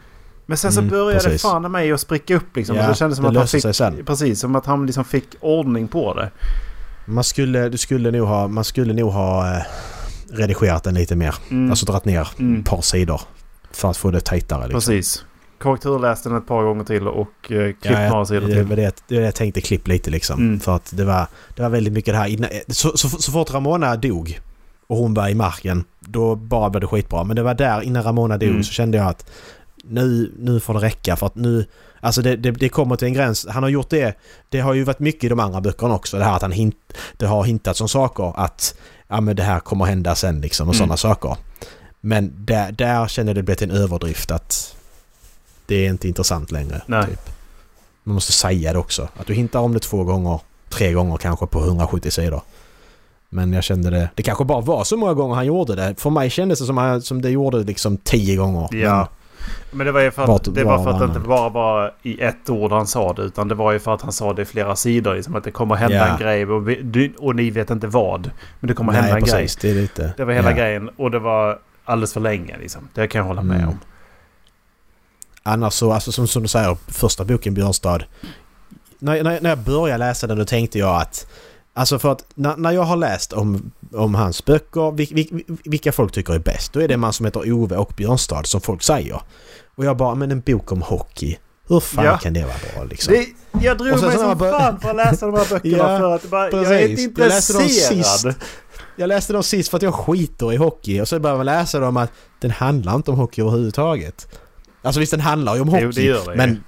Men 0.46 0.58
sen 0.58 0.72
så 0.72 0.80
Mm, 0.80 0.90
började 0.90 1.24
precis. 1.24 1.42
fan 1.42 1.62
med 1.62 1.72
mig 1.72 1.92
att 1.92 2.00
spricka 2.02 2.36
upp 2.36 2.56
liksom. 2.56 2.76
Ja, 2.76 2.84
så 2.84 2.90
det 2.90 2.96
kändes 2.96 3.18
som 3.18 3.24
det 3.24 3.30
att 3.42 3.52
han 3.64 3.96
fick... 3.98 4.06
Precis, 4.06 4.40
som 4.40 4.56
att 4.56 4.66
han 4.66 4.86
liksom 4.86 5.04
fick 5.04 5.28
ordning 5.40 5.88
på 5.88 6.14
det. 6.14 6.32
Man 7.06 7.24
skulle, 7.24 7.70
du 7.70 7.78
skulle 7.78 8.12
nog 8.12 8.28
ha, 8.28 8.48
man 8.48 8.64
skulle 8.64 8.94
nog 8.94 9.12
ha 9.12 9.56
eh, 9.58 9.64
redigerat 10.32 10.84
den 10.84 10.94
lite 10.94 11.16
mer. 11.16 11.36
Mm. 11.50 11.70
Alltså 11.70 11.86
dragit 11.86 12.06
ner 12.06 12.28
Mm. 12.40 12.60
ett 12.60 12.66
par 12.66 12.82
sidor. 12.82 13.22
För 13.72 13.90
att 13.90 13.98
få 13.98 14.12
det 14.12 14.20
tajtare 14.22 14.68
liksom. 14.68 14.80
Precis. 14.94 15.26
Korrekturläste 15.60 16.30
den 16.30 16.38
ett 16.38 16.48
par 16.48 16.64
gånger 16.64 16.84
till 16.84 17.08
och 17.08 17.52
eh, 17.52 17.58
klippt 17.66 17.86
Ja, 17.86 18.10
några 18.10 18.26
sidor 18.26 18.48
det, 18.48 18.54
till. 18.54 18.64
var 18.64 18.76
det, 18.76 18.96
det 19.08 19.16
var 19.16 19.22
det 19.22 19.26
jag 19.26 19.36
tänkte 19.36 19.62
klipp 19.62 19.88
lite 19.88 20.10
liksom. 20.10 20.40
Mm. 20.40 20.60
För 20.60 20.76
att 20.76 20.92
det 20.98 21.06
var, 21.06 21.28
det 21.56 21.62
var 21.62 21.70
väldigt 21.70 21.94
mycket 21.94 22.14
det 22.14 22.18
här 22.18 22.28
innan, 22.28 22.50
så, 22.68 22.98
så, 22.98 23.10
så 23.10 23.32
fort 23.32 23.54
Ramona 23.54 23.96
dog 23.96 24.40
och 24.88 24.98
hon 24.98 25.14
var 25.14 25.30
i 25.30 25.36
marken, 25.36 25.84
då 26.00 26.36
bara 26.36 26.70
blev 26.70 26.82
det 26.82 26.88
skitbra. 26.88 27.24
Men 27.24 27.36
det 27.36 27.44
var 27.44 27.54
där 27.54 27.82
innan 27.82 28.04
Ramona 28.04 28.38
dog 28.38 28.50
Mm. 28.50 28.64
så 28.64 28.72
kände 28.72 28.98
jag 28.98 29.08
att 29.08 29.30
nu, 29.84 30.32
nu 30.40 30.60
får 30.60 30.74
det 30.74 30.80
räcka 30.80 31.16
för 31.16 31.26
att 31.28 31.36
nu... 31.36 31.66
Alltså 32.02 32.22
det, 32.22 32.36
det, 32.36 32.52
det 32.52 32.70
kommer 32.70 32.96
till 32.96 33.08
en 33.08 33.14
gräns. 33.14 33.46
Han 33.50 33.64
har 33.64 33.70
gjort 33.70 33.90
det. 33.90 34.18
Det 34.50 34.60
har 34.60 34.74
ju 34.74 34.84
varit 34.84 35.00
mycket 35.00 35.24
i 35.24 35.30
de 35.30 35.40
andra 35.40 35.62
böckerna 35.62 35.96
också. 35.96 36.18
Det 36.18 36.24
här 36.24 36.36
att 36.36 36.42
han 36.42 36.52
hint, 36.52 36.76
det 37.18 37.26
har 37.26 37.44
hintats 37.44 37.82
om 37.82 37.90
saker 37.90 38.34
att 38.36 38.76
ja 39.08 39.22
men 39.22 39.36
det 39.36 39.44
här 39.44 39.60
kommer 39.60 39.86
hända 39.86 40.16
sen 40.16 40.42
liksom 40.42 40.70
och 40.70 40.76
Mm. 40.76 40.80
sådana 40.80 40.98
saker. 40.98 41.38
Men 42.02 42.34
där, 42.46 42.72
där 42.72 43.08
känner 43.08 43.34
det 43.34 43.44
blivit 43.44 43.62
en 43.62 43.72
överdrift 43.72 44.32
att 44.32 44.76
det 45.66 45.76
är 45.86 45.90
inte 45.90 46.08
intressant 46.08 46.52
längre. 46.52 46.82
Nej. 46.86 47.06
Typ. 47.08 47.30
Man 48.04 48.14
måste 48.16 48.32
säga 48.32 48.74
det 48.74 48.80
också. 48.80 49.08
Att 49.18 49.28
du 49.28 49.34
hintar 49.34 49.60
om 49.60 49.74
det 49.74 49.80
två 49.80 50.04
gånger, 50.04 50.40
tre 50.70 50.94
gånger 50.94 51.18
kanske 51.18 51.48
på 51.48 51.60
170 51.60 52.12
sidor. 52.12 52.42
Men 53.30 53.54
jag 53.54 53.64
kände 53.64 53.90
det... 53.90 54.10
Det 54.16 54.24
kanske 54.24 54.46
bara 54.46 54.62
var 54.62 54.84
så 54.84 54.98
många 54.98 55.14
gånger 55.14 55.36
han 55.36 55.46
gjorde 55.46 55.76
det. 55.76 55.96
För 55.98 56.10
mig 56.10 56.30
kändes 56.30 56.60
det 56.60 56.66
som, 56.66 56.78
han, 56.78 57.02
som 57.02 57.22
det 57.22 57.30
gjorde 57.30 57.58
liksom 57.58 57.98
tio 57.98 58.36
gånger. 58.36 58.70
Ja. 58.72 58.96
Men 58.98 59.08
det 59.72 59.92
var 59.92 60.00
ju 60.02 60.12
för 60.12 60.36
att, 60.36 60.56
det 60.56 60.64
var 60.64 60.84
för 60.84 60.92
att 60.92 61.00
det 61.00 61.06
inte 61.06 61.20
bara 61.20 61.50
var 61.50 61.94
i 62.02 62.22
ett 62.22 62.50
ord 62.50 62.72
han 62.72 62.88
sa 62.88 63.14
det. 63.14 63.22
Utan 63.22 63.48
det 63.48 63.56
var 63.56 63.72
ju 63.72 63.80
för 63.80 63.94
att 63.94 64.02
han 64.02 64.12
sa 64.12 64.34
det 64.34 64.42
i 64.42 64.46
flera 64.46 64.76
sidor. 64.76 65.16
Liksom 65.16 65.36
att 65.36 65.44
det 65.44 65.52
kommer 65.52 65.76
hända 65.76 65.96
Ja. 65.98 66.08
en 66.08 66.18
grej 66.20 66.46
och, 66.46 66.68
vi, 66.70 67.14
och 67.18 67.36
ni 67.36 67.50
vet 67.50 67.70
inte 67.70 67.88
vad. 67.88 68.32
Men 68.60 68.68
det 68.68 68.74
kommer 68.74 68.94
Men, 68.94 69.02
hända 69.04 69.14
Nej, 69.16 69.22
en 69.24 69.28
grej. 69.30 69.42
precis. 69.44 69.62
Det 69.62 69.70
är 69.70 69.76
lite... 69.76 70.14
Det 70.18 70.26
var 70.26 70.34
hela 70.34 70.52
ja. 70.52 70.58
grejen 70.58 70.90
och 70.90 71.12
det 71.12 71.20
var 71.20 71.60
alldeles 71.86 72.14
för 72.14 72.20
länge 72.20 72.58
liksom. 72.58 72.88
Det 72.94 73.08
kan 73.08 73.20
jag 73.20 73.26
hålla 73.26 73.42
med 73.42 73.58
Mm. 73.58 73.70
om. 73.70 73.80
Annars 75.44 75.74
så, 75.74 75.92
alltså 75.92 76.12
som, 76.12 76.28
som 76.28 76.42
du 76.42 76.48
säger, 76.48 76.78
första 76.88 77.26
boken 77.26 77.54
Björnstad. 77.54 78.00
När, 79.00 79.24
när, 79.24 79.42
när 79.42 79.50
jag 79.50 79.60
började 79.60 79.98
läsa 79.98 80.28
den 80.28 80.38
då 80.38 80.46
tänkte 80.46 80.80
jag 80.80 81.02
att... 81.02 81.28
Alltså 81.74 82.00
för 82.00 82.12
att 82.12 82.26
när, 82.36 82.58
när 82.58 82.72
jag 82.72 82.84
har 82.84 82.96
läst 82.96 83.34
om, 83.34 83.72
om 83.96 84.16
hans 84.16 84.46
böcker, 84.46 84.92
vil, 84.92 85.08
vil, 85.12 85.44
vilka 85.66 85.92
folk 85.92 86.12
tycker 86.14 86.34
är 86.34 86.40
bäst, 86.40 86.74
då 86.74 86.80
är 86.80 86.88
det 86.88 86.94
en 86.94 87.00
man 87.00 87.14
som 87.14 87.26
heter 87.26 87.52
Ove 87.54 87.76
och 87.78 87.94
Björnstad 87.98 88.44
som 88.44 88.62
folk 88.62 88.84
säger. 88.84 89.22
Och 89.76 89.86
jag 89.86 89.98
bara, 89.98 90.16
men 90.16 90.32
en 90.32 90.40
bok 90.42 90.72
om 90.72 90.82
hockey. 90.82 91.38
Hur 91.68 91.80
fan 91.80 92.06
Ja. 92.06 92.18
kan 92.18 92.34
det 92.34 92.42
vara 92.44 92.56
bra 92.76 92.84
liksom? 92.84 93.14
Det, 93.14 93.28
jag 93.66 93.78
drog 93.78 93.88
mig 93.90 94.00
som 94.18 94.38
bör- 94.38 94.60
fan 94.60 94.80
för 94.80 94.90
att 94.90 94.96
läsa 94.96 95.26
de 95.26 95.36
här 95.36 95.46
böckerna 95.50 95.78
Ja, 95.78 95.98
för 96.00 96.16
att 96.16 96.30
bara, 96.30 96.52
jag 96.52 96.82
är 96.82 96.88
inte 96.88 97.22
Jag 97.22 97.28
läste 97.30 97.54
dem 97.54 97.62
intresserad. 97.62 98.06
sist. 98.06 98.28
Jag 98.96 99.08
läste 99.08 99.34
dem 99.34 99.44
sist 99.44 99.70
för 99.70 99.78
att 99.78 99.82
jag 99.84 99.94
skiter 99.94 100.54
i 100.54 100.56
hockey 100.56 101.02
och 101.02 101.08
så 101.08 101.20
började 101.20 101.38
man 101.38 101.46
läsa 101.46 101.80
dem 101.80 101.98
att 101.98 102.12
den 102.40 102.52
handlar 102.52 102.96
inte 102.96 103.12
om 103.12 103.18
hockey 103.18 103.42
överhuvudtaget. 103.42 104.28
Alltså 104.82 105.00
visst 105.00 105.12
den 105.12 105.20
handlar 105.22 105.56
ju 105.56 105.62
om 105.62 105.68
hockey. 105.70 105.84
Jo, 105.84 105.92
det 105.92 106.02
gör 106.04 106.26
det 106.32 106.36
men, 106.36 106.64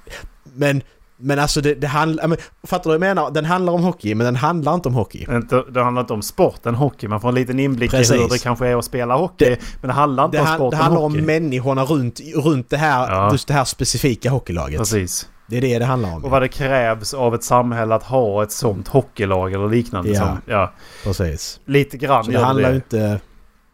men, 0.55 0.81
men 1.23 1.39
alltså 1.39 1.61
det, 1.61 1.73
det 1.75 1.87
handlar... 1.87 2.37
Fattar 2.67 2.83
du 2.83 2.97
vad 2.97 3.07
jag 3.07 3.15
menar? 3.15 3.31
Den 3.31 3.45
handlar 3.45 3.73
om 3.73 3.83
hockey 3.83 4.15
men 4.15 4.25
den 4.25 4.35
handlar 4.35 4.73
inte 4.73 4.87
om 4.89 4.95
hockey. 4.95 5.25
Inte, 5.31 5.63
det 5.73 5.83
handlar 5.83 6.01
inte 6.01 6.13
om 6.13 6.21
sporten 6.21 6.75
hockey. 6.75 7.07
Man 7.07 7.21
får 7.21 7.29
en 7.29 7.35
liten 7.35 7.59
inblick 7.59 7.93
i 7.93 7.97
Precis. 7.97 8.15
hur 8.21 8.29
det 8.29 8.43
kanske 8.43 8.67
är 8.67 8.75
att 8.75 8.85
spela 8.85 9.15
hockey. 9.15 9.55
men 9.81 9.87
det 9.87 9.93
handlar 9.93 10.25
inte 10.25 10.37
Det, 10.37 10.41
om 10.41 10.47
han, 10.47 10.57
sporten 10.57 10.79
det 10.79 10.83
handlar 10.83 11.01
hockey. 11.01 11.19
om 11.19 11.25
människorna 11.25 11.83
runt, 11.83 12.19
runt 12.35 12.69
det 12.69 12.77
här, 12.77 13.11
Ja. 13.11 13.31
just 13.31 13.47
det 13.47 13.53
här 13.53 13.65
specifika 13.65 14.29
hockeylaget. 14.29 14.79
Precis. 14.79 15.29
Det 15.47 15.57
är 15.57 15.61
det 15.61 15.79
det 15.79 15.85
handlar 15.85 16.15
om. 16.15 16.23
Och 16.25 16.29
vad 16.31 16.41
det 16.41 16.47
krävs 16.47 17.13
av 17.13 17.35
ett 17.35 17.43
samhälle 17.43 17.95
att 17.95 18.03
ha 18.03 18.43
ett 18.43 18.51
sånt 18.51 18.87
hockeylag 18.87 19.53
eller 19.53 19.69
liknande. 19.69 20.09
Ja. 20.09 20.19
Som, 20.19 20.37
ja, 20.45 20.73
Precis. 21.03 21.59
lite 21.65 21.97
grann 21.97 22.23
Så 22.23 22.31
det 22.31 22.39
handlar 22.39 22.69
det. 22.69 22.75
inte... 22.75 23.19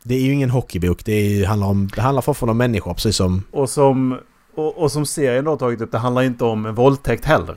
Det 0.03 0.15
är 0.15 0.21
ju 0.21 0.33
ingen 0.33 0.49
hockeybok. 0.49 1.05
Det, 1.05 1.11
är, 1.13 1.45
handlar, 1.47 1.67
om, 1.67 1.89
det 1.95 2.01
handlar 2.01 2.21
fortfarande 2.21 2.51
om 2.51 2.57
människor 2.57 2.93
precis 2.93 3.15
som... 3.15 3.43
Och 3.51 3.69
som, 3.69 4.17
och, 4.55 4.77
och 4.77 4.91
som 4.91 5.05
serien 5.05 5.45
då 5.45 5.51
har 5.51 5.57
tagit 5.57 5.81
upp, 5.81 5.91
det 5.91 5.97
handlar 5.97 6.21
inte 6.21 6.43
om 6.43 6.65
en 6.65 6.75
våldtäkt 6.75 7.25
heller. 7.25 7.55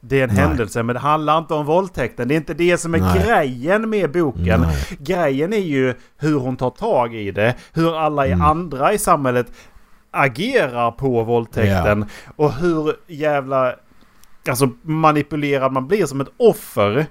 Det 0.00 0.20
är 0.20 0.28
en 0.28 0.34
Nej. 0.34 0.44
händelse, 0.44 0.82
men 0.82 0.94
det 0.94 1.00
handlar 1.00 1.38
inte 1.38 1.54
om 1.54 1.66
våldtäkten. 1.66 2.28
Det 2.28 2.34
är 2.34 2.36
inte 2.36 2.54
det 2.54 2.78
som 2.78 2.94
är 2.94 2.98
Nej. 2.98 3.22
grejen 3.26 3.90
med 3.90 4.12
boken. 4.12 4.60
Nej. 4.60 4.76
Grejen 4.98 5.52
är 5.52 5.56
ju 5.58 5.94
hur 6.18 6.38
hon 6.38 6.56
tar 6.56 6.70
tag 6.70 7.14
i 7.14 7.30
det. 7.30 7.54
Hur 7.72 7.98
alla 7.98 8.26
i 8.26 8.32
Mm. 8.32 8.44
andra 8.46 8.92
i 8.92 8.98
samhället 8.98 9.46
agerar 10.10 10.90
på 10.90 11.22
våldtäkten. 11.24 12.06
Och 12.36 12.52
hur 12.52 12.94
jävla 13.06 13.74
alltså, 14.48 14.68
manipulerad 14.82 15.72
man 15.72 15.86
blir 15.88 16.06
som 16.06 16.20
ett 16.20 16.32
offer 16.36 17.06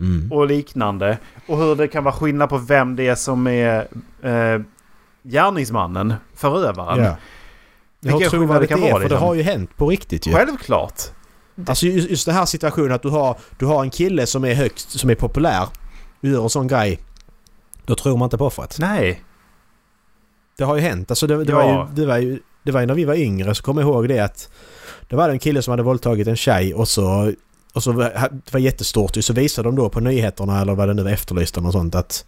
Mm. 0.00 0.32
och 0.32 0.46
liknande. 0.46 1.18
Och 1.46 1.56
hur 1.58 1.74
det 1.76 1.88
kan 1.88 2.04
vara 2.04 2.14
skillnad 2.14 2.48
på 2.48 2.58
vem 2.58 2.96
det 2.96 3.08
är 3.08 3.14
som 3.14 3.46
är 3.46 3.86
eh, 4.22 4.60
gärningsmannen, 5.22 6.14
förövaren. 6.34 7.04
Ja. 7.04 7.16
Vilken 8.00 8.20
Hur 8.22 8.28
skillnad 8.30 8.60
det 8.62 8.66
kan 8.66 8.80
det 8.80 8.88
är, 8.88 8.92
vara, 8.92 9.02
för 9.02 9.08
det 9.08 9.14
liksom. 9.14 9.28
har 9.28 9.34
ju 9.34 9.42
hänt 9.42 9.76
på 9.76 9.88
riktigt 9.88 10.26
ju. 10.26 10.32
Självklart. 10.32 11.02
Alltså 11.66 11.86
just, 11.86 12.10
just 12.10 12.26
den 12.26 12.34
här 12.34 12.46
situationen 12.46 12.92
att 12.92 13.02
du 13.02 13.08
har, 13.08 13.36
du 13.58 13.66
har 13.66 13.82
en 13.82 13.90
kille 13.90 14.26
som 14.26 14.44
är 14.44 14.54
högst, 14.54 14.90
som 15.00 15.10
är 15.10 15.14
populär 15.14 15.62
och 16.22 16.28
gör 16.28 16.42
en 16.42 16.50
sån 16.50 16.66
grej. 16.68 16.98
Då 17.84 17.94
tror 17.94 18.16
man 18.16 18.26
inte 18.26 18.38
på 18.38 18.46
offret. 18.46 18.76
Nej. 18.80 19.22
Det 20.58 20.64
har 20.64 20.74
ju 20.76 20.80
hänt. 20.82 21.10
Alltså 21.10 21.26
det, 21.26 21.44
det, 21.44 21.52
Ja. 21.52 21.56
var 21.58 21.86
ju, 21.88 21.94
det, 21.94 22.06
var 22.06 22.18
ju, 22.18 22.40
det 22.62 22.72
var 22.72 22.80
ju 22.80 22.86
när 22.86 22.94
vi 22.94 23.04
var 23.04 23.14
yngre 23.14 23.54
så 23.54 23.62
kommer 23.62 23.82
jag 23.82 23.88
ihåg 23.90 24.08
det 24.08 24.18
att 24.20 24.48
det 25.08 25.16
var 25.16 25.28
en 25.28 25.38
kille 25.38 25.62
som 25.62 25.70
hade 25.70 25.82
våldtagit 25.82 26.28
en 26.28 26.36
tjej 26.36 26.74
och 26.74 26.88
så 26.88 27.32
och 27.72 27.82
så 27.82 27.92
var 27.92 28.04
det 28.30 28.52
var 28.52 28.60
jättestort 28.60 29.16
ju. 29.16 29.22
så 29.22 29.32
visade 29.32 29.68
de 29.68 29.76
då 29.76 29.88
på 29.88 30.00
nyheterna 30.00 30.60
eller 30.60 30.74
vad 30.74 30.88
det 30.88 30.94
nu 30.94 31.02
var 31.02 31.10
efterlyst 31.10 31.56
eller 31.56 31.70
sånt 31.70 31.94
att 31.94 32.24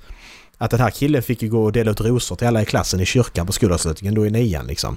att 0.58 0.70
den 0.70 0.80
här 0.80 0.90
killen 0.90 1.22
fick 1.22 1.42
ju 1.42 1.48
gå 1.48 1.64
och 1.64 1.72
dela 1.72 1.90
ut 1.90 2.00
rosor 2.00 2.36
till 2.36 2.46
alla 2.46 2.62
i 2.62 2.64
klassen 2.64 3.00
i 3.00 3.06
kyrkan 3.06 3.46
på 3.46 3.52
skolavslutningen 3.52 4.14
då 4.14 4.26
i 4.26 4.30
nian 4.30 4.66
liksom. 4.66 4.96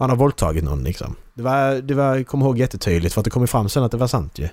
Han 0.00 0.10
har 0.10 0.16
våldtagit 0.16 0.64
någon 0.64 0.82
liksom. 0.84 1.16
Det 1.34 1.42
var, 1.42 1.74
det 1.74 1.94
var, 1.94 2.16
jag 2.16 2.26
kommer 2.26 2.46
ihåg 2.46 2.58
jättetydligt 2.58 3.14
för 3.14 3.20
att 3.20 3.24
det 3.24 3.30
kom 3.30 3.46
fram 3.48 3.68
sen 3.68 3.82
att 3.82 3.90
det 3.90 3.96
var 3.96 4.06
sant 4.06 4.38
ju. 4.38 4.48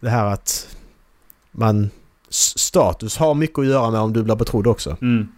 Det 0.00 0.10
här 0.10 0.26
att 0.26 0.76
man... 1.50 1.90
Status 2.32 3.16
har 3.16 3.34
mycket 3.34 3.58
att 3.58 3.66
göra 3.66 3.90
med 3.90 4.00
om 4.00 4.12
du 4.12 4.22
blir 4.22 4.36
betrodd 4.36 4.66
också. 4.66 4.96
Mm. 5.02 5.28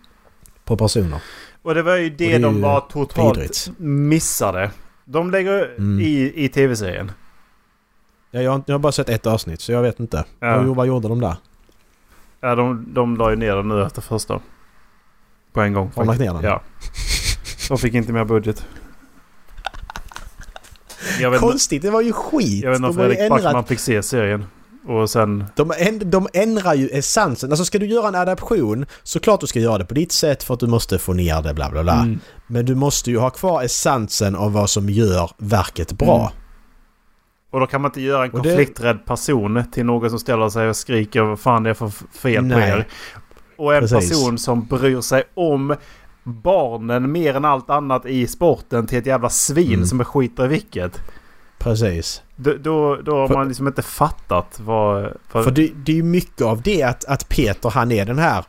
På 0.65 0.77
personer. 0.77 1.23
Och 1.63 1.75
det 1.75 1.83
var 1.83 1.97
ju 1.97 2.11
det, 2.11 2.33
det 2.33 2.39
de 2.39 2.61
bara 2.61 2.81
totalt 2.81 3.39
vidrigt. 3.39 3.71
missade. 3.79 4.71
De 5.05 5.31
lägger 5.31 5.75
Mm. 5.79 6.01
i, 6.01 6.33
i 6.37 6.49
tv-serien. 6.49 7.13
Ja, 8.31 8.43
jag, 8.43 8.51
har, 8.53 8.63
jag 8.67 8.75
har 8.75 8.79
bara 8.79 8.93
sett 8.93 9.09
ett 9.09 9.27
avsnitt 9.27 9.61
så 9.61 9.73
jag 9.73 9.83
vet 9.83 10.01
inte. 10.01 10.25
Ja. 10.41 10.57
Vad, 10.63 10.77
vad 10.77 10.87
gjorde 10.87 11.09
de 11.09 11.21
där? 11.21 11.37
Ja, 12.41 12.55
de, 12.55 12.95
de 12.95 13.17
la 13.17 13.31
ju 13.31 13.37
ner 13.37 13.57
den 13.57 13.69
nu 13.69 13.83
efter 13.83 14.03
första. 14.03 14.41
På 15.53 15.61
en 15.61 15.73
gång. 15.73 15.91
Har 15.97 16.03
de 16.05 16.09
lagt 16.09 16.21
ner 16.21 16.33
den? 16.35 16.43
Ja. 16.43 16.63
De 17.73 17.79
fick 17.79 17.95
inte 17.95 18.13
mer 18.13 18.25
budget. 18.25 18.67
Konstigt, 21.39 21.83
det 21.83 21.91
var 21.91 22.01
ju 22.01 22.13
skit! 22.13 22.63
jag 22.65 22.71
vet 22.71 22.77
inte 22.77 22.89
om 22.89 22.95
Fredrik 22.95 23.19
ändrat, 23.19 23.43
Backman 23.43 23.65
fick 23.65 23.79
se 23.79 24.03
serien. 24.03 24.45
Och 24.87 25.11
sen... 25.11 25.45
de, 25.57 25.73
änd, 25.79 26.07
de 26.07 26.29
ändrar 26.33 26.75
ju 26.75 26.89
essensen. 26.89 27.51
Alltså 27.51 27.65
ska 27.65 27.79
du 27.79 27.87
göra 27.87 28.09
en 28.09 28.15
adaption 28.15 28.87
så 29.03 29.21
klart 29.21 29.41
du 29.41 29.47
ska 29.47 29.61
göra 29.61 29.79
det 29.79 29.85
på 29.85 29.95
ditt 29.95 30.13
sätt 30.13 30.43
för 30.43 30.55
att 30.55 30.61
du 30.61 30.67
måste 30.67 30.99
få 30.99 31.13
ner 31.13 31.43
det 31.43 31.55
bla 31.55 31.71
bla 31.71 31.83
bla. 31.83 32.03
Mm. 32.03 32.19
Men 32.47 32.67
du 32.67 32.75
måste 32.75 33.11
ju 33.11 33.19
ha 33.19 33.31
kvar 33.31 33.63
essensen 33.63 34.37
av 34.37 34.53
vad 34.53 34.71
som 34.71 34.91
gör 34.91 35.31
verket 35.39 35.93
bra. 35.93 36.21
Mm. 36.21 36.33
Och 37.51 37.61
då 37.61 37.67
kan 37.67 37.81
man 37.81 37.89
inte 37.89 38.01
göra 38.01 38.25
en 38.25 38.31
Och 38.31 38.43
det- 38.43 38.49
konflikträdd 38.49 39.07
person 39.07 39.65
till 39.73 39.85
någon 39.87 40.11
som 40.11 40.19
ställer 40.19 40.49
sig 40.49 40.69
och 40.69 40.77
skriker 40.77 41.23
vad 41.23 41.41
fan 41.41 41.63
det 41.63 41.71
är 41.71 41.75
för 41.75 41.89
fel 42.19 42.43
på 42.43 42.59
Nej. 42.59 42.71
er. 42.71 42.89
Och 43.57 43.75
en 43.75 43.81
Precis. 43.81 44.11
person 44.11 44.39
som 44.39 44.67
bryr 44.67 45.01
sig 45.01 45.25
om 45.35 45.77
barnen 46.25 47.13
mer 47.13 47.35
än 47.37 47.45
allt 47.45 47.71
annat 47.71 48.07
i 48.07 48.27
sporten 48.27 48.87
till 48.87 48.99
ett 48.99 49.07
jävla 49.07 49.29
svin 49.31 49.73
Mm. 49.75 49.87
som 49.87 50.05
skiter 50.05 50.45
i 50.45 50.49
vilket. 50.49 51.01
Precis. 51.59 52.23
Då, 52.37 52.55
då, 52.61 52.97
då 52.97 53.17
har 53.17 53.29
För- 53.29 53.35
man 53.35 53.49
liksom 53.49 53.67
inte 53.67 53.83
fattat 53.83 54.61
vad... 54.61 55.13
För, 55.29 55.43
För 55.43 55.51
det, 55.51 55.71
det 55.75 55.93
är 55.93 55.97
ju 55.97 56.03
mycket 56.03 56.43
av 56.43 56.63
det 56.63 56.83
att, 56.83 57.05
att 57.05 57.29
Peter 57.29 57.71
han 57.71 57.93
är 57.93 58.05
den 58.07 58.19
här 58.19 58.45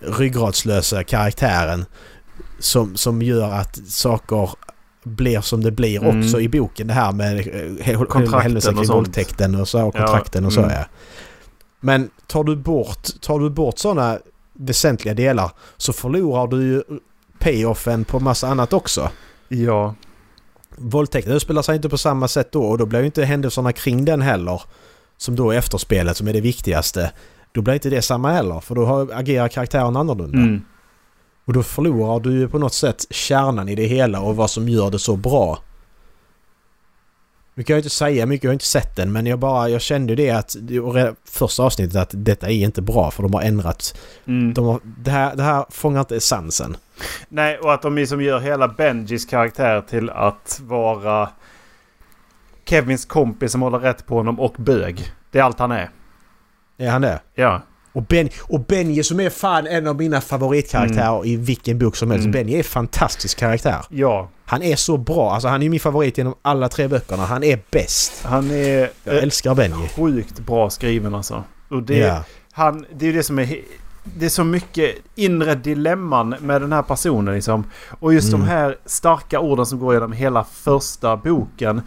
ryggradslösa 0.00 1.04
karaktären 1.04 1.84
som, 2.58 2.96
som 2.96 3.22
gör 3.22 3.50
att 3.52 3.76
saker 3.88 4.50
blir 5.02 5.40
som 5.40 5.62
det 5.64 5.70
blir 5.70 6.02
Mm. 6.04 6.20
också 6.20 6.40
i 6.40 6.48
boken. 6.48 6.86
Det 6.86 6.92
här 6.94 7.12
med 7.12 7.38
eh, 7.38 8.40
händelsen 8.42 8.78
och 8.78 8.84
kring 8.84 8.94
våldtäkten 8.96 9.54
och 9.60 9.68
så 9.68 9.86
och 9.86 9.94
kontrakten 9.96 10.44
och 10.46 10.52
så 10.52 10.60
mm. 10.60 10.72
ja. 10.74 10.84
Men 11.80 12.10
tar 12.26 12.44
du 12.44 12.56
bort, 12.56 13.20
tar 13.20 13.38
du 13.38 13.50
bort 13.50 13.78
sådana 13.78 14.18
väsentliga 14.58 15.14
delar 15.14 15.50
så 15.76 15.92
förlorar 15.92 16.46
du 16.46 16.62
ju 16.62 16.82
payoffen 17.38 18.04
på 18.04 18.20
massa 18.20 18.48
annat 18.48 18.72
också. 18.72 19.10
Ja. 19.48 19.94
Våldtäkten 20.76 21.32
utspelar 21.32 21.62
sig 21.62 21.76
inte 21.76 21.88
på 21.88 21.98
samma 21.98 22.28
sätt 22.28 22.52
då 22.52 22.62
och 22.62 22.78
då 22.78 22.86
blir 22.86 23.00
ju 23.00 23.06
inte 23.06 23.24
händelserna 23.24 23.72
kring 23.72 24.04
den 24.04 24.22
heller 24.22 24.62
som 25.16 25.36
då 25.36 25.50
är 25.50 25.58
efterspelet 25.58 26.16
som 26.16 26.28
är 26.28 26.32
det 26.32 26.40
viktigaste. 26.40 27.12
Då 27.52 27.62
blir 27.62 27.74
inte 27.74 27.90
det 27.90 28.02
samma 28.02 28.32
heller 28.32 28.60
för 28.60 28.74
då 28.74 29.08
agerar 29.12 29.48
karaktären 29.48 29.96
annorlunda. 29.96 30.38
Mm. 30.38 30.60
Och 31.44 31.52
då 31.52 31.62
förlorar 31.62 32.20
du 32.20 32.32
ju 32.32 32.48
på 32.48 32.58
något 32.58 32.74
sätt 32.74 33.06
kärnan 33.10 33.68
i 33.68 33.74
det 33.74 33.86
hela 33.86 34.20
och 34.20 34.36
vad 34.36 34.50
som 34.50 34.68
gör 34.68 34.90
det 34.90 34.98
så 34.98 35.16
bra. 35.16 35.58
Nu 37.58 37.62
kan 37.62 37.74
jag 37.74 37.78
inte 37.78 37.90
säga 37.90 38.26
mycket, 38.26 38.44
jag 38.44 38.50
har 38.50 38.52
inte 38.52 38.64
sett 38.64 38.96
den 38.96 39.12
men 39.12 39.26
jag 39.26 39.38
bara, 39.38 39.68
jag 39.68 39.80
kände 39.80 40.12
ju 40.12 40.16
det 40.16 40.30
att 40.30 40.56
första 41.24 41.62
avsnittet 41.62 41.96
att 41.96 42.10
detta 42.12 42.46
är 42.46 42.52
inte 42.52 42.82
bra 42.82 43.10
för 43.10 43.22
de 43.22 43.34
har 43.34 43.42
ändrat. 43.42 43.98
Mm. 44.26 44.54
De 44.54 44.64
har, 44.64 44.80
det, 44.84 45.10
här, 45.10 45.36
det 45.36 45.42
här 45.42 45.64
fångar 45.70 46.00
inte 46.00 46.16
essensen. 46.16 46.76
Nej, 47.28 47.58
och 47.58 47.72
att 47.72 47.82
de 47.82 47.94
liksom 47.96 48.22
gör 48.22 48.40
hela 48.40 48.68
Benjis 48.68 49.26
karaktär 49.26 49.80
till 49.80 50.10
att 50.10 50.60
vara 50.64 51.28
Kevins 52.64 53.04
kompis 53.04 53.52
som 53.52 53.62
håller 53.62 53.78
rätt 53.78 54.06
på 54.06 54.16
honom 54.16 54.40
och 54.40 54.54
bög. 54.58 55.12
Det 55.30 55.38
är 55.38 55.42
allt 55.42 55.58
han 55.58 55.72
är. 55.72 55.90
Är 56.76 56.90
han 56.90 57.02
det? 57.02 57.20
Ja. 57.34 57.62
Och, 57.96 58.02
ben, 58.02 58.28
och 58.42 58.60
Benji 58.60 59.02
som 59.04 59.20
är 59.20 59.30
fan 59.30 59.66
en 59.66 59.86
av 59.86 59.96
mina 59.96 60.20
favoritkaraktärer 60.20 61.26
i 61.26 61.36
vilken 61.36 61.78
bok 61.78 61.96
som 61.96 62.10
helst. 62.10 62.24
Mm. 62.24 62.32
Benji 62.32 62.54
är 62.54 62.58
en 62.58 62.64
fantastisk 62.64 63.38
karaktär. 63.38 63.84
Ja. 63.88 64.28
Han 64.44 64.62
är 64.62 64.76
så 64.76 64.96
bra. 64.96 65.32
Alltså 65.32 65.48
han 65.48 65.62
är 65.62 65.68
min 65.68 65.80
favorit 65.80 66.18
genom 66.18 66.34
alla 66.42 66.68
tre 66.68 66.88
böckerna. 66.88 67.24
Han 67.26 67.44
är 67.44 67.58
bäst. 67.70 68.22
Han 68.24 68.50
är 68.50 68.90
Jag 69.04 69.16
älskar 69.16 69.54
Benji. 69.54 69.88
sjukt 69.96 70.38
bra 70.38 70.70
skriven 70.70 71.14
alltså. 71.14 71.44
Och 71.68 71.82
det, 71.82 71.96
Ja. 71.98 72.24
han, 72.52 72.86
det 72.94 73.04
är 73.04 73.10
ju 73.10 73.16
det 73.16 73.22
som 73.22 73.38
är... 73.38 73.58
Det 74.18 74.24
är 74.24 74.28
så 74.30 74.44
mycket 74.44 74.94
inre 75.14 75.54
dilemman 75.54 76.36
med 76.40 76.60
den 76.60 76.72
här 76.72 76.82
personen 76.82 77.34
liksom. 77.34 77.64
Och 78.00 78.14
just 78.14 78.28
Mm. 78.28 78.40
de 78.40 78.46
här 78.52 78.76
starka 78.86 79.40
orden 79.40 79.66
som 79.66 79.78
går 79.78 79.94
genom 79.94 80.12
hela 80.12 80.44
första 80.44 81.16
boken. 81.16 81.80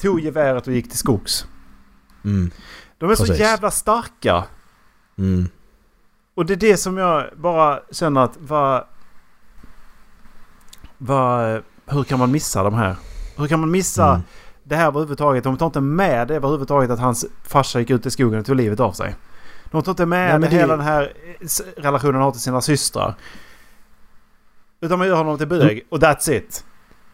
Tog 0.00 0.20
geväret 0.20 0.66
och 0.66 0.72
gick 0.72 0.88
till 0.88 0.98
skogs. 0.98 1.46
Mm. 2.24 2.50
De 2.98 3.10
är 3.10 3.14
så 3.14 3.22
Precis. 3.24 3.40
jävla 3.40 3.70
starka. 3.70 4.44
Mm. 5.18 5.48
Och 6.36 6.46
det 6.46 6.52
är 6.52 6.56
det 6.56 6.76
som 6.76 6.96
jag 6.96 7.24
bara 7.36 7.80
känner 7.90 8.20
att 8.20 8.36
vad... 8.38 8.84
Vad... 10.98 11.62
Hur 11.86 12.04
kan 12.04 12.18
man 12.18 12.30
missa 12.30 12.62
de 12.62 12.74
här? 12.74 12.96
Hur 13.36 13.46
kan 13.46 13.60
man 13.60 13.70
missa 13.70 14.08
Mm. 14.08 14.20
det 14.64 14.76
här 14.76 14.86
överhuvudtaget? 14.86 15.44
De 15.44 15.56
tar 15.56 15.66
inte 15.66 15.80
med 15.80 16.28
det 16.28 16.34
överhuvudtaget 16.36 16.90
att 16.90 16.98
hans 16.98 17.26
farsa 17.42 17.78
gick 17.80 17.90
ut 17.90 18.06
i 18.06 18.10
skogen 18.10 18.40
och 18.40 18.46
tog 18.46 18.56
livet 18.56 18.80
av 18.80 18.92
sig. 18.92 19.14
De 19.70 19.82
tar 19.82 19.92
inte 19.92 20.06
med 20.06 20.40
Nej, 20.40 20.50
det- 20.50 20.56
hela 20.56 20.76
den 20.76 20.86
här 20.86 21.12
relationen 21.76 22.14
han 22.14 22.22
har 22.24 22.32
till 22.32 22.40
sina 22.40 22.60
systrar. 22.60 23.14
Utan 24.80 24.98
man 24.98 25.08
gör 25.08 25.16
honom 25.16 25.38
till 25.38 25.46
bög 25.48 25.86
och 25.90 25.98
that's 25.98 26.30
it. 26.30 26.64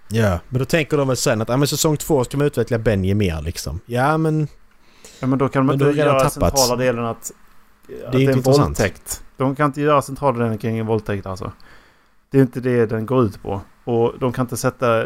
Ja, 0.09 0.39
men 0.49 0.59
då 0.59 0.65
tänker 0.65 0.97
de 0.97 1.09
väl 1.09 1.17
sen 1.17 1.43
att 1.43 1.49
ja, 1.49 1.57
men 1.57 1.69
säsong 1.69 1.97
två 1.97 2.25
ska 2.25 2.37
man 2.37 2.47
utveckla 2.47 2.79
Benji 2.79 3.15
mer 3.15 3.41
liksom. 3.43 3.81
Ja, 3.87 4.17
men 4.19 4.49
Ja, 5.21 5.27
men 5.27 5.39
då 5.39 5.49
kan 5.49 5.67
Men 5.67 5.75
inte 5.75 5.85
göra 5.99 6.13
tappat. 6.21 6.33
centrala 6.59 6.77
delen 6.77 7.05
att 7.05 7.33
det 7.87 7.95
inte 7.95 8.17
är 8.17 8.29
en 8.29 8.37
intressant. 8.37 8.69
våldtäkt. 8.69 9.25
De 9.37 9.55
kan 9.57 9.67
inte 9.67 9.81
göra 9.81 10.03
centrala 10.03 10.39
delen 10.39 10.59
kring 10.59 10.79
en 10.79 10.87
våldtäkt 10.87 11.27
alltså. 11.27 11.53
Det 12.31 12.39
är 12.39 12.43
inte 12.43 12.61
det 12.61 12.87
den 12.87 13.07
går 13.07 13.25
ut 13.25 13.43
på. 13.43 13.61
Och 13.85 14.13
de 14.19 14.33
kan 14.33 14.45
inte 14.45 14.57
sätta 14.57 15.05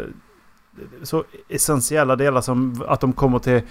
så 1.03 1.23
essentiella 1.49 2.15
delar 2.15 2.41
som 2.41 2.83
att 2.87 3.01
de 3.01 3.13
kommer 3.13 3.39
till 3.39 3.61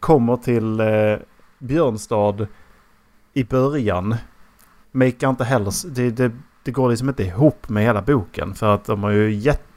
kommer 0.00 0.36
till 0.36 0.80
eh, 0.80 1.18
Björnstad 1.58 2.46
i 3.32 3.44
början. 3.44 4.16
Make 4.92 5.26
inte 5.26 5.44
heller... 5.44 5.94
Det, 5.94 6.10
det, 6.10 6.32
det 6.62 6.70
går 6.70 6.90
liksom 6.90 7.08
inte 7.08 7.22
ihop 7.22 7.68
med 7.68 7.84
hela 7.84 8.02
boken. 8.02 8.54
För 8.54 8.74
att 8.74 8.84
de 8.84 9.02
har 9.02 9.10
ju 9.10 9.32
jätte 9.32 9.71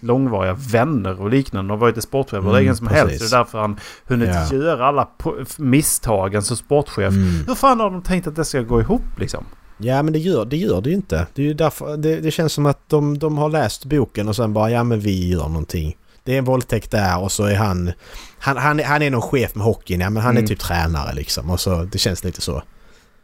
långvariga 0.00 0.52
vänner 0.58 1.20
och 1.20 1.30
liknande. 1.30 1.68
De 1.68 1.70
har 1.70 1.78
varit 1.78 1.96
i 1.98 2.00
sportchef 2.00 2.38
och 2.44 2.50
Mm, 2.50 2.62
ingen 2.62 2.76
som 2.76 2.86
precis. 2.86 3.02
helst. 3.10 3.30
Det 3.30 3.36
är 3.36 3.38
därför 3.38 3.58
han 3.60 3.76
hunnit 4.06 4.28
Ja. 4.34 4.56
göra 4.56 4.86
alla 4.86 5.08
misstagen 5.58 6.42
som 6.42 6.56
sportchef. 6.56 7.14
Mm. 7.14 7.44
Hur 7.46 7.54
fan 7.54 7.80
har 7.80 7.90
de 7.90 8.02
tänkt 8.02 8.26
att 8.26 8.36
det 8.36 8.44
ska 8.44 8.60
gå 8.62 8.80
ihop 8.80 9.02
liksom? 9.18 9.44
Ja, 9.78 10.02
men 10.02 10.12
det 10.12 10.18
gör 10.18 10.44
det, 10.44 10.56
gör 10.56 10.80
det 10.80 10.90
ju 10.90 10.96
inte. 10.96 11.26
Det, 11.34 11.42
är 11.42 11.46
ju 11.46 11.54
därför, 11.54 11.96
det, 11.96 12.20
det 12.20 12.30
känns 12.30 12.52
som 12.52 12.66
att 12.66 12.88
de, 12.88 13.18
de 13.18 13.38
har 13.38 13.48
läst 13.48 13.84
boken 13.84 14.28
och 14.28 14.36
sen 14.36 14.52
bara 14.52 14.70
ja 14.70 14.84
men 14.84 15.00
vi 15.00 15.28
gör 15.28 15.48
någonting. 15.48 15.96
Det 16.24 16.34
är 16.34 16.38
en 16.38 16.44
våldtäkt 16.44 16.90
där 16.90 17.20
och 17.22 17.32
så 17.32 17.44
är 17.44 17.56
han... 17.56 17.92
Han, 18.38 18.56
han, 18.56 18.80
är- 18.80 18.84
han 18.84 19.02
är 19.02 19.10
någon 19.10 19.22
chef 19.22 19.54
med 19.54 19.64
hockeyn, 19.64 20.00
ja 20.00 20.10
men 20.10 20.22
han 20.22 20.30
Mm. 20.30 20.44
är 20.44 20.48
typ 20.48 20.58
tränare 20.58 21.14
liksom. 21.14 21.50
Och 21.50 21.60
så, 21.60 21.82
det 21.82 21.98
känns 21.98 22.24
lite 22.24 22.40
så. 22.40 22.62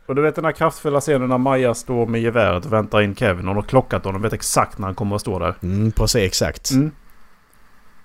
Och 0.07 0.15
du 0.15 0.23
vet 0.23 0.35
den 0.35 0.45
här 0.45 0.53
kraftfulla 0.53 1.01
scenen 1.01 1.29
när 1.29 1.39
Maja 1.39 1.75
står 1.75 2.07
med 2.07 2.21
geväret 2.21 2.67
och 2.67 2.73
väntar 2.73 3.01
in 3.03 3.15
Kevin. 3.17 3.49
Och 3.49 3.55
de 3.55 3.57
har 3.57 3.69
klockat 3.69 4.05
honom. 4.05 4.23
Vet 4.23 4.33
exakt 4.33 4.79
när 4.79 4.87
han 4.87 4.95
kommer 4.95 5.17
att 5.17 5.21
stå 5.23 5.39
där. 5.39 5.55
Mm, 5.63 5.93
precis, 5.93 6.23
exakt. 6.23 6.71
Mm. 6.71 6.91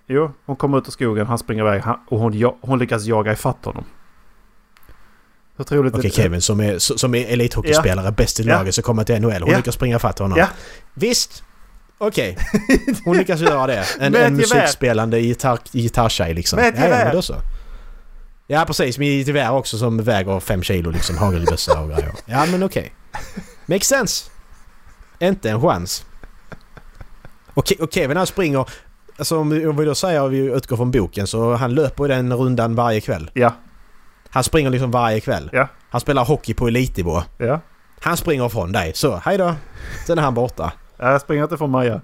Jo, 0.07 0.31
hon 0.45 0.55
kommer 0.55 0.77
ut 0.77 0.87
ur 0.87 0.91
skogen, 0.91 1.27
han 1.27 1.37
springer 1.37 1.63
iväg 1.63 1.83
och 2.09 2.19
hon, 2.19 2.39
ja, 2.39 2.57
hon 2.61 2.79
lyckas 2.79 3.05
jaga 3.05 3.31
ifatt 3.31 3.65
honom. 3.65 3.83
Hur 5.57 5.63
troligt 5.65 5.95
Okej, 5.95 6.11
Kevin 6.11 6.41
som 6.41 6.59
är, 6.59 6.79
som 6.79 7.15
är 7.15 7.25
elithockeyspelare, 7.33 8.11
bäst 8.11 8.39
i 8.39 8.43
Ja. 8.43 8.57
laget, 8.57 8.75
så 8.75 8.81
kommer 8.81 9.03
till 9.03 9.21
NHL. 9.21 9.41
Hon 9.41 9.51
Ja. 9.51 9.57
lyckas 9.57 9.75
springa 9.75 9.99
fatt 9.99 10.19
honom. 10.19 10.37
Ja. 10.37 10.47
Visst! 10.93 11.43
Okej. 11.97 12.37
Hon 13.05 13.17
lyckas 13.17 13.39
göra 13.39 13.67
det. 13.67 13.85
En, 13.99 14.01
en 14.05 14.13
gevär. 14.13 14.29
musikspelande 14.29 15.19
gitarr, 15.19 15.59
gitarrtjej 15.71 16.33
liksom. 16.33 16.59
Med 16.59 16.67
ett 16.67 16.75
ja, 16.77 16.81
ja, 16.81 16.87
gevär. 16.89 17.05
men 17.05 17.15
då 17.15 17.21
så. 17.21 17.35
Ja, 18.51 18.63
precis. 18.67 18.97
Med 18.97 19.07
gevär 19.27 19.51
också 19.51 19.77
som 19.77 19.97
väger 20.03 20.39
fem 20.39 20.63
kilo 20.63 20.91
liksom. 20.91 21.17
Hagelbössa 21.17 21.79
och 21.81 21.89
grejer. 21.89 22.11
Ja, 22.25 22.45
men 22.51 22.63
okej. 22.63 22.93
Makes 23.65 23.87
sense. 23.87 24.29
Inte 25.19 25.49
en 25.49 25.61
chans. 25.61 26.05
Och, 27.53 27.71
och 27.79 27.93
Kevin 27.93 28.17
han 28.17 28.27
springer... 28.27 28.65
Alltså 29.17 29.37
om 29.39 29.49
vi, 29.49 29.67
om 29.67 29.77
vi 29.77 29.85
då 29.85 29.95
säger 29.95 30.25
att 30.25 30.31
vi 30.31 30.37
utgår 30.37 30.77
från 30.77 30.91
boken 30.91 31.27
så 31.27 31.55
han 31.55 31.73
löper 31.75 32.03
ju 32.03 32.07
den 32.07 32.33
rundan 32.33 32.75
varje 32.75 33.01
kväll. 33.01 33.31
Ja, 33.33 33.53
Han 34.29 34.43
springer 34.43 34.69
liksom 34.69 34.91
varje 34.91 35.19
kväll. 35.19 35.49
Ja. 35.53 35.67
Han 35.89 36.01
spelar 36.01 36.25
hockey 36.25 36.53
på 36.53 36.67
elitnivå. 36.67 37.23
ja. 37.37 37.59
Han 38.01 38.17
springer 38.17 38.45
ifrån 38.45 38.71
dig. 38.71 38.91
Så, 38.95 39.15
hej 39.25 39.37
då. 39.37 39.55
Sen 40.07 40.17
är 40.17 40.21
han 40.21 40.33
borta. 40.33 40.71
Jag 40.97 41.21
springer 41.21 41.43
inte 41.43 41.57
från 41.57 41.69
Maja. 41.69 42.01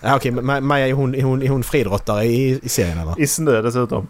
Ja, 0.00 0.16
okej, 0.16 0.32
Ma- 0.32 0.60
Maja 0.60 0.88
är 0.88 0.92
hon, 0.92 1.14
är 1.14 1.22
hon, 1.22 1.42
är 1.42 1.48
hon 1.48 1.62
friidrottare 1.62 2.24
i, 2.24 2.60
i 2.62 2.68
serien 2.68 2.98
eller? 2.98 3.20
I 3.20 3.26
snö 3.26 3.62
dessutom. 3.62 4.06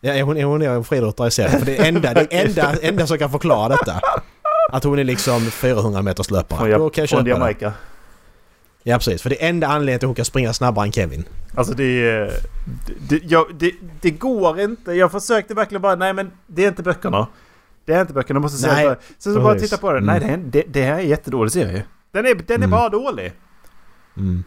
Ja, 0.00 0.24
hon, 0.24 0.62
är 0.62 0.68
en 0.68 0.84
friidrottare 0.84 1.28
i 1.28 1.30
serien? 1.30 1.58
För 1.58 1.66
det 1.66 1.76
är 1.78 1.88
enda, 1.88 2.14
det 2.14 2.20
enda, 2.30 2.74
enda 2.82 3.06
som 3.06 3.18
kan 3.18 3.30
förklara 3.30 3.68
detta. 3.68 4.00
Att 4.72 4.84
hon 4.84 4.98
är 4.98 5.04
liksom 5.04 5.40
400 5.40 6.02
meters 6.02 6.30
löpare. 6.30 6.58
Från, 6.58 6.70
Då 6.70 6.86
ja, 6.86 6.90
kan 6.90 7.02
jag 7.02 7.08
från 7.10 7.18
köpa 7.18 7.22
det. 7.24 7.30
Jamaica. 7.30 7.72
Ja, 8.82 8.96
precis. 8.96 9.22
För 9.22 9.30
det 9.30 9.44
är 9.44 9.48
enda 9.48 9.66
anledningen 9.66 9.98
till 9.98 10.06
att 10.06 10.08
hon 10.08 10.14
kan 10.14 10.24
springa 10.24 10.52
snabbare 10.52 10.86
än 10.86 10.92
Kevin. 10.92 11.24
Alltså 11.54 11.74
det. 11.74 12.30
Det, 13.08 13.20
jag, 13.24 13.46
det, 13.54 13.72
det 14.00 14.10
går 14.10 14.60
inte. 14.60 14.92
Jag 14.92 15.12
försökte 15.12 15.54
verkligen 15.54 15.82
bara, 15.82 15.94
nej 15.94 16.12
men 16.12 16.30
det 16.46 16.64
är 16.64 16.68
inte 16.68 16.82
böckerna. 16.82 17.26
Det 17.84 17.92
är 17.92 18.00
inte 18.00 18.12
böckerna, 18.12 18.36
jag 18.38 18.42
måste 18.42 18.58
säga 18.58 18.74
Nej. 18.88 18.96
Sen 19.18 19.34
så 19.34 19.40
bara 19.40 19.54
titta 19.58 19.76
på 19.76 19.92
den. 19.92 20.08
Mm. 20.08 20.26
Nej, 20.26 20.38
det, 20.46 20.64
det 20.68 20.82
här 20.82 20.94
är 20.94 20.98
en 20.98 21.08
jättedålig 21.08 21.52
serie. 21.52 21.84
Den 22.12 22.26
är, 22.26 22.34
den 22.34 22.44
är 22.48 22.54
Mm. 22.54 22.70
bara 22.70 22.88
dålig. 22.88 23.32
Mm. 24.16 24.44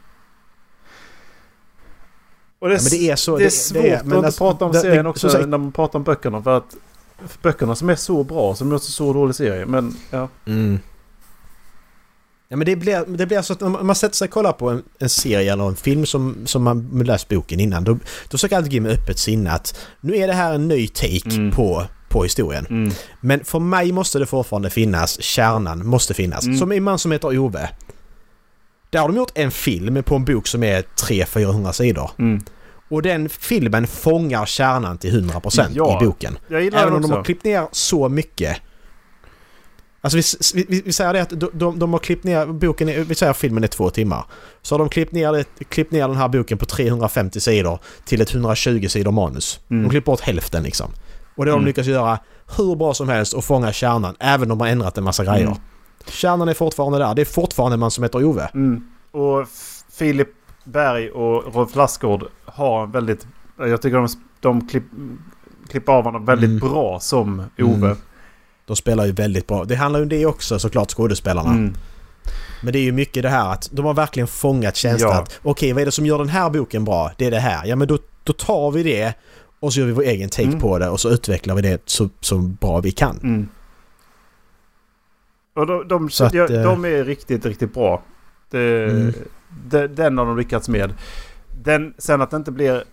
Och 2.64 2.70
det, 2.70 2.76
är 2.76 2.78
Ja, 2.78 2.82
men 2.84 3.00
det 3.00 3.10
är 3.12 3.16
så... 3.16 3.38
det 3.38 3.46
är 3.46 3.50
svårt 3.50 3.84
men 3.84 3.92
att 3.96 4.04
inte 4.06 4.26
alltså, 4.26 4.38
prata 4.44 4.66
om 4.66 4.72
det- 4.72 4.80
serien 4.82 5.04
det- 5.04 5.10
också 5.10 5.30
sagt- 5.30 5.50
när 5.50 5.58
man 5.58 5.72
pratar 5.72 6.00
om 6.00 6.04
böckerna. 6.04 6.44
För 6.44 6.58
att 6.58 6.76
för 7.28 7.40
böckerna 7.42 7.76
som 7.76 7.90
är 7.90 7.96
så 7.96 8.24
bra, 8.24 8.56
som 8.56 8.72
är 8.72 8.76
också 8.76 8.92
så 8.92 9.14
dålig 9.14 9.36
serie. 9.36 9.66
Men 9.66 9.96
ja. 10.12 10.28
Mm. 10.46 10.80
Ja 12.48 12.58
men 12.58 12.66
det 12.66 12.76
blir, 12.76 13.06
det 13.18 13.26
blir 13.26 13.42
så 13.42 13.54
att 13.54 13.62
om 13.62 13.78
man 13.88 13.96
sätter 13.96 14.16
sig 14.16 14.26
och 14.28 14.32
kollar 14.34 14.52
på 14.52 14.70
en, 14.70 14.84
en 15.00 15.10
serie 15.10 15.54
eller 15.54 15.68
en 15.68 15.76
film 15.76 16.06
som, 16.06 16.36
som 16.46 16.64
man 16.64 17.04
läst 17.06 17.28
boken 17.30 17.60
innan. 17.60 17.84
Då, 17.84 17.94
då 17.94 18.00
försöker 18.32 18.56
jag 18.56 18.58
alltid 18.62 18.74
ge 18.74 18.82
med 18.82 18.92
öppet 18.92 19.20
sinne 19.20 19.52
att 19.52 19.80
nu 20.02 20.16
är 20.18 20.28
det 20.28 20.34
här 20.34 20.54
en 20.54 20.68
ny 20.68 20.88
take 20.88 21.30
Mm. 21.36 21.52
på, 21.52 21.84
på 22.10 22.24
historien. 22.24 22.92
Men 23.22 23.44
för 23.44 23.60
mig 23.60 23.92
måste 23.92 24.20
det 24.20 24.26
fortfarande 24.26 24.70
finnas, 24.70 25.22
kärnan 25.22 25.86
måste 25.88 26.14
finnas. 26.14 26.46
Mm. 26.46 26.58
Som 26.58 26.72
i 26.72 26.80
Man 26.80 27.00
som 27.00 27.12
heter 27.12 27.38
Ove. 27.40 27.70
Där 28.94 29.00
har 29.00 29.08
de 29.08 29.18
gjort 29.18 29.32
en 29.34 29.52
film 29.52 30.04
på 30.04 30.16
en 30.16 30.26
bok 30.26 30.48
som 30.48 30.64
är 30.64 30.82
300-400 30.82 31.72
sidor. 31.72 32.12
Mm. 32.20 32.42
Och 32.90 33.02
den 33.02 33.30
filmen 33.30 33.88
fångar 33.88 34.46
kärnan 34.46 34.98
till 34.98 35.22
100% 35.30 35.68
Ja, 35.74 36.02
i 36.02 36.06
boken. 36.06 36.38
Jag 36.48 36.62
gillar 36.62 36.82
Även 36.82 36.94
om 36.94 37.02
de 37.02 37.12
har 37.12 37.24
klippt 37.24 37.44
ner 37.44 37.68
så 37.72 38.10
mycket. 38.10 38.58
Alltså 40.02 40.18
vi, 40.54 40.66
vi, 40.70 40.82
vi 40.86 40.94
säger 40.94 41.14
det 41.14 41.22
att 41.22 41.30
de, 41.30 41.50
de, 41.54 41.80
de 41.80 41.94
har 41.94 42.00
klippt 42.00 42.24
ner 42.24 42.46
boken, 42.46 43.06
vi 43.08 43.16
säger 43.16 43.34
filmen 43.34 43.64
är 43.64 43.68
två 43.68 43.90
timmar. 43.90 44.26
Så 44.62 44.76
har 44.76 44.80
de 44.80 44.90
klippt 44.90 45.12
ner, 45.12 45.32
det, 45.34 45.64
klippt 45.70 45.92
ner 45.92 46.08
den 46.08 46.18
här 46.18 46.28
boken 46.28 46.58
på 46.58 46.66
350 46.66 47.40
sidor 47.40 47.80
till 48.06 48.22
ett 48.22 48.34
120 48.34 48.88
sidor 48.90 49.12
manus. 49.12 49.60
Mm. 49.70 49.84
De 49.84 49.90
klippt 49.90 50.06
bort 50.06 50.20
hälften 50.22 50.64
liksom. 50.64 50.92
Och 51.36 51.46
det 51.46 51.52
har 51.52 51.58
Mm. 51.58 51.66
de 51.66 51.70
lyckats 51.70 51.88
göra 51.88 52.20
hur 52.58 52.76
bra 52.76 52.94
som 52.94 53.10
helst 53.10 53.34
och 53.34 53.44
fånga 53.46 53.74
kärnan 53.74 54.16
även 54.20 54.52
om 54.52 54.58
de 54.58 54.62
har 54.64 54.68
ändrat 54.72 54.98
en 54.98 55.04
massa 55.04 55.24
grejer. 55.26 55.46
Mm. 55.48 55.58
Kärnan 56.08 56.50
är 56.50 56.54
fortfarande 56.54 56.98
där. 57.00 57.16
Det 57.16 57.22
är 57.22 57.26
fortfarande 57.26 57.78
man 57.78 57.92
som 57.92 58.04
heter 58.04 58.24
Ove. 58.26 58.50
Mm. 58.54 58.84
Och 59.12 59.48
Filip 59.94 60.28
Berg 60.64 61.10
och 61.12 61.56
Rolf 61.56 61.76
Lassgård 61.76 62.24
har 62.46 62.84
en 62.84 62.92
väldigt... 62.92 63.28
Jag 63.58 63.82
tycker 63.82 63.98
de, 63.98 64.08
de 64.40 64.68
klipp, 64.68 64.84
klipper 65.70 65.92
av 65.94 66.04
honom 66.04 66.26
väldigt 66.26 66.50
Mm. 66.50 66.60
bra 66.74 67.00
som 67.00 67.40
Ove. 67.60 67.74
Mm. 67.88 67.98
De 68.66 68.76
spelar 68.76 69.06
ju 69.06 69.12
väldigt 69.12 69.48
bra. 69.48 69.64
Det 69.66 69.76
handlar 69.76 70.00
ju 70.00 70.04
om 70.04 70.10
det 70.10 70.26
också 70.26 70.60
såklart, 70.60 70.92
skådespelarna. 70.92 71.50
Mm. 71.50 71.74
Men 72.64 72.74
det 72.74 72.80
är 72.80 72.84
ju 72.84 72.92
mycket 72.92 73.24
det 73.24 73.30
här 73.30 73.52
att 73.54 73.70
de 73.72 73.86
har 73.86 73.94
verkligen 73.94 74.28
fångat 74.28 74.76
känslan 74.76 75.12
Ja. 75.12 75.22
att 75.22 75.40
okej, 75.44 75.74
vad 75.74 75.82
är 75.82 75.86
det 75.86 75.92
som 75.92 76.06
gör 76.06 76.18
den 76.18 76.30
här 76.30 76.50
boken 76.50 76.86
bra? 76.86 77.12
Det 77.18 77.26
är 77.26 77.32
det 77.32 77.40
här. 77.40 77.66
Ja, 77.66 77.76
men 77.76 77.88
då, 77.88 77.98
då 78.24 78.34
tar 78.34 78.72
vi 78.72 78.84
det 78.84 79.14
och 79.60 79.74
så 79.74 79.80
gör 79.80 79.88
vi 79.88 79.94
vår 79.94 80.04
egen 80.04 80.30
take 80.30 80.44
Mm. 80.48 80.60
på 80.60 80.80
det 80.80 80.90
och 80.90 81.00
så 81.00 81.10
utvecklar 81.10 81.56
vi 81.56 81.62
det 81.62 81.82
så, 81.86 82.10
så 82.22 82.38
bra 82.38 82.80
vi 82.80 82.92
kan. 82.92 83.48
Och 85.54 85.68
de, 85.68 85.88
de, 85.88 86.10
Så 86.10 86.26
att, 86.26 86.34
eh, 86.36 86.46
de 86.46 86.86
är 86.86 87.04
riktigt, 87.04 87.46
riktigt 87.46 87.74
bra. 87.74 88.02
Det, 88.50 88.84
Mm. 88.92 89.14
det, 89.66 89.88
den 89.88 90.18
har 90.18 90.26
de 90.26 90.38
lyckats 90.38 90.70
med. 90.70 90.94
Den, 91.64 91.94
sen 91.98 92.22
att 92.22 92.32
det 92.32 92.38
inte 92.38 92.52
blir 92.52 92.84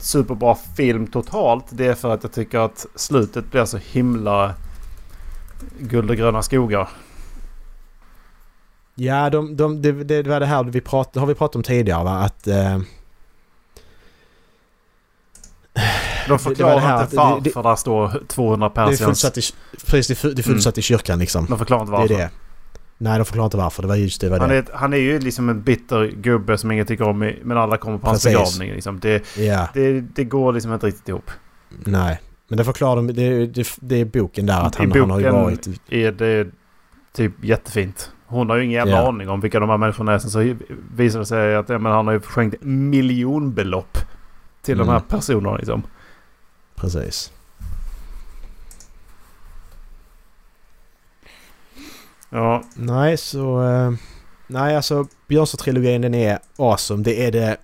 superbra 0.00 0.54
film 0.76 1.06
totalt. 1.06 1.64
Det 1.70 1.86
är 1.86 1.94
för 1.94 2.14
att 2.14 2.22
jag 2.22 2.32
tycker 2.32 2.58
att 2.58 2.86
slutet 2.94 3.50
blir 3.50 3.64
så 3.64 3.78
himla 3.78 4.54
guld 5.78 6.10
och 6.10 6.16
gröna 6.16 6.42
skogar. 6.42 6.88
Ja, 8.94 9.30
de, 9.30 9.56
de, 9.56 9.82
det, 9.82 9.92
det 9.92 10.22
var 10.26 10.40
det 10.40 10.46
här 10.46 10.64
vi 10.64 10.80
prat, 10.80 11.16
har 11.16 11.26
vi 11.26 11.34
pratat 11.34 11.56
om 11.56 11.62
tidigare 11.62 12.04
va? 12.04 12.10
Att... 12.18 12.46
Eh, 12.46 12.78
De 16.28 16.38
förklarar 16.38 16.74
det 16.74 16.80
här 16.80 17.02
inte 17.02 17.16
varför 17.16 17.40
det- 17.62 17.62
där 17.68 17.76
står 17.76 18.22
200 18.28 18.70
det 18.74 18.80
är 18.80 18.96
fullsatt 18.96 19.38
i, 19.38 19.40
precis, 19.86 20.20
det 20.22 20.28
är 20.28 20.34
det 20.34 20.40
är 20.40 20.42
fullsatt 20.42 20.78
i 20.78 20.82
kyrkan 20.82 21.18
liksom. 21.18 21.46
De 21.46 21.58
förklarar 21.58 21.80
inte 21.82 21.92
Det 21.92 21.96
är 21.96 22.00
varför. 22.00 22.14
det. 22.14 22.30
Nej, 22.98 23.18
de 23.18 23.24
förklarar 23.24 23.44
inte 23.46 23.56
varför. 23.56 23.82
Det 23.82 23.88
var 23.88 23.96
just 23.96 24.20
det. 24.20 24.28
Var 24.28 24.38
Han 24.38 24.48
det. 24.48 24.56
är, 24.56 24.64
han 24.74 24.92
är 24.92 24.96
ju 24.96 25.18
liksom 25.20 25.48
en 25.48 25.62
bitter 25.62 26.06
gubbe 26.06 26.58
som 26.58 26.70
ingen 26.72 26.86
tycker 26.86 27.04
om. 27.08 27.18
Men 27.42 27.56
alla 27.58 27.76
kommer 27.76 27.98
på 27.98 28.06
hans 28.06 28.24
begravning. 28.24 28.70
Liksom. 28.74 29.00
Det, 29.00 29.36
Ja, 29.36 29.68
det, 29.74 30.00
det 30.00 30.24
går 30.24 30.52
liksom 30.52 30.72
inte 30.74 30.86
riktigt 30.86 31.08
ihop. 31.08 31.30
nej. 31.84 32.20
Men 32.48 32.58
det 32.58 32.64
förklarar 32.64 32.96
de. 32.96 33.06
Det, 33.06 33.46
det, 33.46 33.68
det 33.80 33.96
är 34.00 34.04
boken 34.04 34.46
där 34.46 34.60
att 34.60 34.74
I 34.76 34.78
han, 34.78 34.92
han 35.00 35.10
har 35.10 35.20
ju 35.20 35.26
boken- 35.26 35.42
varit... 35.44 35.68
är 35.88 36.12
det 36.12 36.48
typ 37.12 37.44
jättefint. 37.44 38.10
Hon 38.26 38.50
har 38.50 38.56
ju 38.56 38.64
ingen 38.64 38.74
jävla 38.74 38.92
Ja. 39.02 39.08
aning 39.08 39.28
om 39.28 39.40
vilka 39.40 39.60
de 39.60 39.68
här 39.68 39.76
människorna 39.76 40.12
är. 40.14 40.18
Sen 40.18 40.30
så 40.30 40.54
visar 40.96 41.18
det 41.18 41.26
sig 41.26 41.56
att 41.56 41.68
ja, 41.68 41.78
men 41.78 41.92
han 41.92 42.06
har 42.06 42.14
ju 42.14 42.20
skänkt 42.20 42.56
miljonbelopp 42.62 43.98
till 44.62 44.78
de 44.78 44.82
Mm. 44.82 44.92
här 44.92 45.00
personerna 45.08 45.56
liksom. 45.56 45.82
Precis. 46.80 47.32
Ja, 52.30 52.62
Nej, 52.74 53.16
så... 53.16 53.62
eh, 53.62 53.92
nej, 54.46 54.76
alltså 54.76 55.06
Björnstad-trilogin 55.28 56.02
den 56.02 56.14
är 56.14 56.38
awesome. 56.56 57.02
Det 57.02 57.26
är 57.26 57.32
det... 57.32 57.56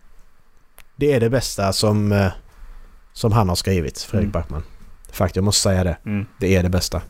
Det 0.97 1.12
är 1.12 1.21
det 1.21 1.31
bästa 1.31 1.73
som... 1.73 2.12
eh, 2.12 2.33
som 3.12 3.33
han 3.33 3.49
har 3.49 3.57
skrivit, 3.57 3.99
Fredrik 4.03 4.25
Mm. 4.25 4.33
Backman. 4.33 4.62
Faktiskt, 5.12 5.37
jag 5.37 5.45
måste 5.45 5.62
säga 5.62 5.85
det. 5.85 5.97
mm. 6.07 6.27
Det 6.39 6.57
är 6.57 6.62
det 6.62 6.69
bästa. 6.69 7.03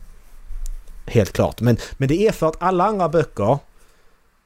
Helt 1.05 1.33
klart. 1.33 1.61
Men, 1.61 1.77
men 1.97 2.07
det 2.07 2.27
är 2.27 2.31
för 2.31 2.47
att 2.47 2.61
alla 2.61 2.85
andra 2.85 3.09
böcker... 3.09 3.59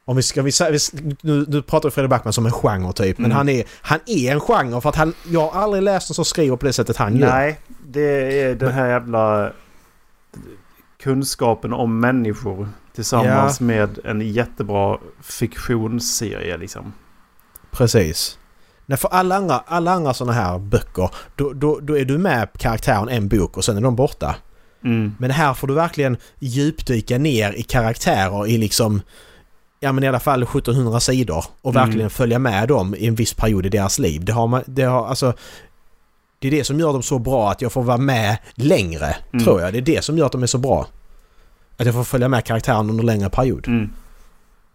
Om 0.10 0.16
vi 0.16 0.22
ska... 0.24 0.42
Vi, 0.42 0.52
vi, 0.72 0.80
nu, 1.22 1.46
nu 1.48 1.62
pratar 1.62 1.90
Fredrik 1.90 2.10
Backman 2.10 2.34
som 2.34 2.46
en 2.46 2.52
genre 2.52 2.94
typ. 2.94 3.18
Men 3.18 3.26
Mm. 3.26 3.38
han 3.38 3.50
är, 3.50 3.64
han 3.82 4.00
är 4.06 4.32
en 4.32 4.40
genre 4.40 4.82
för 4.82 4.90
att 4.90 4.96
han... 4.96 5.14
Jag 5.28 5.50
har 5.50 5.62
aldrig 5.62 5.84
läst 5.84 6.10
någon 6.10 6.16
som 6.16 6.26
skriver 6.26 6.56
på 6.56 6.66
det 6.66 6.74
sättet 6.74 6.98
han 6.98 7.18
gör. 7.18 7.28
Nej, 7.30 7.60
det 7.88 8.42
är 8.42 8.56
den 8.56 8.72
här 8.72 8.88
jävla 8.90 9.52
kunskapen 11.04 11.74
om 11.74 12.00
människor 12.00 12.70
tillsammans 12.96 13.60
med 13.60 14.00
en 14.06 14.22
jättebra 14.22 14.98
fiktionsserie 15.22 16.58
liksom. 16.58 16.94
Precis. 17.72 18.38
Nej, 18.86 18.98
för 18.98 19.10
alla 19.10 19.36
andra, 19.36 19.64
alla 19.68 19.92
andra 19.92 20.14
sådana 20.14 20.34
här 20.34 20.60
böcker, 20.60 21.10
då, 21.36 21.54
då, 21.54 21.80
då 21.80 21.98
är 21.98 22.06
du 22.06 22.18
med 22.18 22.48
karaktären 22.58 23.10
en 23.10 23.28
bok 23.28 23.58
och 23.58 23.66
sen 23.66 23.78
är 23.78 23.82
de 23.82 23.96
borta. 23.96 24.36
Mm. 24.84 25.16
Men 25.20 25.32
här 25.32 25.54
får 25.54 25.68
du 25.68 25.74
verkligen 25.74 26.18
djupdyka 26.40 27.18
ner 27.18 27.54
i 27.54 27.64
karaktärer 27.64 28.48
i 28.48 28.58
liksom, 28.58 29.02
ja 29.80 29.92
men 29.92 30.04
i 30.04 30.08
alla 30.08 30.20
fall 30.20 30.44
1700 30.44 31.00
sidor 31.00 31.46
och 31.62 31.76
Mm. 31.76 31.86
verkligen 31.86 32.10
följa 32.10 32.40
med 32.40 32.68
dem 32.68 32.96
i 32.96 33.08
en 33.08 33.16
viss 33.16 33.34
period 33.34 33.66
i 33.66 33.70
deras 33.70 34.00
liv. 34.00 34.26
Det 34.26 34.32
har 34.34 34.48
man, 34.48 34.64
det 34.66 34.84
har 34.84 35.08
alltså... 35.08 35.34
Det 36.42 36.48
är 36.48 36.52
det 36.52 36.64
som 36.64 36.80
gör 36.80 36.94
dem 36.94 37.04
så 37.04 37.20
bra 37.20 37.52
att 37.52 37.62
jag 37.62 37.72
får 37.72 37.84
vara 37.84 37.98
med 37.98 38.38
längre, 38.56 39.16
Mm. 39.34 39.46
tror 39.46 39.62
jag. 39.62 39.74
Det 39.74 39.80
är 39.80 39.82
det 39.82 40.04
som 40.04 40.18
gör 40.18 40.26
att 40.26 40.32
de 40.32 40.44
är 40.44 40.48
så 40.48 40.58
bra. 40.58 40.88
Att 41.78 41.86
jag 41.86 41.96
får 41.96 42.04
följa 42.04 42.28
med 42.28 42.46
karaktären 42.46 42.90
under 42.90 43.00
en 43.02 43.06
längre 43.06 43.30
period. 43.30 43.68
Mm. 43.68 43.90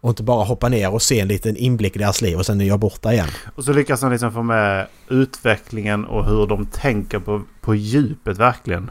Och 0.01 0.09
inte 0.09 0.23
bara 0.23 0.43
hoppa 0.43 0.69
ner 0.69 0.93
och 0.93 1.01
se 1.01 1.19
en 1.19 1.27
liten 1.27 1.57
inblick 1.57 1.95
i 1.95 1.99
deras 1.99 2.21
liv 2.21 2.37
och 2.37 2.45
sen 2.45 2.61
är 2.61 2.65
jag 2.65 2.79
borta 2.79 3.13
igen. 3.13 3.27
Och 3.55 3.63
så 3.63 3.73
lyckas 3.73 4.01
han 4.01 4.11
liksom 4.11 4.31
få 4.31 4.41
med 4.43 4.87
utvecklingen 5.09 6.05
och 6.05 6.25
hur 6.25 6.47
de 6.47 6.65
tänker 6.65 7.19
på, 7.19 7.41
på 7.61 7.75
djupet 7.75 8.37
verkligen. 8.37 8.89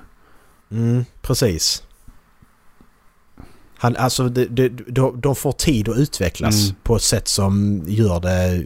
Mm, 0.71 1.05
precis. 1.23 1.83
Han, 3.85 3.97
alltså, 3.97 4.29
det, 4.29 4.45
det, 4.47 4.69
de, 4.69 5.21
de 5.21 5.37
får 5.37 5.53
tid 5.53 5.89
att 5.89 5.97
utvecklas 5.97 6.65
Mm. 6.65 6.77
på 6.83 6.97
ett 6.97 7.03
sätt 7.03 7.29
som 7.29 7.83
gör 7.87 8.21
det, 8.21 8.65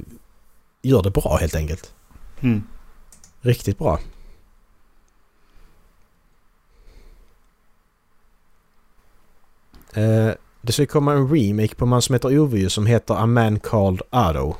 gör 0.82 1.02
det 1.02 1.10
bra 1.10 1.36
helt 1.40 1.54
enkelt. 1.54 1.92
Mm. 2.40 2.62
Riktigt 3.40 3.78
bra. 3.78 3.98
Eh, 9.94 10.30
det 10.62 10.72
ska 10.72 10.86
komma 10.86 11.12
en 11.12 11.28
remake 11.28 11.74
på 11.74 11.84
en 11.84 11.88
man 11.88 12.02
som 12.02 12.12
heter 12.12 12.38
Ove 12.38 12.70
som 12.70 12.86
heter 12.86 13.14
A 13.14 13.26
Man 13.26 13.60
Called 13.60 14.00
Otto. 14.10 14.56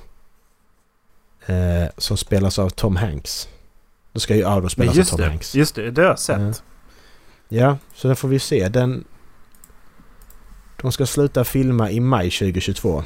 Eh, 1.47 1.89
som 1.97 2.17
spelas 2.17 2.59
av 2.59 2.71
Tom 2.71 2.97
Hanks. 2.97 3.49
Då 4.13 4.21
ska 4.21 4.37
ju 4.37 4.47
Otto 4.47 4.69
spelas 4.69 4.99
av 4.99 5.05
Tom 5.05 5.21
det, 5.21 5.27
Hanks. 5.29 5.55
just 5.55 5.75
det, 5.75 5.91
det 5.91 6.03
har 6.03 6.09
jag 6.09 6.19
sett. 6.19 6.37
Mm. 6.39 6.53
Ja, 7.49 7.79
så 7.95 8.07
den 8.09 8.17
får 8.17 8.29
vi 8.29 8.39
se. 8.39 8.69
Den... 8.69 9.05
De 10.83 10.93
ska 10.93 11.07
sluta 11.07 11.45
filma 11.45 11.91
i 11.91 12.01
maj 12.01 12.31
2022. 12.31 13.05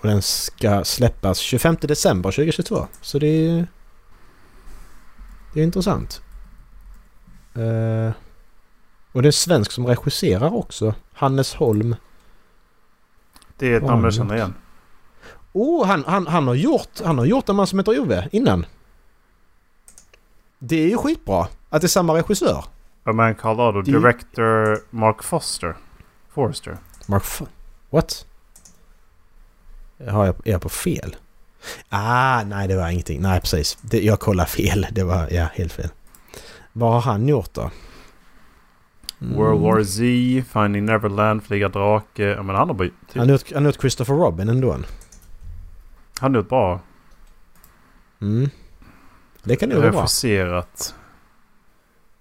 Och 0.00 0.08
den 0.08 0.22
ska 0.22 0.84
släppas 0.84 1.38
25 1.38 1.76
december 1.80 2.30
2022. 2.30 2.86
Så 3.00 3.18
det 3.18 3.26
är... 3.26 3.66
Det 5.52 5.60
är 5.60 5.64
intressant. 5.64 6.22
Eh, 7.54 8.12
och 9.12 9.22
det 9.22 9.26
är 9.26 9.28
en 9.28 9.32
svensk 9.32 9.72
som 9.72 9.86
regisserar 9.86 10.54
också. 10.54 10.94
Hannes 11.12 11.54
Holm. 11.54 11.96
Det 13.58 13.66
är 13.72 13.76
ett 13.76 13.82
namn 13.86 14.04
jag 14.04 14.14
känner 14.14 14.34
igen. 14.34 14.54
Oh, 15.52 15.86
han, 15.86 16.04
han, 16.06 16.26
han, 16.26 16.46
har 16.46 16.54
gjort, 16.54 17.00
han 17.04 17.18
har 17.18 17.24
gjort 17.24 17.48
en 17.48 17.56
man 17.56 17.66
som 17.66 17.78
heter 17.78 18.00
Ove 18.00 18.28
innan. 18.32 18.66
Det 20.58 20.76
är 20.84 20.88
ju 20.88 20.96
skitbra 20.96 21.48
att 21.70 21.80
det 21.80 21.86
är 21.86 21.88
samma 21.88 22.14
regissör. 22.14 22.64
A 23.04 23.12
man 23.12 23.26
är 23.28 23.34
ju- 23.86 23.92
Director 23.92 24.78
Mark 24.90 25.22
Foster. 25.22 25.76
Forster. 26.28 26.78
Mark 27.06 27.22
F- 27.22 27.42
What? 27.90 28.26
Har 30.08 30.26
jag, 30.26 30.34
är 30.44 30.50
jag 30.52 30.62
på 30.62 30.68
fel? 30.68 31.16
Ah, 31.88 32.42
nej 32.44 32.68
det 32.68 32.76
var 32.76 32.88
ingenting. 32.88 33.20
Nej 33.22 33.40
precis. 33.40 33.78
Det, 33.80 34.00
jag 34.02 34.20
kollar 34.20 34.44
fel. 34.44 34.86
Det 34.92 35.04
var, 35.04 35.28
ja, 35.30 35.48
helt 35.54 35.72
fel. 35.72 35.88
Vad 36.72 36.92
har 36.92 37.00
han 37.12 37.28
gjort 37.28 37.54
då? 37.54 37.70
Mm. 39.20 39.36
World 39.36 39.60
War 39.60 39.84
Z, 39.84 40.02
Finding 40.52 40.84
Neverland, 40.84 41.42
Flyga 41.44 41.68
Drake. 41.68 42.22
Ja 42.24 42.42
men 42.42 42.56
han 42.56 42.68
har, 42.68 42.90
Han 43.14 43.20
har 43.20 43.26
gjort, 43.26 43.52
han 43.54 43.64
har 43.64 43.72
gjort 43.72 43.80
Christopher 43.80 44.14
Robin 44.14 44.48
ändå. 44.48 44.72
han 46.20 46.34
har 46.34 46.40
gjort 46.40 46.48
bra. 46.48 46.80
Mm. 48.20 48.50
Det 49.42 49.56
kan 49.56 49.68
nog 49.68 49.78
vara 49.78 49.90
bra. 49.90 50.00
Regisserat. 50.00 50.94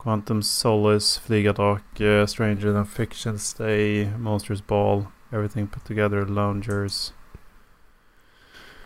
Quantum 0.04 0.44
Solace, 0.44 1.22
Flyga 1.26 1.54
Drake, 1.54 2.28
Stranger 2.28 2.74
Than 2.74 2.86
Fiction, 2.86 3.40
Stay, 3.40 4.10
Monsters 4.18 4.68
Ball, 4.68 5.06
Everything 5.32 5.68
Put 5.68 5.86
Together, 5.86 6.26
Loungers. 6.26 7.14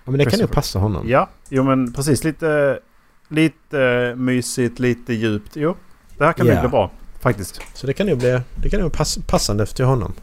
Ja, 0.05 0.11
men 0.11 0.17
det 0.19 0.25
kan 0.25 0.31
Christopher. 0.31 0.53
passa 0.53 0.79
honom. 0.79 1.09
Ja, 1.09 1.29
jo 1.49 1.63
men 1.63 1.93
precis. 1.93 2.23
Lite, 2.23 2.79
lite 3.27 4.13
mysigt, 4.17 4.79
lite 4.79 5.13
djupt. 5.13 5.55
Jo, 5.55 5.75
det 6.17 6.25
här 6.25 6.33
kan 6.33 6.47
nog 6.47 6.59
bli 6.59 6.69
bra. 6.69 6.91
Faktiskt. 7.19 7.61
Så 7.73 7.87
det 7.87 7.93
kan 7.93 8.07
nog 8.07 8.17
bli 8.17 8.41
det 8.55 8.69
kan 8.69 8.79
nog 8.81 8.93
pass, 8.93 9.17
passande 9.27 9.65
till 9.65 9.85
honom. 9.85 10.13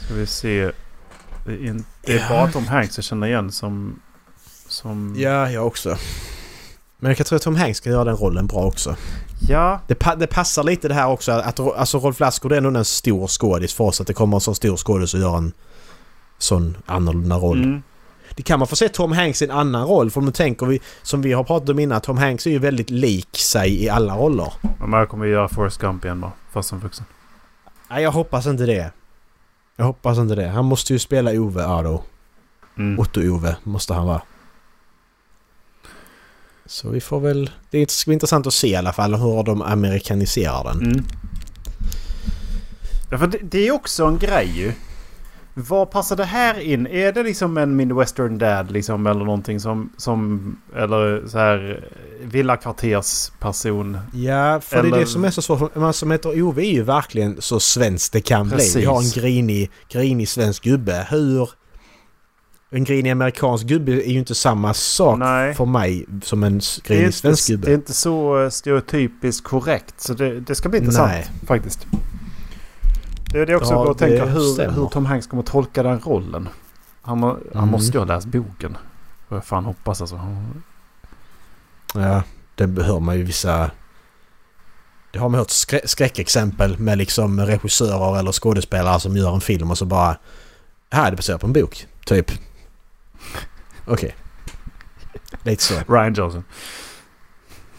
Ska 0.00 0.14
vi 0.14 0.26
se. 0.26 0.70
Det 1.46 1.52
är, 1.52 1.66
in, 1.66 1.84
det 2.04 2.12
är 2.12 2.18
Ja. 2.18 2.28
bara 2.28 2.50
Tom 2.52 2.66
Hanks 2.66 2.98
jag 2.98 3.04
känner 3.04 3.26
igen 3.26 3.52
som... 3.52 4.00
som 4.68 5.14
Ja, 5.18 5.50
jag 5.50 5.66
också. 5.66 5.96
Men 6.98 7.10
jag 7.10 7.16
kan 7.16 7.26
tro 7.26 7.36
att 7.36 7.42
Tom 7.42 7.56
Hanks 7.56 7.78
ska 7.78 7.90
göra 7.90 8.04
den 8.04 8.16
rollen 8.16 8.46
bra 8.46 8.60
också. 8.64 8.96
Ja. 9.48 9.80
Det, 9.86 9.94
pa- 9.94 10.14
det 10.16 10.26
passar 10.26 10.62
lite 10.62 10.88
det 10.88 10.94
här 10.94 11.08
också 11.08 11.32
att 11.32 11.60
alltså 11.60 11.98
Rolf 11.98 12.20
Lassgård 12.20 12.52
är 12.52 12.56
ändå 12.56 12.78
en 12.78 12.84
stor 12.84 13.26
skådis 13.26 13.74
för 13.74 13.84
oss 13.84 14.00
att 14.00 14.06
det 14.06 14.14
kommer 14.14 14.36
en 14.36 14.40
sån 14.40 14.54
stor 14.54 14.76
skådis 14.76 15.14
och 15.14 15.20
gör 15.20 15.36
en 15.36 15.52
sån 16.38 16.76
annorlunda 16.86 17.36
roll. 17.36 17.62
Mm. 17.64 17.82
Det 18.34 18.42
kan 18.42 18.58
man 18.58 18.68
få 18.68 18.76
se 18.76 18.88
Tom 18.88 19.12
Hanks 19.12 19.42
i 19.42 19.44
en 19.44 19.50
annan 19.50 19.86
roll 19.86 20.10
för 20.10 20.20
om 20.20 20.26
du 20.26 20.32
tänker 20.32 20.66
vi, 20.66 20.80
som 21.02 21.22
vi 21.22 21.32
har 21.32 21.44
pratat 21.44 21.68
om 21.68 21.78
innan, 21.78 22.00
Tom 22.00 22.18
Hanks 22.18 22.46
är 22.46 22.50
ju 22.50 22.58
väldigt 22.58 22.90
lik 22.90 23.36
sig 23.36 23.84
i 23.84 23.88
alla 23.88 24.16
roller. 24.16 24.52
Men 24.78 24.92
jag 24.92 25.08
kommer 25.08 25.26
göra 25.26 25.48
Forrest 25.48 25.78
Gump 25.80 26.04
igen 26.04 26.20
bara. 26.20 26.32
Fast 26.52 26.68
som 26.68 26.78
vuxen. 26.80 27.04
Nej, 27.90 28.02
jag 28.02 28.12
hoppas 28.12 28.46
inte 28.46 28.66
det. 28.66 28.90
Jag 29.76 29.84
hoppas 29.84 30.18
inte 30.18 30.34
det. 30.34 30.48
Han 30.48 30.64
måste 30.64 30.92
ju 30.92 30.98
spela 30.98 31.30
Ove 31.30 31.64
Ardo. 31.66 32.02
Mm. 32.78 32.98
Otto-Ove 33.00 33.56
måste 33.62 33.94
han 33.94 34.06
vara. 34.06 34.22
Så 36.70 36.88
vi 36.88 37.00
får 37.00 37.20
väl... 37.20 37.50
Det 37.70 37.90
ska 37.90 38.08
bli 38.08 38.14
intressant 38.14 38.46
att 38.46 38.54
se 38.54 38.68
i 38.68 38.76
alla 38.76 38.92
fall 38.92 39.14
hur 39.14 39.42
de 39.42 39.62
amerikaniserar 39.62 40.64
den. 40.64 40.82
Mm. 40.82 41.04
Ja, 43.10 43.18
för 43.18 43.26
det, 43.26 43.38
det 43.42 43.68
är 43.68 43.72
också 43.72 44.04
en 44.04 44.18
grej 44.18 44.52
ju. 44.58 44.72
Vad 45.54 45.90
passar 45.90 46.16
det 46.16 46.24
här 46.24 46.60
in? 46.60 46.86
Är 46.86 47.12
det 47.12 47.22
liksom 47.22 47.58
en 47.58 47.76
Midwestern 47.76 48.38
Dad 48.38 48.70
liksom 48.70 49.06
eller 49.06 49.24
någonting 49.24 49.60
som... 49.60 49.92
som 49.96 50.56
eller 50.76 51.28
så 51.28 51.38
här 51.38 51.84
villakvartersperson? 52.22 53.98
Ja, 54.12 54.60
för 54.60 54.76
det 54.76 54.82
är 54.82 54.86
Eller- 54.86 54.98
det 54.98 55.06
som 55.06 55.24
är 55.24 55.30
så 55.30 55.42
svårt. 55.42 55.74
Man 55.74 55.92
som 55.92 56.10
heter 56.10 56.42
Ove 56.42 56.62
är 56.62 56.72
ju 56.72 56.82
verkligen 56.82 57.36
så 57.42 57.60
svenskt 57.60 58.12
det 58.12 58.20
kan 58.20 58.50
Precis. 58.50 58.72
bli. 58.74 58.80
Vi 58.82 58.86
har 58.86 58.98
en 59.02 59.10
grinig, 59.10 59.70
grinig 59.88 60.28
svensk 60.28 60.64
gubbe. 60.64 61.06
Hur... 61.10 61.50
En 62.72 62.84
grinig 62.84 63.10
amerikansk 63.10 63.66
gubbe 63.66 63.92
är 63.92 64.10
ju 64.12 64.18
inte 64.18 64.34
samma 64.34 64.74
sak 64.74 65.18
Nej. 65.18 65.54
för 65.54 65.64
mig 65.66 66.06
som 66.22 66.44
en 66.44 66.60
grinig 66.84 67.14
svensk 67.14 67.48
gubbe. 67.48 67.66
det 67.66 67.72
är 67.72 67.74
inte 67.74 67.92
så 67.92 68.42
eh, 68.42 68.50
stereotypiskt 68.50 69.44
korrekt. 69.46 70.00
Så 70.00 70.14
det, 70.14 70.40
det 70.40 70.54
ska 70.54 70.68
bli 70.68 70.78
intressant 70.78 71.10
Nej. 71.12 71.30
faktiskt. 71.46 71.86
Det 73.32 73.38
är 73.40 73.46
det 73.46 73.56
också 73.56 73.72
Ja, 73.72 73.76
jag 73.76 73.84
går 73.84 73.90
och 73.90 73.98
tänker 73.98 74.26
hur, 74.26 74.70
hur 74.70 74.86
Tom 74.86 75.06
Hanks 75.06 75.26
kommer 75.26 75.42
tolka 75.42 75.82
den 75.82 75.98
rollen. 76.00 76.48
Han, 77.02 77.22
han 77.22 77.36
Mm. 77.54 77.68
måste 77.68 77.92
ju 77.92 77.98
ha 77.98 78.06
läst 78.06 78.26
boken. 78.26 78.76
Får 79.28 79.36
jag 79.36 79.44
fan 79.44 79.64
hoppas 79.64 80.00
alltså. 80.00 80.20
Ja, 81.94 82.22
det 82.54 82.82
hör 82.82 83.00
man 83.00 83.16
ju 83.16 83.22
vissa... 83.22 83.70
Det 85.12 85.18
har 85.18 85.28
man 85.28 85.38
hört 85.38 85.48
skrä- 85.48 85.86
skräckexempel 85.86 86.78
med 86.78 86.98
liksom 86.98 87.40
regissörer 87.40 88.18
eller 88.18 88.32
skådespelare 88.32 89.00
som 89.00 89.16
gör 89.16 89.34
en 89.34 89.40
film 89.40 89.70
och 89.70 89.78
så 89.78 89.84
bara... 89.84 90.16
Här 90.90 91.06
är 91.06 91.10
det 91.10 91.16
baserat 91.16 91.40
på 91.40 91.46
en 91.46 91.52
bok. 91.52 91.86
Typ. 92.06 92.30
Okej. 93.86 94.14
Lite 95.44 95.62
så. 95.62 95.74
Ryan 95.88 96.14
Johnson. 96.14 96.44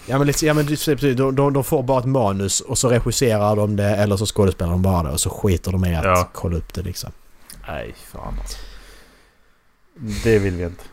Ja 0.05 0.17
men, 0.17 0.27
lite, 0.27 0.45
ja, 0.45 0.53
men 0.53 0.65
de, 0.65 1.13
de, 1.35 1.53
de 1.53 1.63
får 1.63 1.83
bara 1.83 1.99
ett 1.99 2.05
manus 2.05 2.59
och 2.61 2.77
så 2.77 2.89
regisserar 2.89 3.55
de 3.55 3.75
det 3.75 3.89
eller 3.95 4.17
så 4.17 4.25
skådespelar 4.25 4.71
de 4.71 4.81
bara 4.81 5.03
det 5.03 5.09
och 5.09 5.19
så 5.19 5.29
skiter 5.29 5.71
de 5.71 5.85
i 5.85 5.95
att 5.95 6.03
Ja. 6.05 6.29
kolla 6.33 6.57
upp 6.57 6.73
det 6.73 6.81
liksom. 6.81 7.11
Nej, 7.67 7.95
fan 8.11 8.35
alltså. 8.39 8.57
Det 10.23 10.39
vill 10.39 10.53
vi 10.55 10.63
inte. 10.63 10.83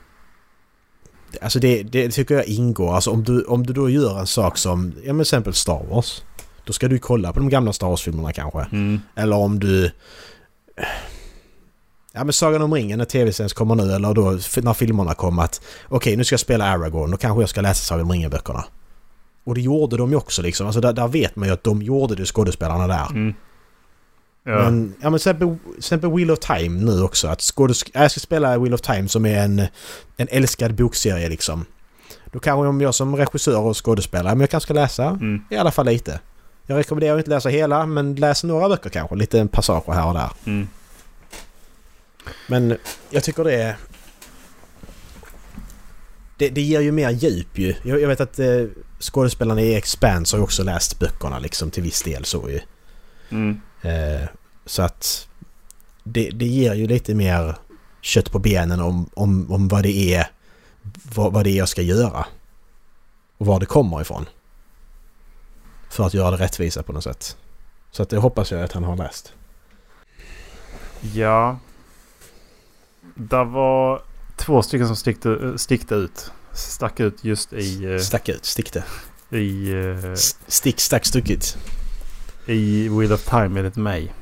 Alltså 1.43 1.59
det, 1.59 1.83
det 1.83 2.11
tycker 2.11 2.35
jag 2.35 2.47
ingår. 2.47 2.95
Alltså 2.95 3.11
om 3.11 3.25
du, 3.25 3.43
om 3.45 3.67
du 3.67 3.73
då 3.73 3.91
gör 3.91 4.21
en 4.21 4.27
sak 4.27 4.59
som, 4.59 4.93
ja 5.05 5.13
men 5.13 5.21
exempel 5.21 5.55
Star 5.55 5.85
Wars. 5.91 6.23
Då 6.65 6.73
ska 6.73 6.89
du 6.89 6.99
kolla 6.99 7.33
på 7.33 7.39
de 7.39 7.49
gamla 7.49 7.73
Star 7.73 7.87
Wars-filmerna 7.89 8.33
kanske. 8.33 8.61
Mm. 8.61 9.01
Eller 9.15 9.37
om 9.37 9.59
du... 9.59 9.91
Ja 12.19 12.25
men 12.25 12.33
Sagan 12.33 12.63
om 12.63 12.75
ringen 12.75 12.99
när 12.99 13.05
tv-serien 13.05 13.49
kommer 13.49 13.75
nu 13.75 13.93
eller 13.93 14.15
då 14.15 14.31
när 14.63 14.75
filmerna 14.75 15.15
kom 15.15 15.39
att 15.39 15.61
okej 15.89 16.17
nu 16.17 16.25
ska 16.25 16.33
jag 16.33 16.41
spela 16.41 16.65
Aragorn, 16.65 17.11
då 17.11 17.17
kanske 17.17 17.43
jag 17.43 17.49
ska 17.49 17.61
läsa 17.61 17.85
Sagan 17.85 18.05
om 18.05 18.13
ringen-böckerna. 18.13 18.65
Och 19.45 19.55
det 19.55 19.61
gjorde 19.61 19.97
de 19.97 20.11
ju 20.11 20.17
också 20.17 20.43
liksom. 20.43 20.67
Alltså 20.67 20.81
där, 20.81 20.93
där 20.93 21.09
vet 21.09 21.37
man 21.37 21.49
ju 21.49 21.55
att 21.55 21.65
de 21.65 21.83
gjorde 21.83 22.15
det 22.15 22.27
skådespelarna 22.27 22.87
där. 22.87 23.07
Mm. 23.11 23.35
Ja. 24.45 24.55
Men, 24.55 24.95
ja 25.03 25.11
men 25.11 25.21
till 25.21 25.57
exempel, 25.79 26.11
Wheel 26.11 26.31
of 26.31 26.39
Time 26.39 26.85
nu 26.85 27.03
också. 27.03 27.29
Att 27.29 27.41
skådes- 27.41 27.91
jag 27.95 28.11
ska 28.11 28.21
spela 28.21 28.59
Wheel 28.59 28.75
of 28.75 28.81
Time 28.81 29.09
som 29.09 29.27
är 29.27 29.45
en, 29.45 29.59
en 30.17 30.29
älskad 30.31 30.75
bokserie 30.75 31.29
liksom. 31.29 31.65
Då 32.33 32.39
kanske 32.39 32.67
om 32.69 32.81
jag 32.81 32.95
som 32.95 33.17
regissör 33.17 33.61
och 33.61 33.85
skådespelare, 33.85 34.35
men 34.35 34.41
jag 34.41 34.51
kanske 34.51 34.67
ska 34.67 34.75
läsa 34.75 35.05
Mm. 35.07 35.41
i 35.51 35.57
alla 35.57 35.71
fall 35.71 35.87
lite. 35.87 36.21
Jag 36.67 36.79
rekommenderar 36.79 37.19
inte 37.19 37.29
att 37.29 37.35
läsa 37.37 37.49
hela, 37.49 37.87
men 37.87 38.15
läs 38.15 38.45
några 38.45 38.69
böcker 38.69 38.91
kanske. 38.91 39.17
Lite 39.17 39.47
passager 39.47 39.93
här 39.93 40.07
och 40.07 40.15
där. 40.15 40.31
Mm. 40.47 40.69
Men 42.47 42.79
jag 43.11 43.25
tycker 43.25 43.45
det 43.45 43.55
är... 43.55 43.77
Det, 46.37 46.49
det 46.49 46.61
ger 46.61 46.81
ju 46.81 46.93
mer 46.93 47.11
djup 47.11 47.59
ju. 47.59 47.75
Jag, 47.83 48.01
jag 48.01 48.09
vet 48.09 48.21
att 48.21 48.39
eh, 48.39 48.65
skådespelarna 49.01 49.61
i 49.61 49.75
Expanse 49.75 50.37
har 50.37 50.39
ju 50.39 50.45
också 50.45 50.63
läst 50.63 50.99
böckerna 50.99 51.39
liksom 51.39 51.71
till 51.71 51.83
viss 51.83 52.03
del 52.03 52.25
så 52.25 52.51
ju. 52.51 52.61
Mm. 53.29 53.61
Eh, 53.83 54.29
så 54.67 54.83
att 54.83 55.29
det, 56.05 56.31
det 56.31 56.47
ger 56.47 56.75
ju 56.75 56.87
lite 56.87 57.15
mer 57.15 57.57
kött 58.01 58.33
på 58.33 58.39
benen 58.39 58.81
om, 58.81 59.11
om, 59.15 59.53
om 59.53 59.69
vad 59.69 59.83
det 59.83 60.15
är 60.15 60.27
vad, 61.15 61.33
vad 61.33 61.45
det 61.45 61.51
är 61.51 61.57
jag 61.57 61.69
ska 61.69 61.83
göra. 61.83 62.27
Och 63.39 63.47
var 63.47 63.61
det 63.61 63.67
kommer 63.67 64.01
ifrån. 64.01 64.27
För 65.91 66.07
att 66.07 66.15
göra 66.15 66.31
det 66.31 66.37
rättvisa 66.37 66.83
på 66.83 66.93
något 66.93 67.05
sätt. 67.05 67.37
Så 67.91 68.03
att 68.03 68.09
det 68.09 68.17
hoppas 68.17 68.51
jag 68.51 68.63
att 68.63 68.73
han 68.73 68.85
har 68.85 68.97
läst. 68.97 69.33
Ja. 71.01 71.59
Det 73.21 73.45
var 73.45 74.03
två 74.37 74.63
stycken 74.63 74.87
som 74.87 74.97
stickte, 74.97 75.59
stickte 75.59 75.95
ut. 75.95 76.33
Stack 76.53 77.01
ut 77.01 77.25
just 77.25 77.53
i... 77.53 77.85
eh, 77.95 77.99
Stack 77.99 78.29
ut, 78.29 78.45
stick 78.45 78.73
det. 78.73 78.85
I, 79.39 79.73
eh, 79.73 80.13
S- 80.13 80.39
Stick, 80.47 80.81
stack, 80.81 81.07
stuckit. 81.07 81.57
i 82.47 82.89
Wheel 82.89 83.13
of 83.13 83.25
Time 83.25 83.59
enligt 83.61 83.77
mig. 83.77 84.15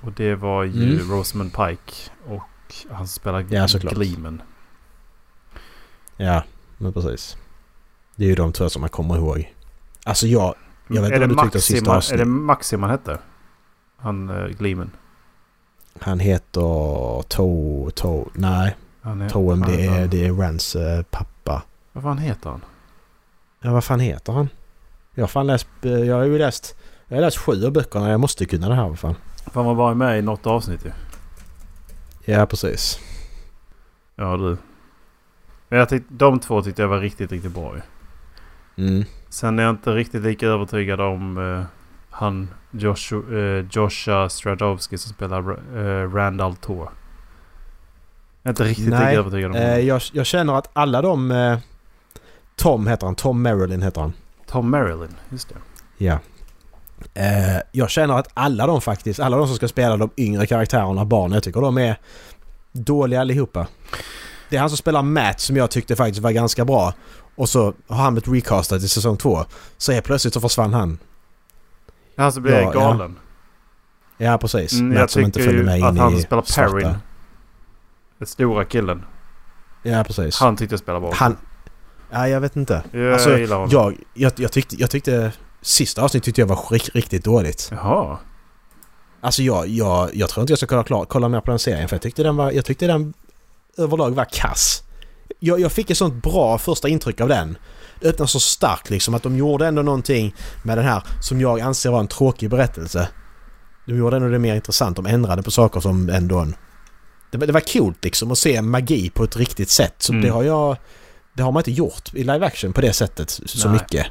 Och 0.00 0.12
det 0.12 0.34
var 0.34 0.64
ju 0.64 0.94
Mm. 1.00 1.10
Rosamund 1.10 1.50
Pike 1.52 2.10
och 2.26 2.74
han 2.90 3.08
spelar 3.08 3.46
Ja. 3.50 3.66
Gleeman. 3.80 4.42
Ja, 6.16 6.42
men 6.78 6.92
precis. 6.92 7.36
Det 8.16 8.24
är 8.24 8.28
ju 8.28 8.34
de 8.34 8.52
två 8.52 8.68
som 8.68 8.80
man 8.80 8.90
kommer 8.90 9.16
ihåg. 9.16 9.54
Alltså 10.04 10.26
jag... 10.26 10.54
Jag 10.88 11.02
vet 11.02 11.12
inte 11.12 11.26
vad 11.26 11.28
du 11.28 11.50
tyckte 11.50 11.58
om 11.58 11.62
sista 11.62 11.92
Maxima, 11.94 12.14
är 12.14 12.18
det 12.18 12.24
Maxim 12.24 12.82
han 12.82 12.90
hette? 12.90 13.18
Han 13.96 14.30
uh, 14.30 14.46
Gleeman. 14.48 14.90
Han 16.00 16.20
heter 16.20 17.22
To... 17.22 17.90
To... 17.90 18.28
Nej. 18.34 18.76
Är, 19.02 19.28
Toem 19.28 19.60
det 19.60 19.86
han- 19.86 19.98
är, 19.98 20.06
det 20.08 20.26
är 20.26 20.32
Rans 20.32 20.76
eh, 20.76 21.02
pappa. 21.02 21.62
Vad 21.92 22.02
fan 22.04 22.18
heter 22.18 22.50
han? 22.50 22.60
Ja, 23.60 23.72
vad 23.72 23.84
fan 23.84 24.00
heter 24.00 24.32
han? 24.32 24.48
Jag 25.14 25.22
har 25.22 25.28
fan 25.28 25.46
läst... 25.46 25.68
eh, 25.82 25.90
Jag 25.92 26.16
har 26.16 26.24
ju 26.24 26.38
läst... 26.38 26.76
Jag 27.08 27.16
har 27.16 27.20
läst 27.22 27.38
sju 27.38 27.66
av 27.66 27.72
böckerna. 27.72 28.10
Jag 28.10 28.20
måste 28.20 28.46
kunna 28.46 28.68
det 28.68 28.74
här 28.74 28.88
vad 28.88 28.98
fan. 28.98 29.14
Han 29.52 29.64
var 29.64 29.74
bara 29.74 29.94
med 29.94 30.18
i 30.18 30.22
något 30.22 30.46
avsnitt 30.46 30.84
ju. 30.84 30.90
Ja, 32.32 32.46
precis. 32.46 32.98
Ja 34.16 34.36
du. 34.36 34.56
Men 35.68 35.78
jag 35.78 35.88
tyckte, 35.88 36.14
de 36.14 36.40
två 36.40 36.62
tyckte 36.62 36.82
jag 36.82 36.88
var 36.88 36.98
riktigt, 36.98 37.32
riktigt 37.32 37.52
bra 37.54 37.74
ju. 37.76 37.82
Mm. 38.84 39.04
Sen 39.28 39.58
är 39.58 39.62
jag 39.62 39.70
inte 39.70 39.90
riktigt 39.94 40.22
lika 40.22 40.46
övertygad 40.46 41.00
om 41.00 41.38
eh, 41.38 41.64
han 42.18 42.48
Joshua, 42.70 43.58
eh, 43.58 43.64
Joshua 43.70 44.28
Stradowski 44.28 44.98
som 44.98 45.12
spelar 45.12 45.50
uh, 45.76 46.14
Randall 46.14 46.56
Tor. 46.56 46.88
Jag 48.42 48.48
är 48.48 48.50
inte 48.50 48.64
riktigt 48.64 48.88
Nej, 48.88 49.06
lika 49.08 49.18
övertygad 49.20 49.50
om 49.50 49.56
Eh, 49.56 49.68
honom. 49.70 49.86
jag, 49.86 50.02
jag 50.12 50.26
känner 50.26 50.54
att 50.54 50.70
alla 50.72 51.02
de... 51.02 51.30
Eh, 51.30 51.58
Tom 52.56 52.86
heter 52.86 53.06
han. 53.06 53.14
Tom 53.14 53.42
Marilyn 53.42 53.82
heter 53.82 54.00
han. 54.00 54.12
Tom 54.46 54.70
Marilyn, 54.70 55.14
just 55.30 55.48
det. 55.48 55.54
Ja. 56.04 56.18
Eh, 57.14 57.60
jag 57.72 57.90
känner 57.90 58.14
att 58.18 58.28
alla 58.34 58.66
de 58.66 58.80
faktiskt, 58.80 59.20
alla 59.20 59.36
de 59.36 59.46
som 59.46 59.56
ska 59.56 59.68
spela 59.68 59.96
de 59.96 60.10
yngre 60.16 60.46
karaktärerna, 60.46 61.04
barnen, 61.04 61.32
jag 61.32 61.42
tycker 61.42 61.60
de 61.60 61.78
är 61.78 61.96
dåliga 62.72 63.20
allihopa. 63.20 63.66
Det 64.50 64.56
är 64.56 64.60
han 64.60 64.70
som 64.70 64.76
spelar 64.76 65.02
Matt 65.02 65.40
som 65.40 65.56
jag 65.56 65.70
tyckte 65.70 65.96
faktiskt 65.96 66.20
var 66.20 66.30
ganska 66.30 66.64
bra. 66.64 66.94
Och 67.34 67.48
så 67.48 67.74
har 67.88 67.96
han 67.96 68.14
blivit 68.14 68.28
recastad 68.44 68.76
i 68.76 68.88
säsong 68.88 69.16
två. 69.16 69.44
Så 69.78 69.92
helt 69.92 70.04
plötsligt 70.04 70.34
så 70.34 70.40
försvann 70.40 70.74
han. 70.74 70.98
Han 72.16 72.32
som 72.32 72.42
blev 72.42 72.62
Ja, 72.62 72.70
galen. 72.72 73.18
Ja 74.16 74.38
precis. 74.38 74.72
Mm, 74.72 74.88
Matt 74.88 74.98
jag 74.98 75.10
som 75.10 75.22
inte 75.22 75.38
tycker 75.38 75.46
följer 75.46 75.74
ju 75.74 75.80
med 75.80 75.88
att 75.88 75.98
han 75.98 76.20
spelar 76.20 76.42
svarta. 76.42 76.70
Perrin. 76.70 76.94
Den 78.18 78.26
stora 78.26 78.64
killen. 78.64 79.04
Ja 79.82 80.04
precis. 80.04 80.40
Han 80.40 80.56
tyckte 80.56 80.72
jag 80.72 80.80
spelade 80.80 81.00
bra. 81.00 81.12
Han... 81.14 81.36
Ja 82.10 82.28
jag 82.28 82.40
vet 82.40 82.56
inte. 82.56 82.82
Jag 82.90 83.12
alltså, 83.12 83.38
gillar 83.38 83.56
honom. 83.56 83.70
Jag, 83.72 83.94
jag, 84.14 84.32
jag, 84.36 84.52
tyckte, 84.52 84.76
jag 84.76 84.90
tyckte... 84.90 85.32
Sista 85.60 86.02
avsnittet 86.02 86.24
tyckte 86.24 86.40
jag 86.40 86.48
var 86.48 86.66
rik, 86.70 86.90
riktigt 86.94 87.24
dåligt. 87.24 87.68
Jaha. 87.72 88.18
Alltså 89.20 89.42
jag, 89.42 89.68
jag, 89.68 90.10
jag 90.14 90.28
tror 90.28 90.42
inte 90.42 90.50
jag 90.50 90.58
ska 90.58 90.66
kunna 90.66 90.84
klara, 90.84 91.06
kolla 91.06 91.28
mer 91.28 91.40
på 91.40 91.50
den 91.50 91.58
serien 91.58 91.88
för 91.88 91.96
jag 91.96 92.02
tyckte 92.02 92.22
den 92.22 92.36
var... 92.36 92.50
Jag 92.52 92.64
tyckte 92.64 92.86
den 92.86 93.14
överlag 93.76 94.10
var 94.10 94.24
kass. 94.24 94.82
Jag, 95.38 95.60
jag 95.60 95.72
fick 95.72 95.90
ett 95.90 95.98
sånt 95.98 96.22
bra 96.22 96.58
första 96.58 96.88
intryck 96.88 97.20
av 97.20 97.28
den. 97.28 97.58
Det 98.00 98.08
öppnade 98.08 98.28
så 98.28 98.40
starkt 98.40 98.90
liksom 98.90 99.14
att 99.14 99.22
de 99.22 99.36
gjorde 99.36 99.66
ändå 99.66 99.82
någonting 99.82 100.34
med 100.62 100.78
den 100.78 100.84
här 100.84 101.02
som 101.22 101.40
jag 101.40 101.60
anser 101.60 101.90
var 101.90 102.00
en 102.00 102.08
tråkig 102.08 102.50
berättelse. 102.50 103.08
De 103.86 103.96
gjorde 103.98 104.16
ändå 104.16 104.28
det 104.28 104.38
mer 104.38 104.54
intressant. 104.54 104.96
De 104.96 105.06
ändrade 105.06 105.42
på 105.42 105.50
saker 105.50 105.80
som 105.80 106.08
ändå... 106.10 106.38
En, 106.38 106.56
det, 107.30 107.38
var- 107.38 107.46
det 107.46 107.52
var 107.52 107.72
coolt 107.72 108.04
liksom 108.04 108.30
att 108.32 108.38
se 108.38 108.62
magi 108.62 109.10
på 109.10 109.24
ett 109.24 109.36
riktigt 109.36 109.70
sätt. 109.70 109.94
Så 109.98 110.12
Mm. 110.12 110.24
det 110.24 110.28
har 110.30 110.42
jag... 110.42 110.76
Det 111.34 111.42
har 111.42 111.52
man 111.52 111.60
inte 111.60 111.70
gjort 111.72 112.14
i 112.14 112.18
live 112.24 112.46
action 112.46 112.72
på 112.72 112.80
det 112.80 112.92
sättet 112.92 113.30
så 113.46 113.68
Nej. 113.68 113.78
mycket. 113.78 114.06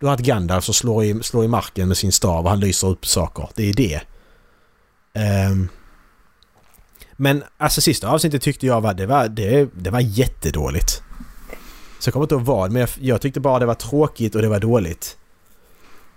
Du 0.00 0.06
har 0.06 0.14
ett 0.14 0.20
Gandalf 0.20 0.64
som 0.64 0.74
slår 0.74 1.04
i, 1.04 1.22
slår 1.22 1.44
i 1.44 1.48
marken 1.48 1.88
med 1.88 1.96
sin 1.96 2.12
stav 2.12 2.44
och 2.44 2.50
han 2.50 2.60
lyser 2.60 2.88
upp 2.88 3.06
saker. 3.06 3.48
Det 3.54 3.68
är 3.68 3.74
det. 3.74 4.00
Ehm, 5.14 5.68
men 7.16 7.44
alltså 7.58 7.80
sista 7.80 8.08
avsnittet 8.08 8.42
tyckte 8.42 8.66
jag 8.66 8.80
var... 8.80 8.94
Det 8.94 9.06
var, 9.06 9.28
det, 9.28 9.68
det 9.74 9.90
var 9.90 10.00
jättedåligt. 10.00 11.02
Så 12.00 12.08
jag 12.08 12.12
kommer 12.12 12.24
inte 12.24 12.34
ihåg 12.34 12.44
vad, 12.44 12.72
men 12.72 12.80
jag, 12.80 12.90
jag 13.00 13.20
tyckte 13.20 13.40
bara 13.40 13.58
det 13.58 13.66
var 13.66 13.74
tråkigt 13.74 14.34
och 14.34 14.42
det 14.42 14.48
var 14.48 14.60
dåligt. 14.60 15.16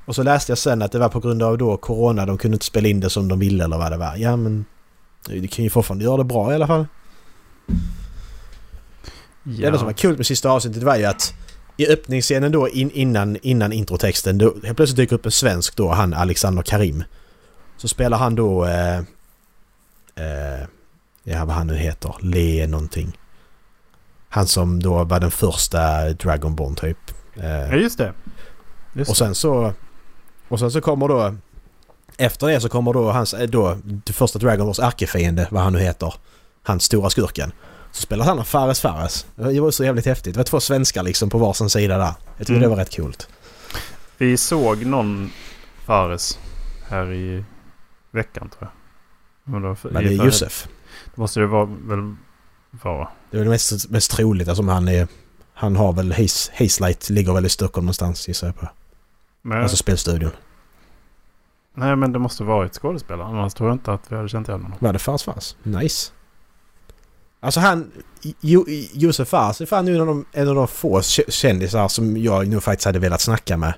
Och 0.05 0.15
så 0.15 0.23
läste 0.23 0.51
jag 0.51 0.57
sen 0.57 0.81
att 0.81 0.91
det 0.91 0.99
var 0.99 1.09
på 1.09 1.19
grund 1.19 1.43
av 1.43 1.57
då 1.57 1.77
Corona, 1.77 2.25
de 2.25 2.37
kunde 2.37 2.55
inte 2.55 2.65
spela 2.65 2.87
in 2.87 2.99
det 2.99 3.09
som 3.09 3.27
de 3.27 3.39
ville 3.39 3.63
eller 3.63 3.77
vad 3.77 3.91
det 3.91 3.97
var. 3.97 4.15
Ja 4.15 4.35
men... 4.35 4.65
Det 5.27 5.47
kan 5.47 5.63
ju 5.63 5.69
fortfarande 5.69 6.03
göra 6.05 6.17
det 6.17 6.23
bra 6.23 6.51
i 6.51 6.55
alla 6.55 6.67
fall. 6.67 6.87
Det 9.43 9.61
Ja. 9.61 9.67
enda 9.67 9.79
som 9.79 9.85
var 9.85 9.93
kul 9.93 10.17
med 10.17 10.25
sista 10.25 10.49
avsnittet 10.49 10.83
var 10.83 10.95
ju 10.95 11.05
att 11.05 11.33
i 11.77 11.87
öppningsscenen 11.87 12.51
då 12.51 12.69
in, 12.69 12.91
innan, 12.91 13.37
innan 13.41 13.73
introtexten, 13.73 14.37
då 14.37 14.55
helt 14.63 14.77
plötsligt 14.77 14.97
dyker 14.97 15.15
upp 15.15 15.25
en 15.25 15.31
svensk 15.31 15.75
då, 15.75 15.91
han 15.91 16.13
Alexander 16.13 16.63
Karim. 16.63 17.03
Så 17.77 17.87
spelar 17.87 18.17
han 18.17 18.35
då... 18.35 18.65
Eh, 18.65 18.97
eh, 20.15 20.65
ja, 21.23 21.45
vad 21.45 21.55
han 21.55 21.67
nu 21.67 21.75
heter. 21.75 22.15
Le 22.21 22.67
någonting. 22.67 23.17
Han 24.35 24.47
som 24.47 24.79
då 24.83 25.03
var 25.03 25.19
den 25.19 25.31
första 25.31 26.09
Dragonborn 26.09 26.75
typ. 26.75 26.97
Eh, 27.35 27.45
Ja, 27.49 27.75
just 27.75 27.97
det. 27.97 28.13
Just 28.93 29.09
och 29.11 29.17
sen 29.17 29.35
så... 29.35 29.73
Och 30.47 30.59
sen 30.59 30.71
så 30.71 30.81
kommer 30.81 31.07
då... 31.07 31.35
Efter 32.17 32.47
det 32.47 32.61
så 32.61 32.69
kommer 32.69 32.93
då 32.93 33.11
hans... 33.11 33.33
eh, 33.33 33.49
Då, 33.49 33.77
det 33.83 34.13
första 34.13 34.39
Dragonborns 34.39 34.79
ärkefiende, 34.79 35.47
vad 35.51 35.63
han 35.63 35.73
nu 35.73 35.79
heter. 35.79 36.13
Han 36.63 36.79
stora 36.79 37.09
skurken. 37.09 37.51
Så 37.91 38.01
spelar 38.01 38.25
han 38.25 38.45
Fares 38.45 38.81
Fares. 38.81 39.25
Det 39.35 39.59
var 39.59 39.71
så 39.71 39.83
jävligt 39.83 40.05
häftigt. 40.05 40.33
Det 40.33 40.37
var 40.39 40.43
två 40.43 40.59
svenskar 40.59 41.03
liksom 41.03 41.29
på 41.29 41.37
varsin 41.37 41.69
sida 41.69 41.97
där. 41.97 42.13
Jag 42.37 42.47
tycker 42.47 42.51
Mm. 42.53 42.61
det 42.61 42.67
var 42.67 42.75
rätt 42.75 42.95
coolt. 42.95 43.27
Vi 44.17 44.37
såg 44.37 44.85
någon 44.85 45.31
Fares 45.85 46.39
här 46.89 47.11
i 47.13 47.43
veckan 48.11 48.49
tror 48.49 48.71
jag. 49.43 49.61
Men 49.93 50.03
det 50.03 50.09
är 50.13 50.25
Josef. 50.25 50.67
Det 51.15 51.21
måste 51.21 51.39
det 51.39 51.47
vara, 51.47 51.65
väl 51.65 52.15
vara. 52.83 53.07
Det 53.31 53.37
är 53.37 53.41
väl 53.41 53.49
mest, 53.49 53.89
mest 53.89 54.11
troligt 54.11 54.47
eftersom 54.47 54.67
han 54.67 54.87
är... 54.87 55.07
Han 55.53 55.75
har 55.75 55.93
väl... 55.93 56.11
Haze, 56.11 56.51
Hazelight 56.57 57.09
ligger 57.09 57.33
väl 57.33 57.45
i 57.45 57.49
Stockholm 57.49 57.85
någonstans 57.85 58.27
gissar 58.27 58.47
jag 58.47 58.55
på. 58.59 58.67
Men, 59.41 59.61
Alltså 59.61 59.77
spelstudion. 59.77 60.31
nej 61.75 61.95
men 61.95 62.11
det 62.11 62.19
måste 62.19 62.43
vara 62.43 62.65
ett 62.65 62.73
skådespelare. 62.73 63.27
Annars 63.27 63.53
tror 63.53 63.69
jag 63.69 63.75
inte 63.75 63.93
att 63.93 64.11
vi 64.11 64.15
hade 64.15 64.29
känt 64.29 64.47
igen 64.47 64.61
honom. 64.61 64.77
Var 64.81 64.93
det 64.93 64.99
Fars 64.99 65.23
Fars? 65.23 65.55
Nice. 65.63 66.11
Alltså 67.39 67.59
han... 67.59 67.91
Jo, 68.41 68.65
Josef 68.93 69.27
Fars 69.27 69.61
är 69.61 69.65
fan 69.65 69.85
nu 69.85 69.95
en 69.95 70.01
av 70.01 70.07
de, 70.07 70.25
en 70.31 70.47
av 70.47 70.55
de 70.55 70.67
få 70.67 70.99
kä- 70.99 71.29
kändisar 71.31 71.87
som 71.87 72.17
jag 72.17 72.47
nog 72.47 72.63
faktiskt 72.63 72.85
hade 72.85 72.99
velat 72.99 73.21
snacka 73.21 73.57
med. 73.57 73.73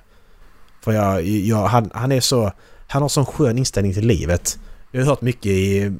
För 0.80 0.92
jag, 0.92 1.22
jag, 1.24 1.66
han, 1.66 1.90
han 1.94 2.12
är 2.12 2.20
så... 2.20 2.52
Han 2.88 3.02
har 3.02 3.08
sån 3.08 3.26
skön 3.26 3.58
inställning 3.58 3.94
till 3.94 4.06
livet. 4.06 4.58
Jag 4.90 5.00
har 5.00 5.06
hört 5.06 5.20
mycket 5.20 5.46
i... 5.46 5.92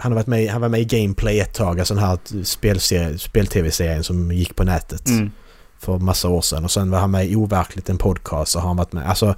Han, 0.00 0.12
har 0.12 0.16
varit 0.16 0.26
med, 0.26 0.50
han 0.50 0.60
var 0.60 0.68
med 0.68 0.80
i 0.80 0.84
Gameplay 0.84 1.40
ett 1.40 1.54
tag, 1.54 1.78
alltså 1.80 1.94
den 1.94 2.02
här 2.04 2.18
spelserie- 2.44 3.18
spel-tv-serien 3.18 4.04
som 4.04 4.32
gick 4.32 4.56
på 4.56 4.64
nätet 4.64 5.08
Mm. 5.08 5.30
för 5.78 5.98
massa 5.98 6.28
år 6.28 6.40
sedan. 6.42 6.64
Och 6.64 6.70
sen 6.70 6.90
var 6.90 6.98
han 6.98 7.10
med 7.10 7.26
i 7.26 7.36
Overkligt, 7.36 7.88
en 7.88 7.98
podcast, 7.98 8.54
och 8.56 8.62
har 8.62 8.68
han 8.68 8.76
varit 8.76 8.92
med. 8.92 9.08
Alltså, 9.08 9.34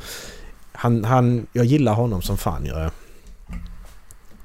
han, 0.72 1.04
han, 1.04 1.46
jag 1.52 1.64
gillar 1.64 1.94
honom 1.94 2.22
som 2.22 2.36
fan 2.38 2.64
gör 2.64 2.82
jag. 2.82 2.90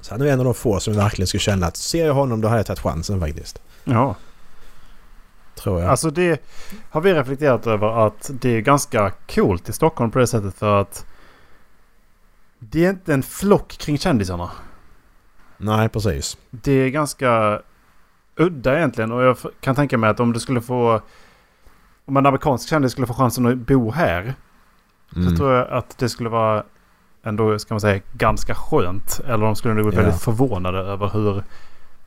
Så 0.00 0.14
han 0.14 0.20
är 0.20 0.26
en 0.26 0.38
av 0.38 0.44
de 0.44 0.54
få 0.54 0.80
som 0.80 0.94
verkligen 0.94 1.26
skulle 1.26 1.40
känna 1.40 1.66
att 1.66 1.76
ser 1.76 2.06
jag 2.06 2.14
honom 2.14 2.40
då 2.40 2.48
har 2.48 2.56
jag 2.56 2.66
tagit 2.66 2.80
chansen 2.80 3.20
faktiskt. 3.20 3.58
Ja. 3.84 4.14
Tror 5.62 5.80
jag. 5.80 5.90
Alltså 5.90 6.10
det 6.10 6.42
har 6.90 7.00
vi 7.00 7.14
reflekterat 7.14 7.66
över 7.66 8.06
att 8.06 8.30
det 8.40 8.48
är 8.56 8.60
ganska 8.60 9.12
coolt 9.34 9.68
i 9.68 9.72
Stockholm 9.72 10.10
på 10.10 10.18
det 10.18 10.26
sättet 10.26 10.54
för 10.54 10.80
att 10.80 11.04
det 12.58 12.84
är 12.84 12.90
inte 12.90 13.14
en 13.14 13.22
flock 13.22 13.68
kring 13.78 13.98
kändisarna. 13.98 14.50
Nej, 15.58 15.88
precis. 15.88 16.36
Det 16.50 16.72
är 16.72 16.88
ganska 16.88 17.60
udda 18.36 18.76
egentligen 18.76 19.12
och 19.12 19.22
jag 19.22 19.36
kan 19.60 19.74
tänka 19.74 19.98
mig 19.98 20.10
att 20.10 20.20
om 20.20 20.32
du 20.32 20.40
skulle 20.40 20.60
få 20.60 21.00
om 22.04 22.16
en 22.16 22.26
amerikansk 22.26 22.68
kändis 22.68 22.92
skulle 22.92 23.06
få 23.06 23.14
chansen 23.14 23.46
att 23.46 23.56
bo 23.58 23.90
här 23.90 24.34
Mm. 25.16 25.30
så 25.30 25.36
tror 25.36 25.52
jag 25.52 25.68
att 25.70 25.98
det 25.98 26.08
skulle 26.08 26.28
vara 26.28 26.62
ändå, 27.22 27.58
ska 27.58 27.74
man 27.74 27.80
säga, 27.80 28.00
ganska 28.12 28.54
skönt. 28.54 29.20
Eller 29.26 29.44
de 29.46 29.56
skulle 29.56 29.74
nog 29.74 29.86
bli 29.86 29.96
Ja. 29.96 30.02
väldigt 30.02 30.20
förvånade 30.22 30.78
över 30.78 31.08
hur 31.08 31.42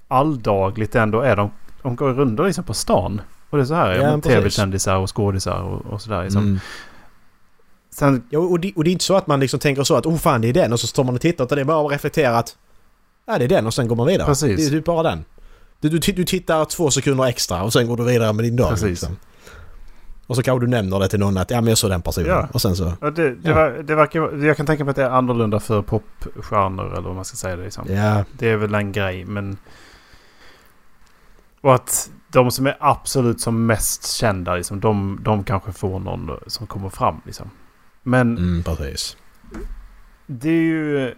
alldagligt 0.07 0.91
det 0.91 0.99
ändå 1.01 1.21
är. 1.21 1.35
De, 1.35 1.51
de 1.81 1.95
går 1.95 2.13
runt 2.13 2.39
liksom 2.39 2.63
på 2.63 2.73
stan. 2.73 3.21
Och 3.49 3.57
det 3.57 3.63
är 3.63 3.65
så 3.65 3.73
här, 3.73 3.91
Ja, 3.95 4.21
tv-kändisar 4.21 4.97
och 4.97 5.15
skådisar 5.15 5.61
och, 5.61 5.85
och 5.85 6.01
sådär. 6.01 6.23
Liksom. 6.23 6.41
Mm. 6.43 6.59
Sen, 7.89 8.23
Ja, 8.29 8.39
och 8.39 8.59
det, 8.59 8.73
och 8.75 8.83
det 8.83 8.89
är 8.89 8.91
inte 8.91 9.03
så 9.03 9.15
att 9.17 9.27
man 9.27 9.39
liksom 9.39 9.59
tänker 9.59 9.83
så 9.83 9.95
att 9.95 10.05
oh 10.05 10.17
fan 10.17 10.41
det 10.41 10.49
är 10.49 10.53
den 10.53 10.73
och 10.73 10.79
så 10.79 10.87
står 10.87 11.03
man 11.03 11.15
och 11.15 11.21
tittar 11.21 11.43
och 11.43 11.55
det 11.55 11.61
är 11.61 11.65
bara 11.65 11.85
att 11.85 11.91
reflektera 11.91 12.37
att 12.37 12.55
ja 13.31 13.37
det 13.37 13.45
är 13.45 13.49
den 13.49 13.65
och 13.65 13.73
sen 13.73 13.87
går 13.87 13.95
man 13.95 14.07
vidare. 14.07 14.27
Precis. 14.27 14.57
Det 14.57 14.65
är 14.65 14.69
typ 14.69 14.85
bara 14.85 15.03
den. 15.03 15.25
Du, 15.79 15.89
du, 15.89 16.11
du 16.11 16.25
tittar 16.25 16.65
två 16.65 16.91
sekunder 16.91 17.25
extra 17.25 17.63
och 17.63 17.73
sen 17.73 17.87
går 17.87 17.97
du 17.97 18.03
vidare 18.03 18.33
med 18.33 18.45
din 18.45 18.55
dag. 18.55 18.69
Precis. 18.69 18.89
Liksom. 18.89 19.17
Och 20.27 20.35
så 20.35 20.43
kanske 20.43 20.65
du 20.65 20.69
nämner 20.69 20.99
det 20.99 21.07
till 21.07 21.19
någon 21.19 21.37
att 21.37 21.51
ja 21.51 21.61
men 21.61 21.67
jag 21.67 21.77
såg 21.77 21.89
den 21.89 22.01
personen. 22.01 22.29
Ja. 22.29 22.47
Och 22.51 22.61
sen 22.61 22.75
så... 22.75 22.93
ja, 23.01 23.09
det, 23.09 23.35
det, 23.35 23.49
Ja. 23.49 23.55
Var, 23.55 23.69
det 23.69 23.95
verkar, 23.95 24.45
jag 24.45 24.57
kan 24.57 24.65
tänka 24.65 24.83
mig 24.83 24.89
att 24.89 24.95
det 24.95 25.03
är 25.03 25.09
annorlunda 25.09 25.59
för 25.59 25.81
popstjärnor 25.81 26.93
eller 26.93 27.01
vad 27.01 27.15
man 27.15 27.25
ska 27.25 27.37
säga 27.37 27.55
det. 27.55 27.63
Liksom. 27.63 27.85
Ja, 27.93 28.23
Det 28.37 28.49
är 28.49 28.55
väl 28.55 28.75
en 28.75 28.91
grej 28.91 29.25
men... 29.25 29.57
Och 31.61 31.75
att 31.75 32.09
de 32.27 32.51
som 32.51 32.67
är 32.67 32.77
absolut 32.79 33.41
som 33.41 33.65
mest 33.65 34.11
kända, 34.11 34.55
liksom, 34.55 34.79
de, 34.79 35.19
de 35.21 35.43
kanske 35.43 35.71
får 35.71 35.99
någon 35.99 36.39
som 36.47 36.67
kommer 36.67 36.89
fram. 36.89 37.21
Liksom. 37.25 37.49
Men 38.03 38.37
mm, 38.37 38.63
precis. 38.63 39.17
det 40.27 40.49
är 40.49 40.63
ju 40.63 41.13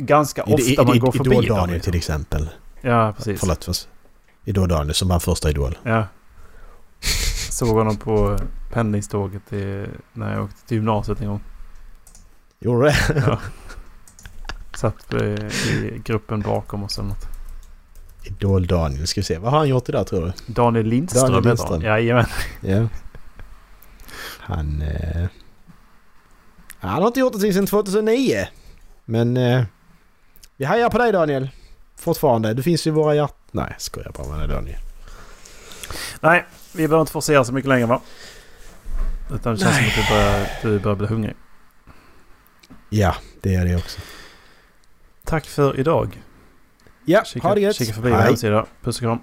ganska 0.00 0.42
I- 0.46 0.54
ofta 0.54 0.82
i- 0.82 0.86
man 0.86 0.96
i- 0.96 0.98
går 0.98 1.12
förbi 1.12 1.30
Idol 1.30 1.46
dem. 1.46 1.56
Daniel 1.56 1.80
till 1.80 1.94
exempel. 1.96 2.48
Ja, 2.80 3.12
precis. 3.16 3.40
Förlåt. 3.40 3.64
Fast 3.64 3.88
Idol 4.44 4.68
Daniel 4.68 4.94
som 4.94 5.08
var 5.08 5.18
första 5.20 5.50
Idol. 5.50 5.78
Ja. 5.82 6.06
Såg 7.50 7.76
honom 7.76 7.96
på 7.96 8.38
pendlingståget 8.72 9.52
i, 9.52 9.86
när 10.12 10.32
jag 10.34 10.44
åkte 10.44 10.66
till 10.66 10.76
gymnasiet 10.76 11.20
en 11.20 11.28
gång. 11.28 11.40
Gjorde 12.58 12.84
det? 12.86 12.96
Ja. 13.26 13.38
Satt 14.74 15.14
i, 15.14 15.16
i 15.70 16.00
gruppen 16.04 16.40
bakom 16.40 16.82
oss 16.84 16.98
eller 16.98 17.08
något. 17.08 17.26
Idol 18.24 18.66
Daniel. 18.66 19.06
Ska 19.06 19.20
vi 19.20 19.24
se. 19.24 19.38
Vad 19.38 19.50
har 19.52 19.58
han 19.58 19.68
gjort 19.68 19.88
idag 19.88 20.06
tror 20.06 20.20
du? 20.46 20.52
Daniel 20.52 20.86
Lindström 20.86 21.22
Daniel 21.22 21.36
heter 21.38 21.48
Lindström. 21.48 21.72
han. 21.72 21.80
Jajamän. 21.82 22.26
Ja. 22.60 22.88
Han... 24.38 24.82
Eh... 24.82 25.26
Han 26.78 26.90
har 27.00 27.06
inte 27.06 27.20
gjort 27.20 27.32
någonting 27.32 27.52
sedan 27.52 27.66
2009. 27.66 28.46
Men... 29.04 29.36
Eh... 29.36 29.64
Vi 30.60 30.66
hejar 30.66 30.90
på 30.90 30.98
dig 30.98 31.12
Daniel. 31.12 31.50
Fortfarande. 31.96 32.54
Du 32.54 32.62
finns 32.62 32.86
i 32.86 32.90
våra 32.90 33.14
hjärtan. 33.14 33.36
Nej, 33.50 33.66
jag 33.70 33.80
skojar 33.80 34.12
bara 34.16 34.28
med 34.28 34.38
dig 34.38 34.48
Daniel. 34.48 34.78
Nej, 36.20 36.46
vi 36.72 36.88
behöver 36.88 37.00
inte 37.00 37.12
forcera 37.12 37.44
så 37.44 37.52
mycket 37.52 37.68
längre 37.68 37.86
va? 37.86 38.00
Utan 39.34 39.54
det 39.54 39.60
känns 39.60 39.74
Nej. 39.74 39.90
som 39.90 40.02
att 40.02 40.08
du 40.08 40.14
börjar, 40.14 40.48
du 40.62 40.78
börjar 40.78 40.96
bli 40.96 41.06
hungrig. 41.06 41.36
Ja, 42.88 43.14
det 43.40 43.54
är 43.54 43.64
det 43.64 43.76
också. 43.76 44.00
Tack 45.24 45.46
för 45.46 45.80
idag. 45.80 46.22
Ja, 47.04 47.24
Kika, 47.24 47.48
ha 47.48 47.54
det 47.54 47.60
gött. 47.60 47.76
kika 47.76 47.92
förbi 47.92 48.10
vår 48.10 48.16
hemsida. 48.16 48.66
Puss 48.82 48.96
och 48.96 49.02
kram. 49.02 49.18